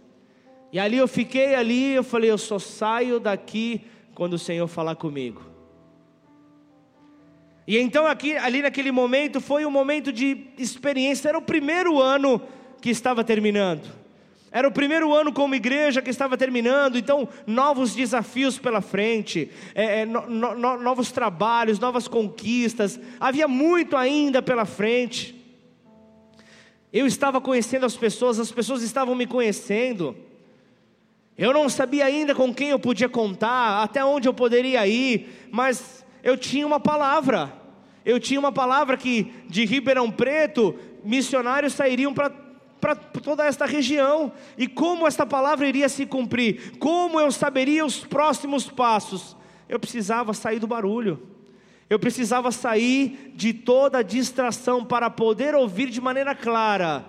E 0.74 0.80
ali 0.80 0.97
eu 0.97 1.07
fiquei 1.07 1.53
ali, 1.53 1.91
eu 1.91 2.03
falei, 2.03 2.32
eu 2.32 2.39
só 2.39 2.57
saio 2.57 3.20
daqui 3.20 3.82
quando 4.16 4.34
o 4.34 4.39
Senhor 4.39 4.66
falar 4.66 4.95
comigo. 4.95 5.43
E 7.68 7.78
então 7.80 8.05
aqui, 8.05 8.36
ali 8.38 8.61
naquele 8.61 8.91
momento 8.91 9.41
foi 9.41 9.66
um 9.66 9.72
momento 9.72 10.11
de 10.13 10.47
experiência, 10.57 11.30
era 11.30 11.38
o 11.38 11.41
primeiro 11.41 11.99
ano 11.99 12.41
que 12.80 12.89
estava 12.89 13.24
terminando. 13.24 14.05
Era 14.51 14.68
o 14.68 14.72
primeiro 14.72 15.13
ano 15.13 15.34
como 15.34 15.53
igreja 15.53 16.01
que 16.01 16.09
estava 16.09 16.38
terminando, 16.38 16.97
então 16.97 17.28
novos 17.45 17.93
desafios 17.93 18.57
pela 18.57 18.80
frente, 18.80 19.51
é, 19.74 20.01
é, 20.01 20.05
no, 20.05 20.30
no, 20.30 20.78
novos 20.78 21.11
trabalhos, 21.11 21.78
novas 21.78 22.07
conquistas, 22.07 22.97
havia 23.20 23.49
muito 23.49 23.97
ainda 23.97 24.41
pela 24.41 24.63
frente. 24.63 25.36
Eu 26.93 27.05
estava 27.05 27.41
conhecendo 27.41 27.86
as 27.86 27.97
pessoas, 27.97 28.39
as 28.39 28.49
pessoas 28.49 28.82
estavam 28.82 29.13
me 29.13 29.28
conhecendo. 29.28 30.16
Eu 31.38 31.51
não 31.51 31.68
sabia 31.68 32.05
ainda 32.05 32.34
com 32.34 32.53
quem 32.53 32.70
eu 32.70 32.80
podia 32.80 33.09
contar, 33.09 33.84
até 33.84 34.05
onde 34.05 34.30
eu 34.30 34.34
poderia 34.34 34.88
ir, 34.88 35.49
mas 35.51 36.05
eu 36.26 36.36
tinha 36.36 36.66
uma 36.66 36.80
palavra. 36.80 37.54
Eu 38.04 38.20
tinha 38.20 38.40
uma 38.40 38.52
palavra 38.52 38.98
que 38.98 39.32
de 39.48 39.64
Ribeirão 39.64 40.12
Preto, 40.12 40.76
missionários 41.04 41.74
sairiam 41.74 42.14
para 42.14 42.44
para 42.82 42.94
toda 42.94 43.44
esta 43.44 43.66
região 43.66 44.32
e 44.56 44.68
como 44.68 45.08
esta 45.08 45.26
palavra 45.26 45.68
iria 45.68 45.90
se 45.90 46.06
cumprir, 46.06 46.78
como 46.78 47.20
eu 47.20 47.32
saberia 47.32 47.84
os 47.84 48.06
próximos 48.06 48.70
passos. 48.70 49.36
Eu 49.68 49.80
precisava 49.80 50.36
sair 50.36 50.60
do 50.60 50.68
barulho, 50.68 51.20
eu 51.90 51.98
precisava 51.98 52.52
sair 52.52 53.34
de 53.34 53.54
toda 53.54 54.00
a 54.00 54.04
distração 54.04 54.86
para 54.86 55.10
poder 55.10 55.56
ouvir 55.56 55.90
de 55.90 56.00
maneira 56.00 56.36
clara 56.36 57.04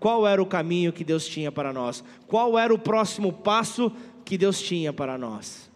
qual 0.00 0.26
era 0.26 0.42
o 0.42 0.46
caminho 0.46 0.92
que 0.92 1.04
Deus 1.04 1.28
tinha 1.28 1.52
para 1.52 1.72
nós, 1.72 2.02
qual 2.26 2.58
era 2.58 2.74
o 2.74 2.78
próximo 2.78 3.32
passo 3.32 3.92
que 4.24 4.36
Deus 4.36 4.60
tinha 4.60 4.92
para 4.92 5.16
nós. 5.16 5.70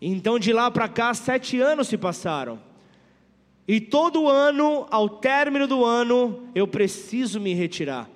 Então 0.00 0.38
de 0.38 0.52
lá 0.52 0.70
para 0.70 0.88
cá, 0.88 1.14
sete 1.14 1.60
anos 1.60 1.88
se 1.88 1.96
passaram. 1.96 2.60
E 3.68 3.80
todo 3.80 4.28
ano, 4.28 4.86
ao 4.90 5.08
término 5.08 5.66
do 5.66 5.84
ano, 5.84 6.48
eu 6.54 6.68
preciso 6.68 7.40
me 7.40 7.52
retirar. 7.52 8.08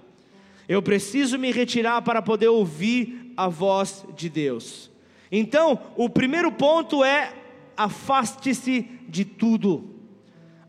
Eu 0.68 0.81
preciso 0.81 1.37
me 1.37 1.51
retirar 1.51 2.03
para 2.03 2.22
poder 2.22 2.49
ouvir 2.49 3.33
a 3.37 3.49
voz 3.49 4.05
de 4.14 4.28
Deus. 4.28 4.91
Então, 5.33 5.78
o 5.97 6.09
primeiro 6.09 6.53
ponto 6.53 7.03
é 7.03 7.33
afaste-se 7.76 8.83
de 9.09 9.24
tudo. 9.24 9.97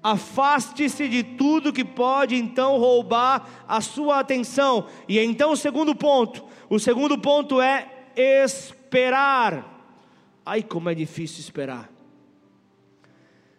Afaste-se 0.02 1.08
de 1.08 1.22
tudo 1.22 1.74
que 1.74 1.86
pode 1.86 2.36
então 2.36 2.80
roubar 2.80 3.66
a 3.68 3.82
sua 3.82 4.20
atenção. 4.20 4.88
E 5.08 5.20
então 5.20 5.52
o 5.52 5.58
segundo 5.58 5.94
ponto, 5.94 6.44
o 6.68 6.80
segundo 6.80 7.20
ponto 7.20 7.62
é 7.62 7.88
esperar. 8.16 9.71
Ai, 10.46 10.64
como 10.64 10.90
é 10.90 10.96
difícil 10.96 11.40
esperar. 11.40 11.92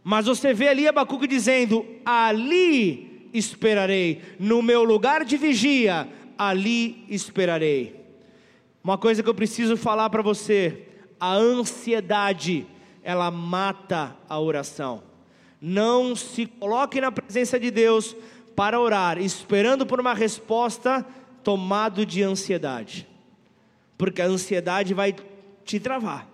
Mas 0.03 0.27
você 0.27 0.53
vê 0.53 0.69
ali 0.69 0.89
Abacuque 0.89 1.27
dizendo: 1.27 1.87
Ali 2.05 3.31
esperarei, 3.33 4.21
no 4.39 4.63
meu 4.63 4.83
lugar 4.83 5.25
de 5.25 5.37
vigia, 5.37 6.09
ali 6.37 7.05
esperarei. 7.09 8.01
Uma 8.83 8.99
coisa 8.99 9.23
que 9.23 9.29
eu 9.29 9.35
preciso 9.35 9.77
falar 9.77 10.11
para 10.11 10.23
você: 10.23 10.89
a 11.21 11.35
ansiedade, 11.35 12.67
ela 13.03 13.31
mata 13.31 14.17
a 14.29 14.41
oração. 14.41 15.05
Não 15.61 16.17
se 16.17 16.47
coloque 16.47 17.01
na 17.01 17.13
presença 17.13 17.61
de 17.61 17.71
Deus 17.71 18.17
para 18.57 18.81
orar, 18.81 19.19
esperando 19.19 19.87
por 19.87 20.01
uma 20.01 20.13
resposta, 20.13 21.07
tomado 21.45 22.05
de 22.05 22.23
ansiedade, 22.23 23.07
porque 23.97 24.21
a 24.21 24.27
ansiedade 24.27 24.93
vai 24.93 25.15
te 25.65 25.79
travar. 25.79 26.32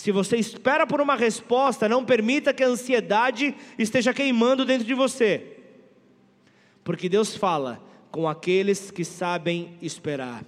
Se 0.00 0.10
você 0.10 0.38
espera 0.38 0.86
por 0.86 0.98
uma 0.98 1.14
resposta, 1.14 1.86
não 1.86 2.06
permita 2.06 2.54
que 2.54 2.64
a 2.64 2.68
ansiedade 2.68 3.54
esteja 3.78 4.14
queimando 4.14 4.64
dentro 4.64 4.86
de 4.86 4.94
você, 4.94 5.58
porque 6.82 7.06
Deus 7.06 7.36
fala 7.36 7.78
com 8.10 8.26
aqueles 8.26 8.90
que 8.90 9.04
sabem 9.04 9.76
esperar. 9.82 10.42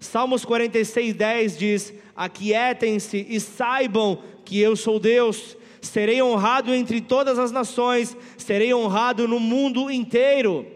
Salmos 0.00 0.42
46, 0.46 1.14
10 1.16 1.58
diz: 1.58 1.94
Aquietem-se 2.16 3.26
e 3.28 3.38
saibam 3.40 4.22
que 4.42 4.58
eu 4.58 4.74
sou 4.74 4.98
Deus, 4.98 5.54
serei 5.82 6.22
honrado 6.22 6.72
entre 6.72 7.02
todas 7.02 7.38
as 7.38 7.52
nações, 7.52 8.16
serei 8.38 8.72
honrado 8.72 9.28
no 9.28 9.38
mundo 9.38 9.90
inteiro. 9.90 10.66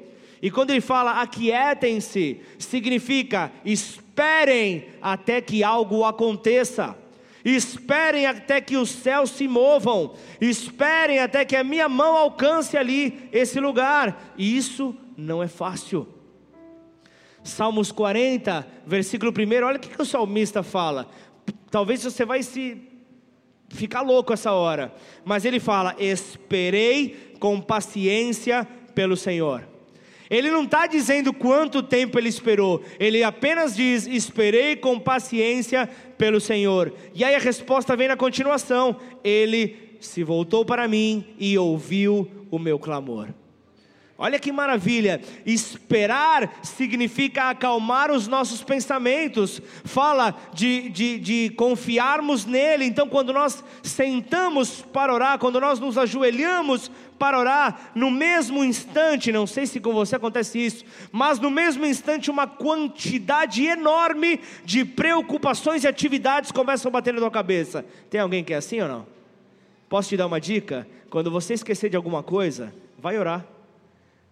E 0.43 0.51
quando 0.51 0.69
ele 0.69 0.83
fala 0.83 1.23
aquietem-se, 1.23 2.43
significa 2.59 3.51
esperem 3.65 4.85
até 5.01 5.41
que 5.41 5.65
algo 5.65 6.05
aconteça. 6.05 6.95
Esperem 7.55 8.27
até 8.27 8.61
que 8.61 8.77
os 8.77 8.91
céus 8.91 9.31
se 9.31 9.49
movam, 9.49 10.15
esperem 10.41 11.19
até 11.19 11.45
que 11.45 11.57
a 11.57 11.65
minha 11.65 11.89
mão 11.89 12.17
alcance 12.17 12.77
ali 12.77 13.29
esse 13.33 13.59
lugar, 13.59 14.35
e 14.37 14.57
isso 14.57 14.95
não 15.17 15.43
é 15.43 15.49
fácil. 15.49 16.07
Salmos 17.43 17.93
40, 17.93 18.67
versículo 18.87 19.33
1, 19.33 19.65
olha 19.65 19.77
o 19.77 19.81
que, 19.81 19.89
que 19.89 20.03
o 20.03 20.05
salmista 20.05 20.63
fala. 20.63 21.09
Talvez 21.71 22.03
você 22.03 22.25
vai 22.25 22.43
se 22.43 22.83
ficar 23.69 24.03
louco 24.03 24.33
essa 24.33 24.53
hora, 24.53 24.95
mas 25.25 25.45
ele 25.45 25.61
fala: 25.61 25.95
Esperei 25.99 27.35
com 27.39 27.61
paciência 27.61 28.67
pelo 28.95 29.17
Senhor. 29.17 29.68
Ele 30.31 30.51
não 30.51 30.65
está 30.65 30.87
dizendo 30.87 31.33
quanto 31.33 31.83
tempo 31.83 32.19
ele 32.19 32.29
esperou, 32.29 32.83
ele 33.01 33.23
apenas 33.23 33.75
diz: 33.75 34.07
Esperei 34.07 34.77
com 34.77 34.99
paciência 34.99 35.89
pelo 36.19 36.41
Senhor. 36.41 36.93
E 37.15 37.25
aí 37.25 37.35
a 37.35 37.39
resposta 37.39 37.97
vem 37.97 38.09
na 38.09 38.17
continuação: 38.17 38.97
Ele 39.25 39.97
se 40.01 40.23
voltou 40.23 40.65
para 40.65 40.87
mim 40.87 41.25
e 41.39 41.57
ouviu 41.59 42.31
o 42.51 42.59
meu 42.59 42.79
clamor. 42.79 43.29
Olha 44.21 44.41
que 44.41 44.51
maravilha! 44.51 45.21
Esperar 45.47 46.59
significa 46.61 47.51
acalmar 47.51 48.11
os 48.11 48.27
nossos 48.27 48.65
pensamentos, 48.65 49.63
fala 49.85 50.35
de, 50.53 50.89
de, 50.89 51.19
de, 51.21 51.51
confiarmos 51.51 52.45
nele. 52.45 52.85
Então, 52.85 53.09
quando 53.09 53.33
nós 53.33 53.63
sentamos 53.81 54.83
para 54.93 55.15
orar, 55.15 55.39
quando 55.39 55.61
nós 55.61 55.79
nos 55.79 55.97
ajoelhamos 55.97 56.91
para 57.19 57.39
orar, 57.39 57.91
no 57.95 58.11
mesmo 58.11 58.65
instante, 58.65 59.33
não 59.33 59.47
sei 59.47 59.67
se 59.67 59.81
com 59.81 59.93
você 59.93 60.17
acontece 60.17 60.59
isso, 60.59 60.85
mas 61.11 61.39
no 61.39 61.51
mesmo 61.51 61.85
instante, 61.85 62.31
uma 62.31 62.47
quantidade 62.47 63.65
enorme 63.65 64.41
de 64.65 64.85
preocupações 64.85 65.85
e 65.85 65.89
atividades 65.89 66.53
começam 66.53 66.89
a 66.89 66.93
bater 66.93 67.13
na 67.13 67.21
tua 67.21 67.31
cabeça. 67.31 67.85
Tem 68.09 68.21
alguém 68.21 68.45
que 68.45 68.55
é 68.55 68.57
assim 68.57 68.81
ou 68.81 68.89
não? 68.89 69.07
Posso 69.89 70.11
te 70.11 70.17
dar 70.17 70.27
uma 70.27 70.41
dica? 70.41 70.87
Quando 71.11 71.31
você 71.31 71.55
esquecer 71.55 71.89
de 71.91 71.97
alguma 71.97 72.23
coisa, 72.23 72.73
vai 72.99 73.19
orar. 73.19 73.45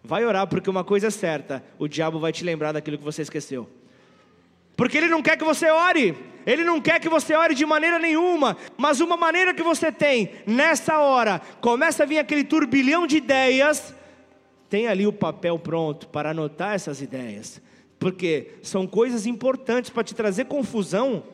Vai 0.05 0.25
orar, 0.25 0.47
porque 0.47 0.71
uma 0.71 0.85
coisa 0.85 1.09
é 1.09 1.11
certa: 1.11 1.65
o 1.79 1.89
diabo 1.89 2.21
vai 2.21 2.33
te 2.33 2.45
lembrar 2.45 2.73
daquilo 2.73 2.99
que 2.99 3.05
você 3.05 3.23
esqueceu. 3.23 3.69
Porque 4.77 4.99
ele 4.99 5.09
não 5.09 5.23
quer 5.23 5.37
que 5.37 5.45
você 5.45 5.71
ore, 5.71 6.15
ele 6.45 6.63
não 6.63 6.81
quer 6.81 7.01
que 7.01 7.09
você 7.09 7.35
ore 7.35 7.55
de 7.55 7.65
maneira 7.65 7.99
nenhuma, 7.99 8.57
mas 8.77 9.01
uma 9.01 9.17
maneira 9.17 9.55
que 9.55 9.63
você 9.63 9.91
tem 9.91 10.31
nessa 10.47 10.99
hora, 10.99 11.41
começa 11.61 12.03
a 12.03 12.07
vir 12.07 12.19
aquele 12.19 12.45
turbilhão 12.45 13.07
de 13.07 13.17
ideias, 13.17 13.95
tem 14.69 14.87
ali 14.87 15.07
o 15.07 15.13
papel 15.13 15.59
pronto 15.59 16.09
para 16.09 16.31
anotar 16.31 16.75
essas 16.75 17.01
ideias, 17.01 17.61
porque 17.99 18.55
são 18.63 18.87
coisas 18.87 19.27
importantes 19.27 19.91
para 19.91 20.05
te 20.05 20.15
trazer 20.15 20.45
confusão. 20.45 21.25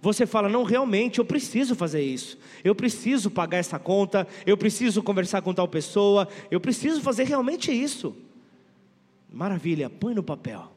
Você 0.00 0.26
fala: 0.26 0.48
não, 0.48 0.64
realmente 0.64 1.20
eu 1.20 1.24
preciso 1.24 1.76
fazer 1.76 2.02
isso, 2.02 2.36
eu 2.64 2.74
preciso 2.74 3.30
pagar 3.30 3.58
essa 3.58 3.78
conta, 3.78 4.26
eu 4.44 4.56
preciso 4.56 5.02
conversar 5.02 5.42
com 5.42 5.54
tal 5.54 5.68
pessoa, 5.68 6.26
eu 6.50 6.60
preciso 6.60 7.00
fazer 7.00 7.24
realmente 7.24 7.70
isso. 7.70 8.16
Maravilha, 9.30 9.88
põe 9.88 10.12
no 10.12 10.22
papel, 10.22 10.71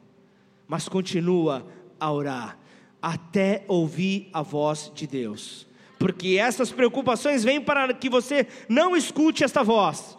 mas 0.68 0.88
continua 0.88 1.66
a 1.98 2.12
orar 2.12 2.58
até 3.00 3.64
ouvir 3.68 4.28
a 4.32 4.42
voz 4.42 4.90
de 4.94 5.06
Deus, 5.06 5.66
porque 5.98 6.38
essas 6.40 6.72
preocupações 6.72 7.44
vêm 7.44 7.60
para 7.60 7.94
que 7.94 8.08
você 8.10 8.46
não 8.68 8.96
escute 8.96 9.44
esta 9.44 9.62
voz. 9.62 10.16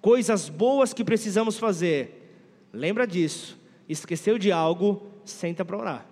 Coisas 0.00 0.48
boas 0.48 0.92
que 0.92 1.04
precisamos 1.04 1.58
fazer, 1.58 2.38
lembra 2.72 3.06
disso. 3.06 3.58
Esqueceu 3.88 4.38
de 4.38 4.50
algo, 4.50 5.06
senta 5.24 5.64
para 5.64 5.76
orar. 5.76 6.06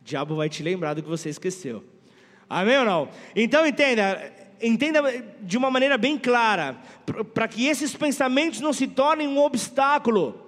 O 0.00 0.04
diabo 0.04 0.36
vai 0.36 0.48
te 0.48 0.62
lembrar 0.62 0.94
do 0.94 1.02
que 1.02 1.08
você 1.08 1.28
esqueceu. 1.28 1.84
Amém 2.48 2.78
ou 2.78 2.84
não? 2.84 3.08
Então 3.34 3.66
entenda, 3.66 4.32
entenda 4.60 5.02
de 5.40 5.56
uma 5.56 5.70
maneira 5.70 5.96
bem 5.96 6.18
clara, 6.18 6.76
para 7.32 7.48
que 7.48 7.66
esses 7.66 7.94
pensamentos 7.94 8.60
não 8.60 8.72
se 8.72 8.86
tornem 8.86 9.28
um 9.28 9.38
obstáculo. 9.38 10.43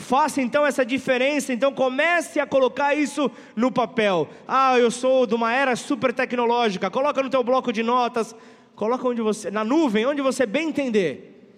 Faça 0.00 0.40
então 0.40 0.64
essa 0.64 0.84
diferença, 0.84 1.52
então 1.52 1.74
comece 1.74 2.40
a 2.40 2.46
colocar 2.46 2.94
isso 2.94 3.30
no 3.54 3.70
papel. 3.70 4.28
Ah, 4.48 4.78
eu 4.78 4.90
sou 4.90 5.26
de 5.26 5.34
uma 5.34 5.52
era 5.52 5.76
super 5.76 6.12
tecnológica. 6.12 6.90
Coloca 6.90 7.22
no 7.22 7.28
teu 7.28 7.44
bloco 7.44 7.70
de 7.70 7.82
notas, 7.82 8.34
coloca 8.74 9.06
onde 9.06 9.20
você, 9.20 9.50
na 9.50 9.62
nuvem, 9.62 10.06
onde 10.06 10.22
você 10.22 10.46
bem 10.46 10.70
entender. 10.70 11.54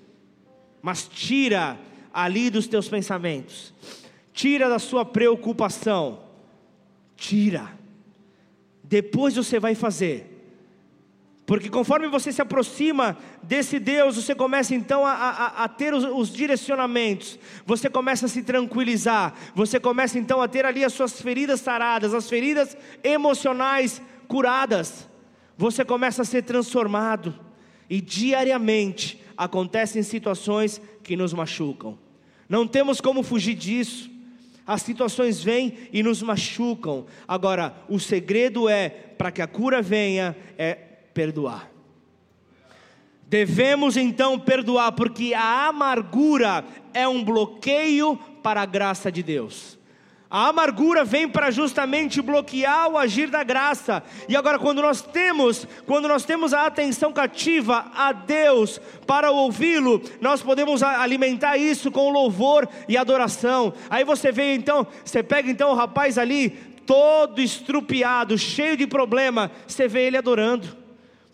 Mas 0.82 1.06
tira 1.08 1.78
ali 2.12 2.50
dos 2.50 2.66
teus 2.66 2.88
pensamentos. 2.88 3.72
Tira 4.32 4.68
da 4.68 4.80
sua 4.80 5.04
preocupação 5.04 6.18
Tira. 7.16 7.70
Depois 8.82 9.36
você 9.36 9.60
vai 9.60 9.76
fazer. 9.76 10.31
Porque 11.44 11.68
conforme 11.68 12.06
você 12.06 12.30
se 12.30 12.40
aproxima 12.40 13.18
desse 13.42 13.78
Deus, 13.80 14.16
você 14.16 14.34
começa 14.34 14.74
então 14.74 15.04
a, 15.04 15.12
a, 15.12 15.64
a 15.64 15.68
ter 15.68 15.92
os, 15.92 16.04
os, 16.04 16.32
direcionamentos, 16.32 17.38
você 17.66 17.90
começa 17.90 18.26
a 18.26 18.28
se 18.28 18.42
tranquilizar, 18.42 19.34
você 19.54 19.80
começa 19.80 20.18
então 20.18 20.40
a 20.40 20.46
ter 20.46 20.64
ali 20.64 20.84
as 20.84 20.92
suas 20.92 21.20
feridas 21.20 21.60
saradas, 21.60 22.14
as 22.14 22.28
feridas 22.28 22.76
emocionais 23.02 24.00
curadas, 24.28 25.08
você 25.58 25.84
começa 25.84 26.22
a 26.22 26.24
ser 26.24 26.42
transformado, 26.42 27.38
e 27.90 28.00
diariamente 28.00 29.20
acontecem 29.36 30.02
situações 30.02 30.80
que 31.02 31.16
nos 31.16 31.32
machucam, 31.32 31.98
não 32.48 32.68
temos 32.68 33.00
como 33.00 33.22
fugir 33.22 33.54
disso, 33.54 34.10
as 34.64 34.82
situações 34.82 35.42
vêm 35.42 35.76
e 35.92 36.04
nos 36.04 36.22
machucam. 36.22 37.04
Agora, 37.26 37.74
o 37.88 37.98
segredo 37.98 38.68
é, 38.68 38.88
para 38.88 39.32
que 39.32 39.42
a 39.42 39.46
cura 39.48 39.82
venha, 39.82 40.36
é 40.56 40.91
perdoar. 41.14 41.70
Devemos 43.26 43.96
então 43.96 44.38
perdoar, 44.38 44.92
porque 44.92 45.32
a 45.34 45.68
amargura 45.68 46.64
é 46.92 47.08
um 47.08 47.24
bloqueio 47.24 48.16
para 48.42 48.60
a 48.60 48.66
graça 48.66 49.10
de 49.10 49.22
Deus. 49.22 49.78
A 50.34 50.48
amargura 50.48 51.04
vem 51.04 51.28
para 51.28 51.50
justamente 51.50 52.22
bloquear 52.22 52.88
o 52.88 52.96
agir 52.96 53.28
da 53.28 53.42
graça. 53.42 54.02
E 54.28 54.34
agora 54.34 54.58
quando 54.58 54.80
nós 54.80 55.02
temos, 55.02 55.66
quando 55.86 56.08
nós 56.08 56.24
temos 56.24 56.54
a 56.54 56.64
atenção 56.64 57.12
cativa 57.12 57.90
a 57.94 58.12
Deus 58.12 58.80
para 59.06 59.30
ouvi-lo, 59.30 60.02
nós 60.22 60.40
podemos 60.40 60.82
alimentar 60.82 61.58
isso 61.58 61.90
com 61.90 62.10
louvor 62.10 62.66
e 62.88 62.96
adoração. 62.96 63.74
Aí 63.90 64.04
você 64.04 64.32
vê 64.32 64.54
então, 64.54 64.86
você 65.04 65.22
pega 65.22 65.50
então 65.50 65.70
o 65.70 65.74
rapaz 65.74 66.16
ali 66.16 66.50
todo 66.86 67.40
estrupiado, 67.40 68.38
cheio 68.38 68.74
de 68.74 68.86
problema, 68.86 69.50
você 69.66 69.86
vê 69.86 70.06
ele 70.06 70.16
adorando. 70.16 70.81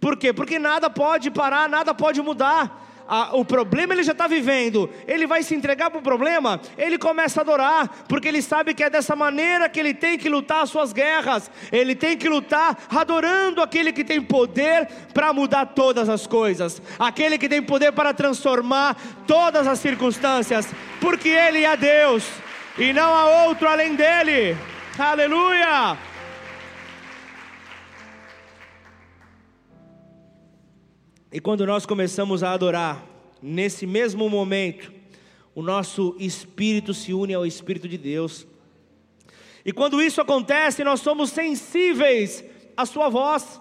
Por 0.01 0.17
quê? 0.17 0.33
Porque 0.33 0.59
nada 0.59 0.89
pode 0.89 1.31
parar, 1.31 1.69
nada 1.69 1.95
pode 1.95 2.21
mudar 2.23 2.89
o 3.33 3.45
problema 3.45 3.95
ele 3.95 4.03
já 4.03 4.13
está 4.13 4.27
vivendo, 4.27 4.91
ele 5.07 5.27
vai 5.27 5.43
se 5.43 5.55
entregar 5.55 5.91
para 5.91 5.99
o 5.99 6.03
problema, 6.03 6.61
ele 6.77 6.99
começa 6.99 7.41
a 7.41 7.43
adorar, 7.43 7.89
porque 8.07 8.29
ele 8.29 8.43
sabe 8.43 8.75
que 8.75 8.85
é 8.85 8.91
dessa 8.91 9.17
maneira 9.17 9.69
que 9.69 9.81
ele 9.81 9.95
tem 9.95 10.19
que 10.19 10.29
lutar 10.29 10.63
as 10.63 10.71
suas 10.71 10.93
guerras, 10.93 11.51
ele 11.73 11.95
tem 11.95 12.17
que 12.17 12.29
lutar 12.29 12.77
adorando 12.91 13.63
aquele 13.63 13.93
que 13.93 14.05
tem 14.05 14.21
poder 14.21 14.87
para 15.15 15.33
mudar 15.33 15.67
todas 15.67 16.09
as 16.09 16.27
coisas, 16.27 16.83
aquele 16.99 17.39
que 17.39 17.49
tem 17.49 17.63
poder 17.63 17.93
para 17.93 18.13
transformar 18.13 18.97
todas 19.27 19.67
as 19.67 19.79
circunstâncias, 19.79 20.69
porque 21.01 21.31
ele 21.31 21.65
é 21.65 21.77
Deus 21.77 22.29
e 22.77 22.93
não 22.93 23.15
há 23.15 23.47
outro 23.47 23.69
além 23.69 23.95
dele. 23.95 24.57
Aleluia! 24.99 25.97
E 31.31 31.41
quando 31.41 31.67
nós 31.67 31.85
começamos 31.85 32.43
a 32.43 32.53
adorar, 32.53 33.05
nesse 33.43 33.87
mesmo 33.87 34.31
momento, 34.31 34.91
o 35.55 35.63
nosso 35.63 36.17
espírito 36.19 36.95
se 36.95 37.13
une 37.13 37.35
ao 37.35 37.45
Espírito 37.45 37.87
de 37.87 37.99
Deus. 37.99 38.47
E 39.63 39.73
quando 39.73 40.01
isso 40.01 40.23
acontece, 40.23 40.83
nós 40.83 41.01
somos 41.01 41.31
sensíveis 41.31 42.43
à 42.75 42.87
Sua 42.87 43.11
voz. 43.11 43.61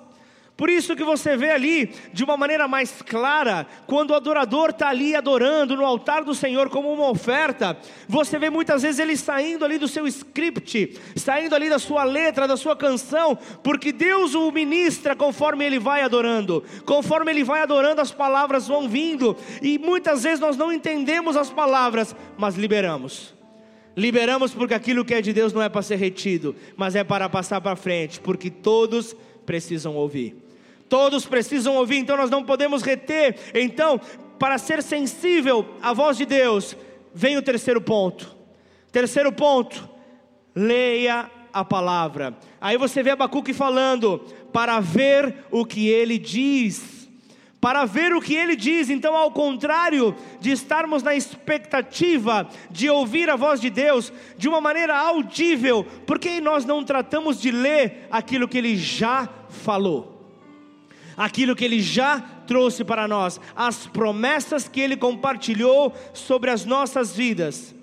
Por 0.58 0.72
isso 0.72 0.96
que 0.96 1.04
você 1.04 1.38
vê 1.38 1.52
ali, 1.52 1.94
de 2.12 2.24
uma 2.24 2.36
maneira 2.36 2.68
mais 2.68 3.04
clara, 3.04 3.68
quando 3.86 4.10
o 4.10 4.16
adorador 4.16 4.72
está 4.72 4.90
ali 4.90 5.16
adorando 5.16 5.78
no 5.78 5.86
altar 5.86 6.24
do 6.24 6.34
Senhor 6.34 6.68
como 6.68 6.92
uma 6.92 7.12
oferta, 7.12 7.78
você 8.08 8.40
vê 8.40 8.50
muitas 8.50 8.82
vezes 8.82 9.00
ele 9.00 9.16
saindo 9.16 9.64
ali 9.64 9.78
do 9.78 9.88
seu 9.88 10.08
script, 10.08 11.00
saindo 11.16 11.54
ali 11.54 11.70
da 11.70 11.78
sua 11.78 12.04
letra, 12.04 12.48
da 12.48 12.58
sua 12.58 12.76
canção, 12.76 13.38
porque 13.62 13.92
Deus 13.92 14.34
o 14.34 14.52
ministra 14.52 15.16
conforme 15.16 15.64
ele 15.64 15.78
vai 15.78 16.02
adorando, 16.02 16.64
conforme 16.88 17.30
ele 17.32 17.44
vai 17.44 17.62
adorando, 17.62 18.02
as 18.02 18.12
palavras 18.12 18.68
vão 18.68 18.90
vindo, 18.90 19.38
e 19.62 19.78
muitas 19.78 20.24
vezes 20.24 20.40
nós 20.40 20.58
não 20.58 20.74
entendemos 20.74 21.38
as 21.38 21.52
palavras, 21.52 22.16
mas 22.36 22.56
liberamos. 22.56 23.32
Liberamos 23.96 24.56
porque 24.56 24.74
aquilo 24.74 25.06
que 25.06 25.14
é 25.14 25.22
de 25.22 25.34
Deus 25.34 25.54
não 25.54 25.62
é 25.62 25.70
para 25.70 25.84
ser 25.84 25.98
retido, 25.98 26.56
mas 26.76 26.96
é 26.96 27.04
para 27.04 27.30
passar 27.30 27.62
para 27.62 27.76
frente, 27.76 28.20
porque 28.20 28.50
todos 28.50 29.16
precisam 29.46 29.96
ouvir 29.96 30.47
todos 30.90 31.26
precisam 31.26 31.76
ouvir, 31.76 31.98
então 31.98 32.18
nós 32.18 32.30
não 32.30 32.44
podemos 32.44 32.82
reter. 32.82 33.38
Então, 33.54 34.00
para 34.40 34.58
ser 34.58 34.82
sensível 34.84 35.66
à 35.82 35.94
voz 35.94 36.18
de 36.18 36.26
Deus, 36.26 36.76
vem 37.14 37.38
o 37.38 37.42
terceiro 37.42 37.82
ponto. 37.82 38.36
Terceiro 38.92 39.32
ponto, 39.32 39.88
leia 40.56 41.30
a 41.52 41.66
palavra. 41.66 42.38
Aí 42.62 42.78
você 42.78 43.02
vê 43.02 43.12
Abacuque 43.12 43.54
falando, 43.54 44.20
para 44.54 44.80
ver 44.80 45.46
o 45.52 45.66
que 45.66 45.88
ele 45.88 46.18
diz. 46.18 46.98
Para 47.60 47.86
ver 47.86 48.14
o 48.14 48.22
que 48.22 48.36
ele 48.36 48.56
diz, 48.56 48.90
então, 48.90 49.16
ao 49.16 49.32
contrário 49.32 50.16
de 50.40 50.52
estarmos 50.52 51.02
na 51.02 51.16
expectativa 51.16 52.48
de 52.70 52.88
ouvir 52.88 53.30
a 53.32 53.36
voz 53.36 53.60
de 53.60 53.72
Deus 53.72 54.14
de 54.38 54.48
uma 54.48 54.62
maneira 54.62 54.96
audível, 54.96 55.86
porque 56.06 56.40
nós 56.40 56.66
não 56.66 56.84
tratamos 56.84 57.42
de 57.42 57.50
ler 57.50 58.08
aquilo 58.12 58.48
que 58.48 58.60
ele 58.60 58.78
já 58.78 59.28
falou? 59.50 60.17
Aquilo 61.18 61.56
que 61.56 61.66
Ele 61.66 61.82
já 61.82 62.20
trouxe 62.46 62.84
para 62.84 63.08
nós, 63.08 63.42
as 63.56 63.88
promessas 63.88 64.68
que 64.68 64.80
Ele 64.80 64.96
compartilhou 64.96 65.94
sobre 66.14 66.52
as 66.52 66.64
nossas 66.64 67.16
vidas. 67.16 67.76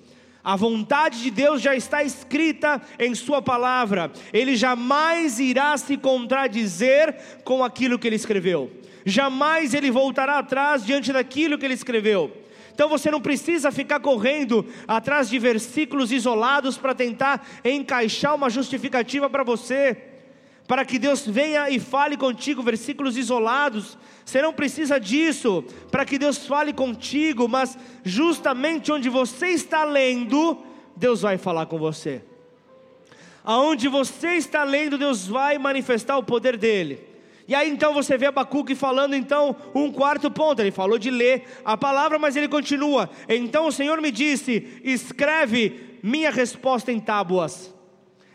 A 0.43 0.55
vontade 0.57 1.23
de 1.23 1.31
Deus 1.31 1.61
já 1.61 1.75
está 1.75 2.05
escrita 2.05 2.81
em 2.99 3.15
Sua 3.15 3.43
palavra, 3.43 4.13
Ele 4.33 4.55
jamais 4.55 5.41
irá 5.41 5.77
se 5.77 5.97
contradizer 5.97 7.41
com 7.45 7.65
aquilo 7.65 7.99
que 7.99 8.07
Ele 8.07 8.17
escreveu, 8.17 8.71
jamais 9.05 9.75
Ele 9.75 9.91
voltará 9.91 10.39
atrás 10.39 10.85
diante 10.87 11.13
daquilo 11.13 11.59
que 11.59 11.65
Ele 11.65 11.75
escreveu. 11.75 12.31
Então 12.73 12.89
você 12.89 13.09
não 13.09 13.21
precisa 13.21 13.71
ficar 13.71 14.01
correndo 14.01 14.67
atrás 14.87 15.29
de 15.29 15.39
versículos 15.39 16.11
isolados 16.11 16.77
para 16.77 16.93
tentar 16.93 17.47
encaixar 17.65 18.35
uma 18.35 18.51
justificativa 18.51 19.31
para 19.31 19.45
você 19.45 20.14
para 20.67 20.85
que 20.85 20.99
Deus 20.99 21.27
venha 21.27 21.69
e 21.69 21.79
fale 21.79 22.17
contigo, 22.17 22.63
versículos 22.63 23.17
isolados. 23.17 23.99
Você 24.25 24.41
não 24.41 24.53
precisa 24.53 24.99
disso 24.99 25.65
para 25.91 26.05
que 26.05 26.19
Deus 26.19 26.47
fale 26.47 26.73
contigo, 26.73 27.47
mas 27.47 27.77
justamente 28.03 28.91
onde 28.91 29.09
você 29.09 29.49
está 29.49 29.85
lendo, 29.85 30.59
Deus 30.97 31.21
vai 31.23 31.37
falar 31.37 31.67
com 31.67 31.79
você. 31.79 32.23
Aonde 33.45 33.89
você 33.89 34.37
está 34.37 34.65
lendo, 34.65 34.97
Deus 34.97 35.27
vai 35.27 35.59
manifestar 35.59 36.17
o 36.17 36.23
poder 36.23 36.57
dele. 36.57 37.15
E 37.47 37.55
aí 37.55 37.69
então 37.69 37.93
você 37.93 38.17
vê 38.17 38.25
Abacuque 38.25 38.75
falando 38.75 39.15
então 39.15 39.55
um 39.75 39.93
quarto 39.93 40.31
ponto, 40.31 40.61
ele 40.61 40.71
falou 40.71 40.99
de 40.99 41.11
ler 41.11 41.45
a 41.63 41.77
palavra, 41.77 42.19
mas 42.19 42.37
ele 42.37 42.49
continua. 42.49 43.11
Então 43.29 43.67
o 43.67 43.73
Senhor 43.73 44.01
me 44.01 44.11
disse: 44.11 44.81
"Escreve 44.83 45.99
minha 46.03 46.31
resposta 46.31 46.91
em 46.91 46.99
tábuas". 46.99 47.74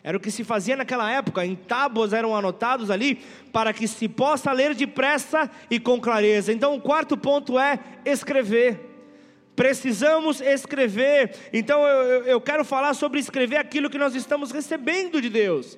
Era 0.09 0.17
o 0.17 0.19
que 0.19 0.31
se 0.31 0.43
fazia 0.43 0.75
naquela 0.75 1.11
época, 1.11 1.45
em 1.45 1.55
tábuas 1.55 2.13
eram 2.13 2.35
anotados 2.35 2.89
ali, 2.89 3.21
para 3.53 3.71
que 3.71 3.87
se 3.87 4.09
possa 4.09 4.51
ler 4.51 4.73
depressa 4.73 5.47
e 5.69 5.79
com 5.79 6.01
clareza. 6.01 6.51
Então, 6.51 6.73
o 6.73 6.81
quarto 6.81 7.15
ponto 7.15 7.59
é 7.59 7.77
escrever. 8.03 8.79
Precisamos 9.55 10.41
escrever. 10.41 11.35
Então, 11.53 11.85
eu, 11.85 12.23
eu 12.23 12.41
quero 12.41 12.65
falar 12.65 12.95
sobre 12.95 13.19
escrever 13.19 13.57
aquilo 13.57 13.87
que 13.87 13.99
nós 13.99 14.15
estamos 14.15 14.49
recebendo 14.49 15.21
de 15.21 15.29
Deus. 15.29 15.77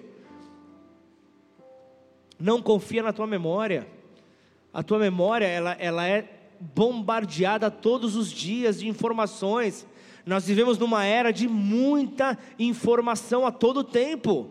Não 2.39 2.61
confia 2.61 3.03
na 3.03 3.11
tua 3.11 3.27
memória. 3.27 3.85
A 4.73 4.81
tua 4.81 4.97
memória, 4.97 5.45
ela, 5.45 5.75
ela 5.77 6.07
é 6.07 6.23
bombardeada 6.57 7.69
todos 7.69 8.15
os 8.15 8.31
dias 8.31 8.79
de 8.79 8.87
informações. 8.87 9.85
Nós 10.25 10.45
vivemos 10.45 10.77
numa 10.77 11.03
era 11.03 11.31
de 11.31 11.47
muita 11.47 12.37
informação 12.59 13.45
a 13.45 13.51
todo 13.51 13.83
tempo. 13.83 14.49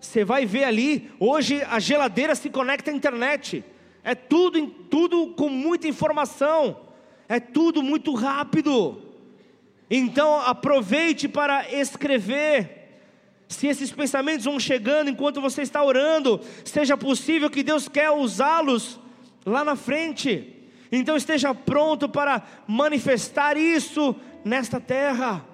Você 0.00 0.24
vai 0.24 0.44
ver 0.46 0.64
ali, 0.64 1.10
hoje 1.18 1.62
a 1.62 1.78
geladeira 1.78 2.34
se 2.34 2.50
conecta 2.50 2.90
à 2.90 2.94
internet. 2.94 3.64
É 4.02 4.14
tudo, 4.14 4.66
tudo 4.66 5.28
com 5.28 5.48
muita 5.48 5.88
informação. 5.88 6.80
É 7.28 7.40
tudo 7.40 7.82
muito 7.82 8.14
rápido. 8.14 9.02
Então 9.90 10.40
aproveite 10.40 11.28
para 11.28 11.70
escrever. 11.72 12.82
Se 13.48 13.66
esses 13.66 13.92
pensamentos 13.92 14.44
vão 14.44 14.58
chegando 14.58 15.10
enquanto 15.10 15.40
você 15.40 15.62
está 15.62 15.82
orando, 15.82 16.40
seja 16.64 16.96
possível 16.96 17.50
que 17.50 17.62
Deus 17.62 17.88
quer 17.88 18.10
usá-los 18.10 18.98
lá 19.44 19.64
na 19.64 19.76
frente. 19.76 20.52
Então 20.90 21.16
esteja 21.16 21.54
pronto 21.54 22.08
para 22.08 22.42
manifestar 22.66 23.56
isso 23.56 24.14
nesta 24.44 24.78
terra. 24.78 25.44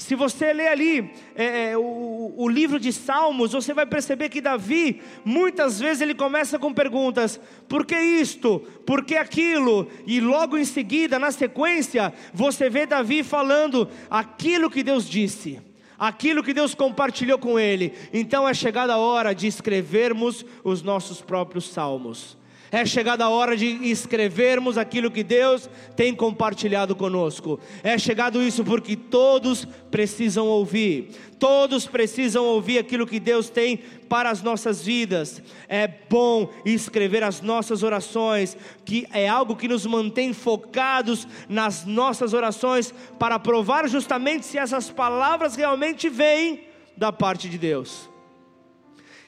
Se 0.00 0.14
você 0.14 0.50
ler 0.54 0.68
ali 0.68 1.12
é, 1.34 1.72
é, 1.72 1.76
o, 1.76 2.32
o, 2.34 2.48
livro 2.48 2.80
de 2.80 2.90
Salmos, 2.90 3.52
você 3.52 3.74
vai 3.74 3.84
perceber 3.84 4.30
que 4.30 4.40
Davi, 4.40 5.02
muitas 5.26 5.78
vezes 5.78 6.00
ele 6.00 6.14
começa 6.14 6.58
com 6.58 6.72
perguntas: 6.72 7.38
por 7.68 7.84
que 7.84 7.94
isto? 7.94 8.60
Por 8.86 9.04
que 9.04 9.16
aquilo? 9.16 9.90
E 10.06 10.18
logo 10.18 10.56
em 10.56 10.64
seguida, 10.64 11.18
na 11.18 11.30
sequência, 11.30 12.14
você 12.32 12.70
vê 12.70 12.86
Davi 12.86 13.22
falando 13.22 13.90
aquilo 14.08 14.70
que 14.70 14.82
Deus 14.82 15.06
disse, 15.06 15.60
aquilo 15.98 16.42
que 16.42 16.54
Deus 16.54 16.74
compartilhou 16.74 17.38
com 17.38 17.60
ele. 17.60 17.92
Então 18.10 18.48
é 18.48 18.54
chegada 18.54 18.94
a 18.94 18.98
hora 18.98 19.34
de 19.34 19.46
escrevermos 19.46 20.46
os 20.64 20.80
nossos 20.80 21.20
próprios 21.20 21.68
salmos. 21.68 22.39
É 22.72 22.86
chegada 22.86 23.24
a 23.24 23.28
hora 23.28 23.56
de 23.56 23.66
escrevermos 23.66 24.78
aquilo 24.78 25.10
que 25.10 25.24
Deus 25.24 25.68
tem 25.96 26.14
compartilhado 26.14 26.94
conosco. 26.94 27.58
É 27.82 27.98
chegado 27.98 28.40
isso 28.40 28.62
porque 28.62 28.94
todos 28.94 29.66
precisam 29.90 30.46
ouvir. 30.46 31.10
Todos 31.36 31.86
precisam 31.86 32.44
ouvir 32.44 32.78
aquilo 32.78 33.08
que 33.08 33.18
Deus 33.18 33.50
tem 33.50 33.78
para 34.08 34.30
as 34.30 34.40
nossas 34.40 34.84
vidas. 34.84 35.42
É 35.68 35.88
bom 35.88 36.48
escrever 36.64 37.24
as 37.24 37.40
nossas 37.40 37.82
orações, 37.82 38.56
que 38.84 39.04
é 39.12 39.28
algo 39.28 39.56
que 39.56 39.66
nos 39.66 39.84
mantém 39.84 40.32
focados 40.32 41.26
nas 41.48 41.84
nossas 41.84 42.32
orações 42.32 42.94
para 43.18 43.38
provar 43.40 43.88
justamente 43.88 44.46
se 44.46 44.58
essas 44.58 44.88
palavras 44.88 45.56
realmente 45.56 46.08
vêm 46.08 46.68
da 46.96 47.10
parte 47.10 47.48
de 47.48 47.58
Deus. 47.58 48.08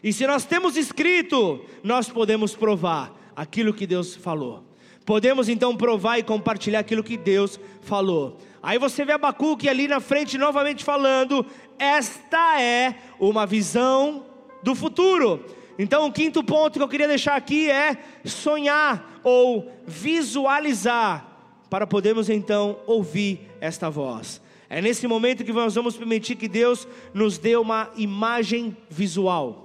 E 0.00 0.12
se 0.12 0.26
nós 0.28 0.44
temos 0.44 0.76
escrito, 0.76 1.64
nós 1.82 2.08
podemos 2.08 2.54
provar 2.54 3.21
aquilo 3.34 3.74
que 3.74 3.86
Deus 3.86 4.14
falou. 4.14 4.64
Podemos 5.04 5.48
então 5.48 5.76
provar 5.76 6.18
e 6.18 6.22
compartilhar 6.22 6.78
aquilo 6.78 7.02
que 7.02 7.16
Deus 7.16 7.58
falou. 7.82 8.38
Aí 8.62 8.78
você 8.78 9.04
vê 9.04 9.12
Abacuque 9.12 9.68
ali 9.68 9.88
na 9.88 9.98
frente 9.98 10.38
novamente 10.38 10.84
falando: 10.84 11.44
esta 11.78 12.60
é 12.60 12.94
uma 13.18 13.44
visão 13.44 14.24
do 14.62 14.74
futuro. 14.74 15.44
Então, 15.78 16.06
o 16.06 16.12
quinto 16.12 16.44
ponto 16.44 16.78
que 16.78 16.82
eu 16.82 16.88
queria 16.88 17.08
deixar 17.08 17.34
aqui 17.34 17.68
é 17.68 17.96
sonhar 18.24 19.20
ou 19.24 19.72
visualizar, 19.86 21.26
para 21.68 21.86
podermos 21.86 22.28
então 22.28 22.78
ouvir 22.86 23.48
esta 23.60 23.88
voz. 23.88 24.40
É 24.68 24.80
nesse 24.80 25.06
momento 25.06 25.44
que 25.44 25.52
nós 25.52 25.74
vamos 25.74 25.96
permitir 25.96 26.36
que 26.36 26.48
Deus 26.48 26.86
nos 27.12 27.38
dê 27.38 27.56
uma 27.56 27.90
imagem 27.96 28.76
visual 28.88 29.61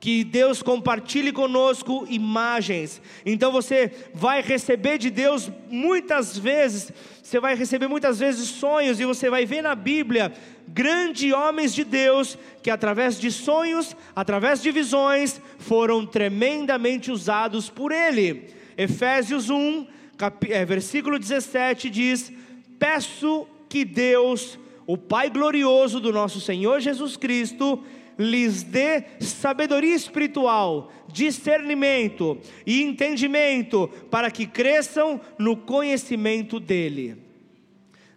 que 0.00 0.24
Deus 0.24 0.62
compartilhe 0.62 1.30
conosco 1.30 2.06
imagens. 2.08 3.02
Então 3.24 3.52
você 3.52 3.92
vai 4.14 4.40
receber 4.40 4.96
de 4.96 5.10
Deus 5.10 5.50
muitas 5.68 6.38
vezes, 6.38 6.90
você 7.22 7.38
vai 7.38 7.54
receber 7.54 7.86
muitas 7.86 8.18
vezes 8.18 8.48
sonhos 8.48 8.98
e 8.98 9.04
você 9.04 9.28
vai 9.28 9.44
ver 9.44 9.60
na 9.60 9.74
Bíblia 9.74 10.32
grandes 10.66 11.30
homens 11.32 11.74
de 11.74 11.84
Deus 11.84 12.38
que 12.62 12.70
através 12.70 13.20
de 13.20 13.30
sonhos, 13.30 13.94
através 14.16 14.62
de 14.62 14.72
visões, 14.72 15.38
foram 15.58 16.06
tremendamente 16.06 17.10
usados 17.10 17.68
por 17.68 17.92
ele. 17.92 18.48
Efésios 18.78 19.50
1, 19.50 19.86
cap... 20.16 20.50
é, 20.50 20.64
versículo 20.64 21.18
17 21.18 21.90
diz: 21.90 22.32
Peço 22.78 23.46
que 23.68 23.84
Deus, 23.84 24.58
o 24.86 24.96
Pai 24.96 25.28
glorioso 25.28 26.00
do 26.00 26.10
nosso 26.10 26.40
Senhor 26.40 26.80
Jesus 26.80 27.18
Cristo, 27.18 27.84
lhes 28.20 28.62
dê 28.62 29.04
sabedoria 29.18 29.94
espiritual, 29.94 30.92
discernimento 31.10 32.38
e 32.66 32.82
entendimento, 32.82 33.88
para 34.10 34.30
que 34.30 34.46
cresçam 34.46 35.18
no 35.38 35.56
conhecimento 35.56 36.60
dEle. 36.60 37.16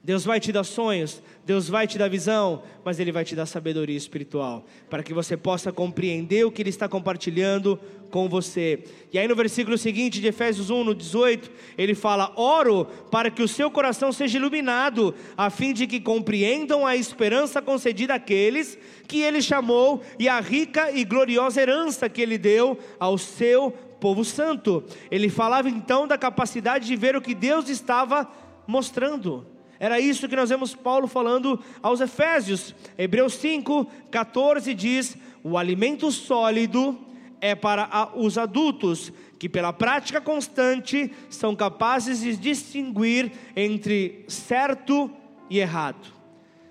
Deus 0.03 0.25
vai 0.25 0.41
te 0.41 0.51
dar 0.51 0.65
sonhos, 0.65 1.23
Deus 1.45 1.67
vai 1.67 1.85
te 1.85 1.97
dar 1.97 2.09
visão, 2.09 2.63
mas 2.85 2.99
Ele 2.99 3.11
vai 3.11 3.25
te 3.25 3.35
dar 3.35 3.45
sabedoria 3.45 3.97
espiritual, 3.97 4.65
para 4.89 5.03
que 5.03 5.13
você 5.13 5.35
possa 5.35 5.71
compreender 5.71 6.45
o 6.45 6.51
que 6.51 6.61
Ele 6.61 6.69
está 6.69 6.87
compartilhando 6.87 7.77
com 8.09 8.29
você. 8.29 8.83
E 9.11 9.19
aí 9.19 9.27
no 9.27 9.35
versículo 9.35 9.77
seguinte 9.77 10.21
de 10.21 10.27
Efésios 10.27 10.69
1, 10.69 10.83
no 10.83 10.95
18, 10.95 11.51
ele 11.77 11.95
fala: 11.95 12.31
Oro 12.35 12.85
para 13.11 13.29
que 13.29 13.41
o 13.41 13.47
seu 13.47 13.69
coração 13.69 14.11
seja 14.11 14.37
iluminado, 14.37 15.13
a 15.35 15.49
fim 15.49 15.73
de 15.73 15.85
que 15.85 15.99
compreendam 15.99 16.85
a 16.85 16.95
esperança 16.95 17.61
concedida 17.61 18.13
àqueles 18.13 18.77
que 19.07 19.21
Ele 19.21 19.41
chamou 19.41 20.01
e 20.17 20.29
a 20.29 20.39
rica 20.39 20.91
e 20.91 21.03
gloriosa 21.03 21.61
herança 21.61 22.07
que 22.07 22.21
Ele 22.21 22.37
deu 22.37 22.77
ao 22.99 23.17
seu 23.17 23.71
povo 23.99 24.23
santo. 24.23 24.83
Ele 25.09 25.29
falava 25.29 25.69
então 25.69 26.07
da 26.07 26.17
capacidade 26.17 26.85
de 26.85 26.95
ver 26.95 27.15
o 27.15 27.21
que 27.21 27.33
Deus 27.33 27.67
estava 27.67 28.29
mostrando. 28.67 29.52
Era 29.83 29.99
isso 29.99 30.29
que 30.29 30.35
nós 30.37 30.49
vemos 30.49 30.73
Paulo 30.73 31.09
falando 31.09 31.59
aos 31.81 31.99
Efésios. 31.99 32.73
Hebreus 32.97 33.33
5, 33.33 33.85
14 34.09 34.73
diz: 34.73 35.17
O 35.43 35.57
alimento 35.57 36.09
sólido 36.09 36.97
é 37.41 37.53
para 37.53 38.09
os 38.15 38.37
adultos, 38.37 39.11
que 39.37 39.49
pela 39.49 39.73
prática 39.73 40.21
constante 40.21 41.11
são 41.29 41.53
capazes 41.53 42.21
de 42.21 42.37
distinguir 42.37 43.29
entre 43.57 44.23
certo 44.29 45.11
e 45.49 45.59
errado. 45.59 46.13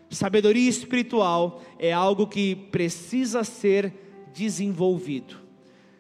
Sabedoria 0.08 0.70
espiritual 0.70 1.62
é 1.78 1.92
algo 1.92 2.26
que 2.26 2.56
precisa 2.56 3.44
ser 3.44 3.92
desenvolvido. 4.32 5.41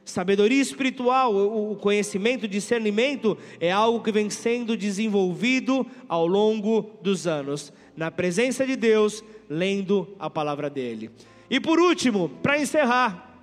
Sabedoria 0.04 0.60
espiritual, 0.60 1.34
o 1.34 1.76
conhecimento, 1.76 2.44
o 2.44 2.48
discernimento 2.48 3.38
é 3.60 3.70
algo 3.70 4.02
que 4.02 4.10
vem 4.10 4.28
sendo 4.28 4.76
desenvolvido 4.76 5.86
ao 6.08 6.26
longo 6.26 6.90
dos 7.00 7.26
anos, 7.26 7.72
na 7.96 8.10
presença 8.10 8.66
de 8.66 8.74
Deus, 8.74 9.22
lendo 9.48 10.08
a 10.18 10.28
palavra 10.28 10.68
dele. 10.68 11.10
E 11.48 11.60
por 11.60 11.78
último, 11.78 12.28
para 12.42 12.58
encerrar, 12.58 13.38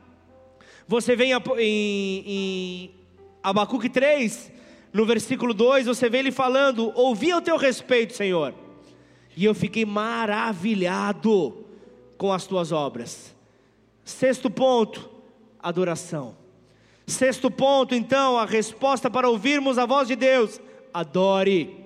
você 0.85 1.15
vem 1.15 1.31
em, 1.31 2.23
em 2.25 2.91
Abacuque 3.41 3.87
3, 3.87 4.51
no 4.91 5.05
versículo 5.05 5.53
2, 5.53 5.85
você 5.85 6.09
vê 6.09 6.17
ele 6.17 6.31
falando: 6.31 6.91
Ouvi 6.95 7.31
ao 7.31 7.41
teu 7.41 7.55
respeito, 7.55 8.13
Senhor, 8.13 8.53
e 9.37 9.45
eu 9.45 9.55
fiquei 9.55 9.85
maravilhado 9.85 11.65
com 12.17 12.33
as 12.33 12.45
tuas 12.45 12.71
obras. 12.71 13.33
Sexto 14.03 14.49
ponto, 14.49 15.09
adoração. 15.61 16.35
Sexto 17.09 17.49
ponto, 17.49 17.95
então, 17.95 18.37
a 18.37 18.45
resposta 18.45 19.09
para 19.09 19.27
ouvirmos 19.27 19.79
a 19.79 19.85
voz 19.85 20.07
de 20.07 20.15
Deus: 20.15 20.61
adore. 20.93 21.79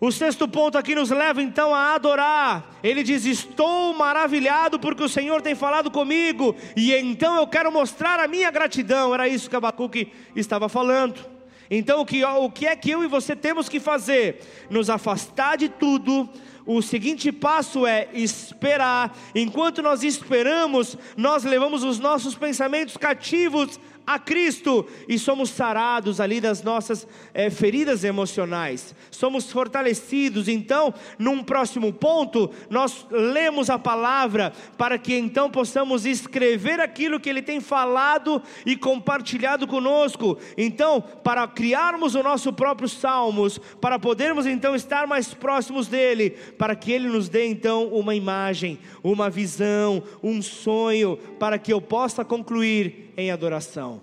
O 0.00 0.12
sexto 0.12 0.46
ponto 0.46 0.76
aqui 0.76 0.94
nos 0.94 1.10
leva 1.10 1.42
então 1.42 1.74
a 1.74 1.94
adorar. 1.94 2.76
Ele 2.82 3.02
diz: 3.02 3.24
Estou 3.24 3.92
maravilhado 3.94 4.78
porque 4.78 5.02
o 5.02 5.08
Senhor 5.08 5.42
tem 5.42 5.54
falado 5.54 5.90
comigo, 5.90 6.54
e 6.76 6.92
então 6.94 7.36
eu 7.36 7.46
quero 7.46 7.72
mostrar 7.72 8.20
a 8.20 8.28
minha 8.28 8.50
gratidão. 8.50 9.12
Era 9.12 9.26
isso 9.26 9.50
que 9.50 9.56
Abacuque 9.56 10.12
estava 10.36 10.68
falando. 10.68 11.34
Então, 11.70 12.00
o 12.00 12.06
que, 12.06 12.22
o 12.24 12.50
que 12.50 12.66
é 12.66 12.76
que 12.76 12.90
eu 12.90 13.02
e 13.02 13.08
você 13.08 13.34
temos 13.34 13.68
que 13.68 13.80
fazer? 13.80 14.40
Nos 14.70 14.90
afastar 14.90 15.56
de 15.56 15.68
tudo. 15.68 16.28
O 16.66 16.80
seguinte 16.80 17.32
passo 17.32 17.86
é 17.86 18.08
esperar. 18.12 19.16
Enquanto 19.34 19.82
nós 19.82 20.02
esperamos, 20.02 20.96
nós 21.16 21.44
levamos 21.44 21.82
os 21.82 21.98
nossos 21.98 22.34
pensamentos 22.34 22.96
cativos 22.96 23.78
a 24.06 24.18
Cristo 24.18 24.86
e 25.08 25.18
somos 25.18 25.50
sarados 25.50 26.20
ali 26.20 26.40
das 26.40 26.62
nossas 26.62 27.06
é, 27.32 27.48
feridas 27.48 28.04
emocionais, 28.04 28.94
somos 29.10 29.50
fortalecidos. 29.50 30.48
Então, 30.48 30.92
num 31.18 31.42
próximo 31.42 31.92
ponto, 31.92 32.50
nós 32.68 33.06
lemos 33.10 33.70
a 33.70 33.78
palavra 33.78 34.52
para 34.76 34.98
que 34.98 35.14
então 35.16 35.50
possamos 35.50 36.04
escrever 36.04 36.80
aquilo 36.80 37.18
que 37.18 37.30
Ele 37.30 37.42
tem 37.42 37.60
falado 37.60 38.42
e 38.66 38.76
compartilhado 38.76 39.66
conosco. 39.66 40.38
Então, 40.56 41.00
para 41.00 41.46
criarmos 41.46 42.14
o 42.14 42.22
nosso 42.22 42.52
próprio 42.52 42.88
salmos, 42.88 43.58
para 43.80 43.98
podermos 43.98 44.46
então 44.46 44.74
estar 44.74 45.06
mais 45.06 45.32
próximos 45.32 45.88
dele, 45.88 46.30
para 46.58 46.76
que 46.76 46.92
Ele 46.92 47.08
nos 47.08 47.28
dê 47.28 47.46
então 47.46 47.88
uma 47.88 48.14
imagem, 48.14 48.78
uma 49.02 49.30
visão, 49.30 50.02
um 50.22 50.42
sonho, 50.42 51.16
para 51.38 51.58
que 51.58 51.72
eu 51.72 51.80
possa 51.80 52.24
concluir 52.24 53.12
em 53.16 53.30
adoração. 53.30 53.93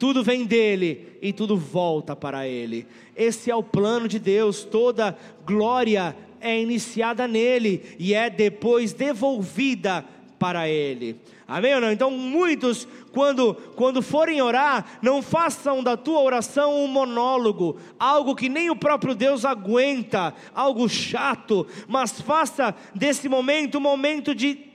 Tudo 0.00 0.24
vem 0.24 0.46
dele 0.46 1.18
e 1.20 1.30
tudo 1.30 1.58
volta 1.58 2.16
para 2.16 2.48
ele. 2.48 2.86
Esse 3.14 3.50
é 3.50 3.54
o 3.54 3.62
plano 3.62 4.08
de 4.08 4.18
Deus, 4.18 4.64
toda 4.64 5.14
glória 5.44 6.16
é 6.40 6.58
iniciada 6.58 7.28
nele 7.28 7.82
e 7.98 8.14
é 8.14 8.30
depois 8.30 8.94
devolvida 8.94 10.02
para 10.38 10.66
ele. 10.66 11.20
Amém 11.46 11.74
ou 11.74 11.82
não? 11.82 11.92
Então, 11.92 12.10
muitos, 12.10 12.88
quando, 13.12 13.52
quando 13.76 14.00
forem 14.00 14.40
orar, 14.40 14.98
não 15.02 15.20
façam 15.20 15.82
da 15.82 15.98
tua 15.98 16.22
oração 16.22 16.82
um 16.82 16.86
monólogo, 16.86 17.76
algo 17.98 18.34
que 18.34 18.48
nem 18.48 18.70
o 18.70 18.76
próprio 18.76 19.14
Deus 19.14 19.44
aguenta, 19.44 20.32
algo 20.54 20.88
chato, 20.88 21.66
mas 21.86 22.22
faça 22.22 22.74
desse 22.94 23.28
momento 23.28 23.76
um 23.76 23.82
momento 23.82 24.34
de 24.34 24.69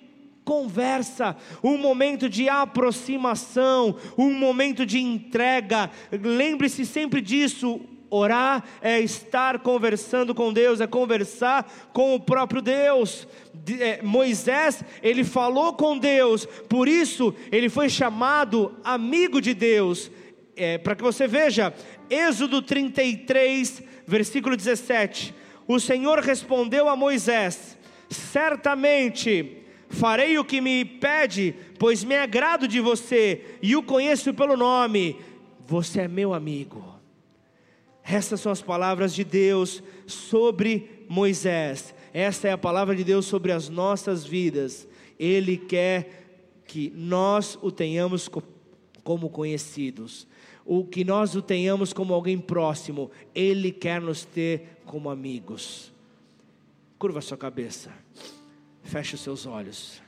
conversa, 0.45 1.35
um 1.63 1.77
momento 1.77 2.29
de 2.29 2.47
aproximação, 2.47 3.97
um 4.15 4.31
momento 4.31 4.85
de 4.85 4.99
entrega. 4.99 5.89
Lembre-se 6.11 6.85
sempre 6.85 7.19
disso. 7.19 7.81
Orar 8.07 8.63
é 8.81 8.99
estar 8.99 9.59
conversando 9.59 10.33
com 10.33 10.53
Deus, 10.53 10.79
é 10.79 10.87
conversar 10.87 11.89
com 11.91 12.13
o 12.13 12.19
próprio 12.19 12.61
Deus. 12.61 13.27
É, 13.79 14.01
Moisés, 14.03 14.83
ele 15.01 15.23
falou 15.23 15.73
com 15.73 15.97
Deus, 15.97 16.45
por 16.69 16.87
isso 16.87 17.33
ele 17.51 17.67
foi 17.67 17.89
chamado 17.89 18.73
amigo 18.83 19.41
de 19.41 19.55
Deus. 19.55 20.11
É, 20.55 20.77
Para 20.77 20.95
que 20.95 21.01
você 21.01 21.27
veja, 21.27 21.73
Êxodo 22.09 22.61
33, 22.61 23.81
versículo 24.05 24.55
17: 24.55 25.33
O 25.67 25.79
Senhor 25.79 26.19
respondeu 26.19 26.87
a 26.87 26.95
Moisés: 26.95 27.75
Certamente 28.07 29.64
Farei 29.89 30.37
o 30.37 30.45
que 30.45 30.59
me 30.59 30.83
pede, 30.83 31.55
pois 31.77 32.03
me 32.03 32.15
agrado 32.15 32.67
de 32.67 32.79
você 32.79 33.57
e 33.61 33.75
o 33.75 33.83
conheço 33.83 34.33
pelo 34.33 34.57
nome. 34.57 35.17
Você 35.67 36.01
é 36.01 36.07
meu 36.07 36.33
amigo. 36.33 36.83
Essas 38.03 38.39
são 38.39 38.51
as 38.51 38.61
palavras 38.61 39.15
de 39.15 39.23
Deus 39.23 39.81
sobre 40.05 41.05
Moisés. 41.09 41.93
Essa 42.13 42.47
é 42.47 42.51
a 42.51 42.57
palavra 42.57 42.95
de 42.95 43.03
Deus 43.03 43.25
sobre 43.25 43.51
as 43.51 43.67
nossas 43.67 44.23
vidas. 44.23 44.87
Ele 45.19 45.57
quer 45.57 46.61
que 46.67 46.91
nós 46.95 47.57
o 47.61 47.71
tenhamos 47.71 48.29
como 49.03 49.29
conhecidos, 49.29 50.27
o 50.65 50.83
que 50.85 51.03
nós 51.03 51.35
o 51.35 51.41
tenhamos 51.41 51.93
como 51.93 52.13
alguém 52.13 52.37
próximo. 52.37 53.09
Ele 53.33 53.71
quer 53.71 54.01
nos 54.01 54.23
ter 54.23 54.79
como 54.85 55.09
amigos. 55.09 55.91
Curva 56.99 57.21
sua 57.21 57.37
cabeça. 57.37 58.04
Feche 58.85 59.15
os 59.15 59.21
seus 59.21 59.47
olhos. 59.47 60.01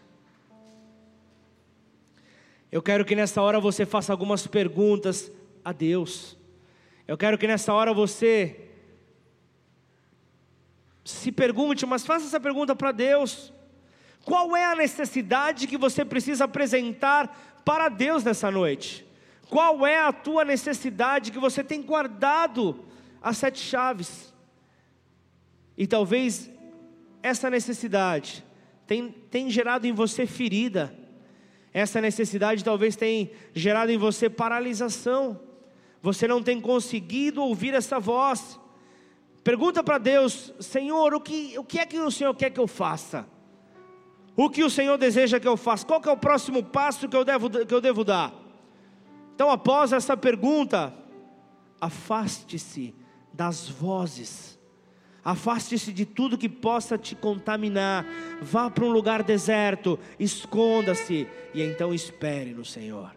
Eu 2.71 2.82
quero 2.82 3.03
que 3.03 3.15
nessa 3.15 3.41
hora 3.41 3.59
você 3.59 3.86
faça 3.86 4.13
algumas 4.13 4.45
perguntas 4.45 5.32
a 5.65 5.73
Deus. 5.73 6.38
Eu 7.07 7.17
quero 7.17 7.38
que 7.39 7.47
nessa 7.47 7.73
hora 7.73 7.91
você 7.91 8.69
se 11.03 11.32
pergunte, 11.32 11.86
mas 11.86 12.05
faça 12.05 12.28
essa 12.28 12.39
pergunta 12.39 12.75
para 12.75 12.91
Deus. 12.91 13.51
Qual 14.23 14.55
é 14.55 14.65
a 14.65 14.75
necessidade 14.75 15.65
que 15.65 15.78
você 15.78 16.05
precisa 16.05 16.43
apresentar 16.43 17.61
para 17.65 17.89
Deus 17.89 18.23
nessa 18.23 18.51
noite? 18.51 19.07
Qual 19.49 19.88
é 19.88 19.99
a 19.99 20.13
tua 20.13 20.45
necessidade 20.45 21.32
que 21.32 21.39
você 21.39 21.63
tem 21.63 21.82
guardado 21.82 22.86
as 23.21 23.38
sete 23.38 23.59
chaves? 23.59 24.34
E 25.75 25.88
talvez 25.88 26.51
essa 27.23 27.49
necessidade 27.49 28.45
tem, 28.88 29.10
tem 29.30 29.50
gerado 29.50 29.86
em 29.86 29.92
você 29.92 30.26
ferida, 30.26 30.98
Essa 31.74 32.02
necessidade 32.02 32.64
talvez 32.64 32.96
tenha 32.96 33.30
gerado 33.54 33.92
em 33.92 33.98
você 33.98 34.30
paralisação. 34.30 35.40
Você 36.02 36.28
não 36.28 36.42
tem 36.42 36.60
conseguido 36.62 37.44
ouvir 37.44 37.74
essa 37.74 38.00
voz. 38.00 38.60
Pergunta 39.44 39.84
para 39.84 39.98
Deus: 39.98 40.54
Senhor, 40.60 41.14
o 41.14 41.20
que, 41.20 41.60
o 41.60 41.64
que 41.64 41.78
é 41.78 41.86
que 41.86 42.00
o 42.00 42.10
Senhor 42.10 42.34
quer 42.34 42.50
que 42.50 42.60
eu 42.60 42.68
faça? 42.68 43.28
O 44.36 44.50
que 44.50 44.64
o 44.64 44.70
Senhor 44.70 44.98
deseja 44.98 45.40
que 45.40 45.48
eu 45.48 45.58
faça? 45.58 45.86
Qual 45.86 46.02
é 46.06 46.10
o 46.10 46.18
próximo 46.18 46.64
passo 46.64 47.10
que 47.10 47.16
eu 47.16 47.26
devo, 47.26 47.50
que 47.50 47.74
eu 47.74 47.82
devo 47.82 48.04
dar? 48.04 48.34
Então, 49.36 49.52
após 49.52 49.92
essa 49.92 50.16
pergunta, 50.16 50.94
afaste-se 51.80 52.96
das 53.34 53.68
vozes, 53.68 54.57
afaste-se 55.30 55.91
de 55.91 56.05
tudo 56.05 56.38
que 56.38 56.47
possa 56.47 56.97
te 56.97 57.13
contaminar, 57.13 58.05
vá 58.41 58.69
para 58.69 58.86
um 58.86 58.89
lugar 58.89 59.23
deserto, 59.23 59.99
esconda-se 60.17 61.28
e 61.53 61.61
então 61.61 61.93
espere 61.93 62.51
no 62.51 62.63
Senhor. 62.63 63.13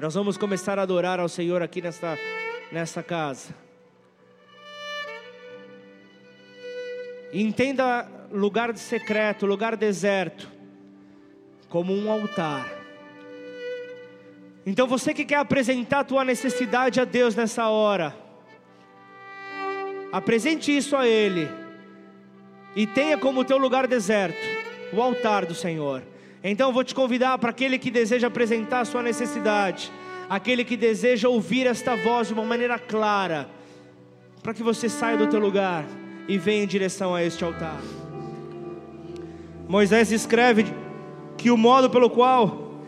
Nós 0.00 0.14
vamos 0.14 0.38
começar 0.38 0.78
a 0.78 0.82
adorar 0.82 1.18
ao 1.18 1.28
Senhor 1.28 1.60
aqui 1.60 1.82
nesta, 1.82 2.16
nessa 2.70 3.02
casa. 3.02 3.52
Entenda 7.32 8.08
lugar 8.30 8.76
secreto, 8.76 9.44
lugar 9.44 9.74
deserto, 9.74 10.48
como 11.68 11.92
um 11.92 12.12
altar 12.12 12.84
então 14.66 14.86
você 14.86 15.12
que 15.12 15.24
quer 15.24 15.36
apresentar 15.36 16.00
a 16.00 16.04
tua 16.04 16.24
necessidade 16.24 16.98
a 16.98 17.04
Deus 17.04 17.34
nessa 17.34 17.68
hora, 17.68 18.16
apresente 20.14 20.70
isso 20.70 20.94
a 20.94 21.08
Ele 21.08 21.48
e 22.76 22.86
tenha 22.86 23.18
como 23.18 23.44
teu 23.44 23.58
lugar 23.58 23.88
deserto 23.88 24.38
o 24.92 25.02
altar 25.02 25.44
do 25.44 25.56
Senhor. 25.56 26.04
Então 26.42 26.72
vou 26.72 26.84
te 26.84 26.94
convidar 26.94 27.36
para 27.36 27.50
aquele 27.50 27.80
que 27.80 27.90
deseja 27.90 28.28
apresentar 28.28 28.80
a 28.82 28.84
sua 28.84 29.02
necessidade, 29.02 29.90
aquele 30.30 30.64
que 30.64 30.76
deseja 30.76 31.28
ouvir 31.28 31.66
esta 31.66 31.96
voz 31.96 32.28
de 32.28 32.34
uma 32.34 32.44
maneira 32.44 32.78
clara, 32.78 33.48
para 34.40 34.54
que 34.54 34.62
você 34.62 34.88
saia 34.88 35.16
do 35.16 35.26
teu 35.26 35.40
lugar 35.40 35.84
e 36.28 36.38
venha 36.38 36.62
em 36.62 36.66
direção 36.68 37.12
a 37.12 37.20
este 37.20 37.42
altar. 37.42 37.80
Moisés 39.66 40.12
escreve 40.12 40.66
que 41.36 41.50
o 41.50 41.56
modo 41.56 41.90
pelo 41.90 42.08
qual 42.08 42.78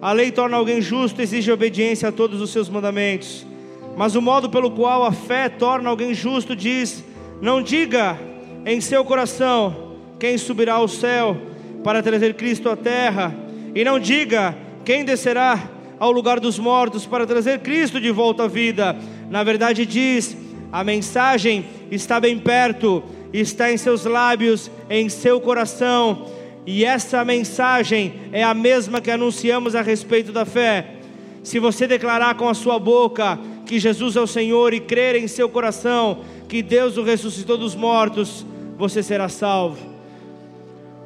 a 0.00 0.10
lei 0.12 0.32
torna 0.32 0.56
alguém 0.56 0.80
justo 0.80 1.20
exige 1.20 1.52
obediência 1.52 2.08
a 2.08 2.12
todos 2.12 2.40
os 2.40 2.48
seus 2.48 2.70
mandamentos. 2.70 3.51
Mas 3.96 4.14
o 4.14 4.22
modo 4.22 4.48
pelo 4.48 4.70
qual 4.70 5.04
a 5.04 5.12
fé 5.12 5.48
torna 5.48 5.90
alguém 5.90 6.14
justo 6.14 6.56
diz: 6.56 7.04
Não 7.40 7.62
diga 7.62 8.18
em 8.64 8.80
seu 8.80 9.04
coração 9.04 9.96
quem 10.18 10.38
subirá 10.38 10.74
ao 10.74 10.88
céu 10.88 11.36
para 11.84 12.02
trazer 12.02 12.34
Cristo 12.34 12.68
à 12.70 12.76
terra, 12.76 13.34
e 13.74 13.84
não 13.84 13.98
diga 13.98 14.56
quem 14.84 15.04
descerá 15.04 15.70
ao 15.98 16.10
lugar 16.12 16.40
dos 16.40 16.58
mortos 16.58 17.06
para 17.06 17.26
trazer 17.26 17.60
Cristo 17.60 18.00
de 18.00 18.10
volta 18.10 18.44
à 18.44 18.48
vida. 18.48 18.96
Na 19.30 19.42
verdade, 19.44 19.84
diz: 19.84 20.36
a 20.70 20.82
mensagem 20.82 21.64
está 21.90 22.18
bem 22.18 22.38
perto, 22.38 23.02
está 23.32 23.72
em 23.72 23.76
seus 23.76 24.04
lábios, 24.04 24.70
em 24.88 25.08
seu 25.08 25.40
coração 25.40 26.26
e 26.64 26.84
essa 26.84 27.24
mensagem 27.24 28.14
é 28.32 28.42
a 28.42 28.54
mesma 28.54 29.00
que 29.00 29.10
anunciamos 29.10 29.74
a 29.74 29.82
respeito 29.82 30.30
da 30.30 30.44
fé. 30.44 30.94
Se 31.42 31.58
você 31.58 31.88
declarar 31.88 32.36
com 32.36 32.48
a 32.48 32.54
sua 32.54 32.78
boca 32.78 33.38
que 33.66 33.78
Jesus 33.78 34.16
é 34.16 34.20
o 34.20 34.26
Senhor 34.26 34.74
e 34.74 34.80
crer 34.80 35.16
em 35.16 35.26
seu 35.26 35.48
coração 35.48 36.24
que 36.48 36.62
Deus 36.62 36.98
o 36.98 37.02
ressuscitou 37.02 37.56
dos 37.56 37.74
mortos, 37.74 38.44
você 38.76 39.02
será 39.02 39.28
salvo. 39.28 39.78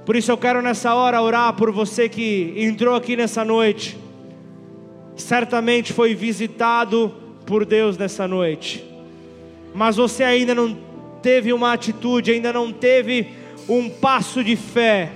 Por 0.05 0.17
isso 0.17 0.31
eu 0.31 0.37
quero 0.37 0.61
nessa 0.61 0.95
hora 0.95 1.23
orar 1.23 1.53
por 1.55 1.71
você 1.71 2.09
que 2.09 2.53
entrou 2.57 2.95
aqui 2.95 3.17
nessa 3.17 3.45
noite. 3.45 3.97
Certamente 5.17 5.93
foi 5.93 6.15
visitado 6.15 7.15
por 7.47 7.65
Deus 7.65 7.97
nessa 7.97 8.27
noite. 8.27 8.85
Mas 9.73 9.97
você 9.97 10.25
ainda 10.25 10.55
não 10.55 10.77
teve 11.23 11.53
uma 11.53 11.73
atitude, 11.73 12.33
ainda 12.33 12.53
não 12.53 12.73
teve 12.73 13.29
um 13.69 13.89
passo 13.89 14.43
de 14.43 14.57
fé 14.57 15.13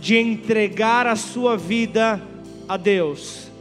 de 0.00 0.16
entregar 0.16 1.06
a 1.06 1.16
sua 1.16 1.56
vida 1.56 2.20
a 2.68 2.76
Deus. 2.76 3.51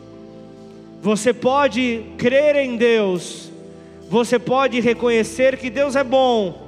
Você 1.02 1.34
pode 1.34 2.04
crer 2.16 2.56
em 2.58 2.78
Deus, 2.78 3.52
você 4.08 4.38
pode 4.38 4.80
reconhecer 4.80 5.58
que 5.58 5.68
Deus 5.68 5.96
é 5.96 6.04
bom, 6.04 6.68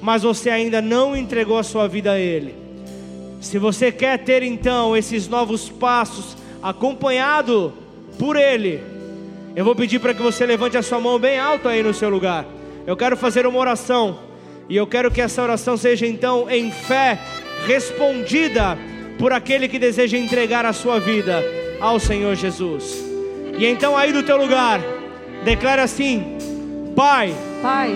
mas 0.00 0.24
você 0.24 0.50
ainda 0.50 0.82
não 0.82 1.16
entregou 1.16 1.56
a 1.56 1.62
sua 1.62 1.86
vida 1.86 2.12
a 2.12 2.18
Ele. 2.18 2.56
Se 3.40 3.56
você 3.56 3.92
quer 3.92 4.18
ter 4.18 4.42
então 4.42 4.96
esses 4.96 5.28
novos 5.28 5.68
passos 5.68 6.36
acompanhado 6.60 7.72
por 8.18 8.34
Ele, 8.34 8.80
eu 9.54 9.64
vou 9.64 9.76
pedir 9.76 10.00
para 10.00 10.12
que 10.12 10.22
você 10.22 10.44
levante 10.44 10.76
a 10.76 10.82
sua 10.82 10.98
mão 10.98 11.16
bem 11.16 11.38
alto 11.38 11.68
aí 11.68 11.80
no 11.80 11.94
seu 11.94 12.08
lugar. 12.08 12.44
Eu 12.84 12.96
quero 12.96 13.16
fazer 13.16 13.46
uma 13.46 13.60
oração 13.60 14.18
e 14.68 14.76
eu 14.76 14.88
quero 14.88 15.08
que 15.08 15.20
essa 15.20 15.40
oração 15.40 15.76
seja 15.76 16.04
então 16.04 16.50
em 16.50 16.72
fé 16.72 17.16
respondida 17.64 18.76
por 19.20 19.32
aquele 19.32 19.68
que 19.68 19.78
deseja 19.78 20.18
entregar 20.18 20.66
a 20.66 20.72
sua 20.72 20.98
vida 20.98 21.44
ao 21.80 22.00
Senhor 22.00 22.34
Jesus. 22.34 23.07
E 23.58 23.66
então 23.66 23.96
aí 23.96 24.12
do 24.12 24.22
teu 24.22 24.36
lugar, 24.36 24.80
declara 25.44 25.82
assim: 25.82 26.38
Pai, 26.94 27.34
Pai, 27.60 27.92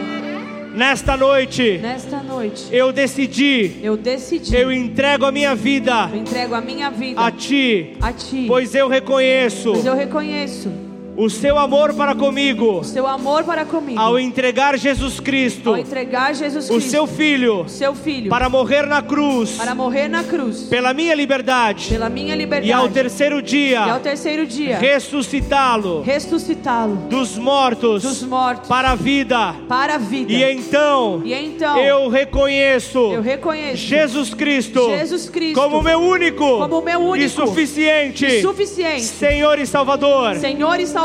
nesta 0.74 1.16
noite, 1.16 1.78
nesta 1.80 2.16
noite, 2.20 2.66
eu 2.72 2.92
decidi, 2.92 3.78
eu 3.80 3.96
decidi, 3.96 4.56
eu 4.56 4.72
entrego 4.72 5.24
a 5.24 5.30
minha 5.30 5.54
vida, 5.54 6.10
eu 6.12 6.18
entrego 6.18 6.56
a 6.56 6.60
minha 6.60 6.90
vida 6.90 7.20
a 7.20 7.30
ti, 7.30 7.96
a 8.00 8.12
ti, 8.12 8.46
pois 8.48 8.74
eu 8.74 8.88
reconheço, 8.88 9.70
pois 9.70 9.86
eu 9.86 9.94
reconheço 9.94 10.68
o 11.16 11.28
seu 11.28 11.58
amor 11.58 11.92
para 11.94 12.14
comigo, 12.14 12.78
o 12.78 12.84
seu 12.84 13.06
amor 13.06 13.44
para 13.44 13.64
comigo, 13.64 14.00
ao 14.00 14.18
entregar 14.18 14.78
Jesus 14.78 15.20
Cristo, 15.20 15.70
ao 15.70 15.78
entregar 15.78 16.34
Jesus 16.34 16.70
o 16.70 16.74
Cristo, 16.74 16.90
seu 16.90 17.06
filho, 17.06 17.64
seu 17.68 17.94
filho, 17.94 18.30
para 18.30 18.48
morrer 18.48 18.86
na 18.86 19.02
cruz, 19.02 19.52
para 19.52 19.74
morrer 19.74 20.08
na 20.08 20.24
cruz, 20.24 20.62
pela 20.62 20.94
minha 20.94 21.14
liberdade, 21.14 21.88
pela 21.90 22.08
minha 22.08 22.34
liberdade, 22.34 22.70
e 22.70 22.72
ao 22.72 22.88
terceiro 22.88 23.42
dia, 23.42 23.86
e 23.86 23.90
ao 23.90 24.00
terceiro 24.00 24.46
dia, 24.46 24.78
ressuscitá-lo, 24.78 26.02
ressuscitá-lo. 26.02 26.96
Dos 27.08 27.36
mortos, 27.36 28.02
dos 28.02 28.22
mortos, 28.22 28.68
para 28.68 28.92
a 28.92 28.94
vida, 28.94 29.54
para 29.68 29.96
a 29.96 29.98
vida. 29.98 30.32
E 30.32 30.42
então, 30.42 31.20
e 31.24 31.34
então, 31.34 31.78
eu 31.78 32.08
reconheço, 32.08 32.98
eu 32.98 33.20
reconheço 33.20 33.76
Jesus 33.76 34.32
Cristo, 34.32 34.88
Jesus 34.88 35.28
Cristo, 35.28 35.60
como 35.60 35.82
meu 35.82 36.00
único, 36.00 36.58
como 36.58 36.80
meu 36.80 37.00
único, 37.00 37.26
e 37.26 37.28
suficiente, 37.28 38.24
e 38.24 38.40
suficiente, 38.40 39.02
Senhor 39.02 39.58
e 39.58 39.66
Salvador, 39.66 40.36
Senhor 40.36 40.80
e 40.80 40.86
Salvador. 40.86 41.01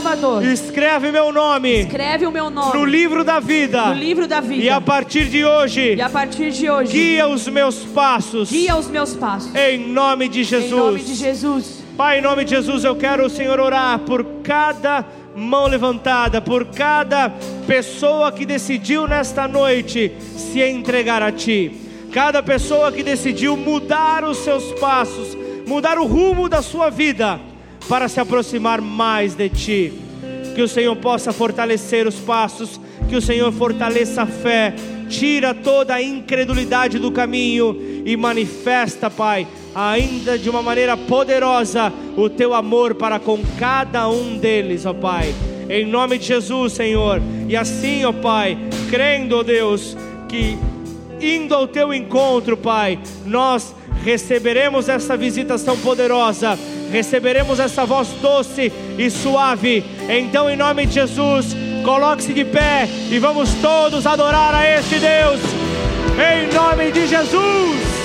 Escreve 0.52 1.12
meu 1.12 1.32
nome. 1.32 1.82
Escreve 1.82 2.26
o 2.26 2.32
meu 2.32 2.50
nome 2.50 2.78
no 2.78 2.86
livro 2.86 3.24
da 3.24 3.40
vida. 3.40 3.88
No 3.88 3.94
livro 3.94 4.28
da 4.28 4.40
vida. 4.40 4.64
E 4.64 4.70
a 4.70 4.80
partir 4.80 5.26
de 5.26 5.44
hoje. 5.44 5.96
E 5.96 6.02
a 6.02 6.10
partir 6.10 6.52
de 6.52 6.70
hoje. 6.70 6.92
Guia 6.92 7.28
os 7.28 7.48
meus 7.48 7.84
passos. 7.86 8.52
Guia 8.52 8.76
os 8.76 8.88
meus 8.88 9.16
passos. 9.16 9.54
Em 9.56 9.78
nome 9.78 10.28
de 10.28 10.44
Jesus. 10.44 10.72
Em 10.72 10.78
nome 10.78 11.04
de 11.04 11.16
Jesus. 11.16 11.84
Pai, 11.98 12.20
em 12.20 12.22
nome 12.22 12.46
de 12.46 12.52
Jesus, 12.52 12.84
eu 12.84 12.96
quero, 12.96 13.28
Senhor, 13.28 13.60
orar 13.60 13.98
por 14.00 14.24
cada 14.44 15.04
mão 15.36 15.68
levantada, 15.68 16.40
por 16.40 16.66
cada 16.66 17.30
pessoa 17.66 18.32
que 18.32 18.46
decidiu 18.46 19.08
nesta 19.08 19.48
noite 19.48 20.12
se 20.36 20.62
entregar 20.62 21.24
a 21.24 21.32
Ti. 21.32 21.72
Cada 22.12 22.44
pessoa 22.44 22.92
que 22.92 23.02
decidiu 23.02 23.58
mudar 23.58 24.24
os 24.24 24.38
seus 24.38 24.72
passos, 24.80 25.36
mudar 25.68 25.98
o 25.98 26.06
rumo 26.06 26.48
da 26.48 26.62
sua 26.62 26.92
vida 26.92 27.40
para 27.88 28.08
se 28.08 28.20
aproximar 28.20 28.82
mais 28.82 29.36
de 29.36 29.50
Ti. 29.50 29.94
Que 30.56 30.62
o 30.62 30.68
Senhor 30.68 30.96
possa 30.96 31.32
fortalecer 31.32 32.08
os 32.08 32.16
passos, 32.16 32.80
que 33.08 33.16
o 33.16 33.22
Senhor 33.22 33.52
fortaleça 33.52 34.24
a 34.24 34.26
fé, 34.26 34.74
tira 35.08 35.54
toda 35.54 35.96
a 35.96 36.02
incredulidade 36.02 37.00
do 37.00 37.12
caminho 37.12 38.04
e 38.06 38.18
manifesta, 38.18 39.10
Pai, 39.10 39.48
ainda 39.74 40.38
de 40.38 40.50
uma 40.50 40.62
maneira 40.62 40.98
poderosa 40.98 41.94
o 42.16 42.30
Teu 42.30 42.54
amor 42.54 42.96
para 42.96 43.20
com 43.20 43.40
cada 43.60 44.10
um 44.10 44.38
deles, 44.38 44.86
ó 44.86 44.94
Pai. 44.94 45.34
Em 45.70 45.86
nome 45.86 46.18
de 46.18 46.26
Jesus, 46.26 46.74
Senhor. 46.74 47.22
E 47.48 47.56
assim, 47.56 48.04
ó 48.06 48.12
Pai, 48.12 48.58
crendo, 48.90 49.38
ó 49.38 49.44
Deus, 49.44 49.96
que 50.28 50.58
indo 51.22 51.54
ao 51.54 51.68
Teu 51.68 51.94
encontro, 51.94 52.58
Pai, 52.58 53.00
nós 53.26 53.76
receberemos 54.04 54.90
essa 54.90 55.18
visitação 55.18 55.78
poderosa 55.78 56.58
receberemos 56.92 57.60
essa 57.60 57.86
voz 57.86 58.10
doce 58.22 58.72
e 58.98 59.10
suave. 59.10 59.84
Então, 60.10 60.50
em 60.50 60.56
nome 60.56 60.86
de 60.86 60.94
Jesus, 60.94 61.56
coloque-se 61.84 62.34
de 62.34 62.46
pé 62.46 62.88
e 63.10 63.20
vamos 63.20 63.54
todos 63.62 64.06
adorar 64.06 64.54
a 64.54 64.68
este 64.68 65.00
Deus. 65.00 65.40
Em 66.18 66.54
nome 66.54 66.92
de 66.92 67.08
Jesus. 67.08 67.97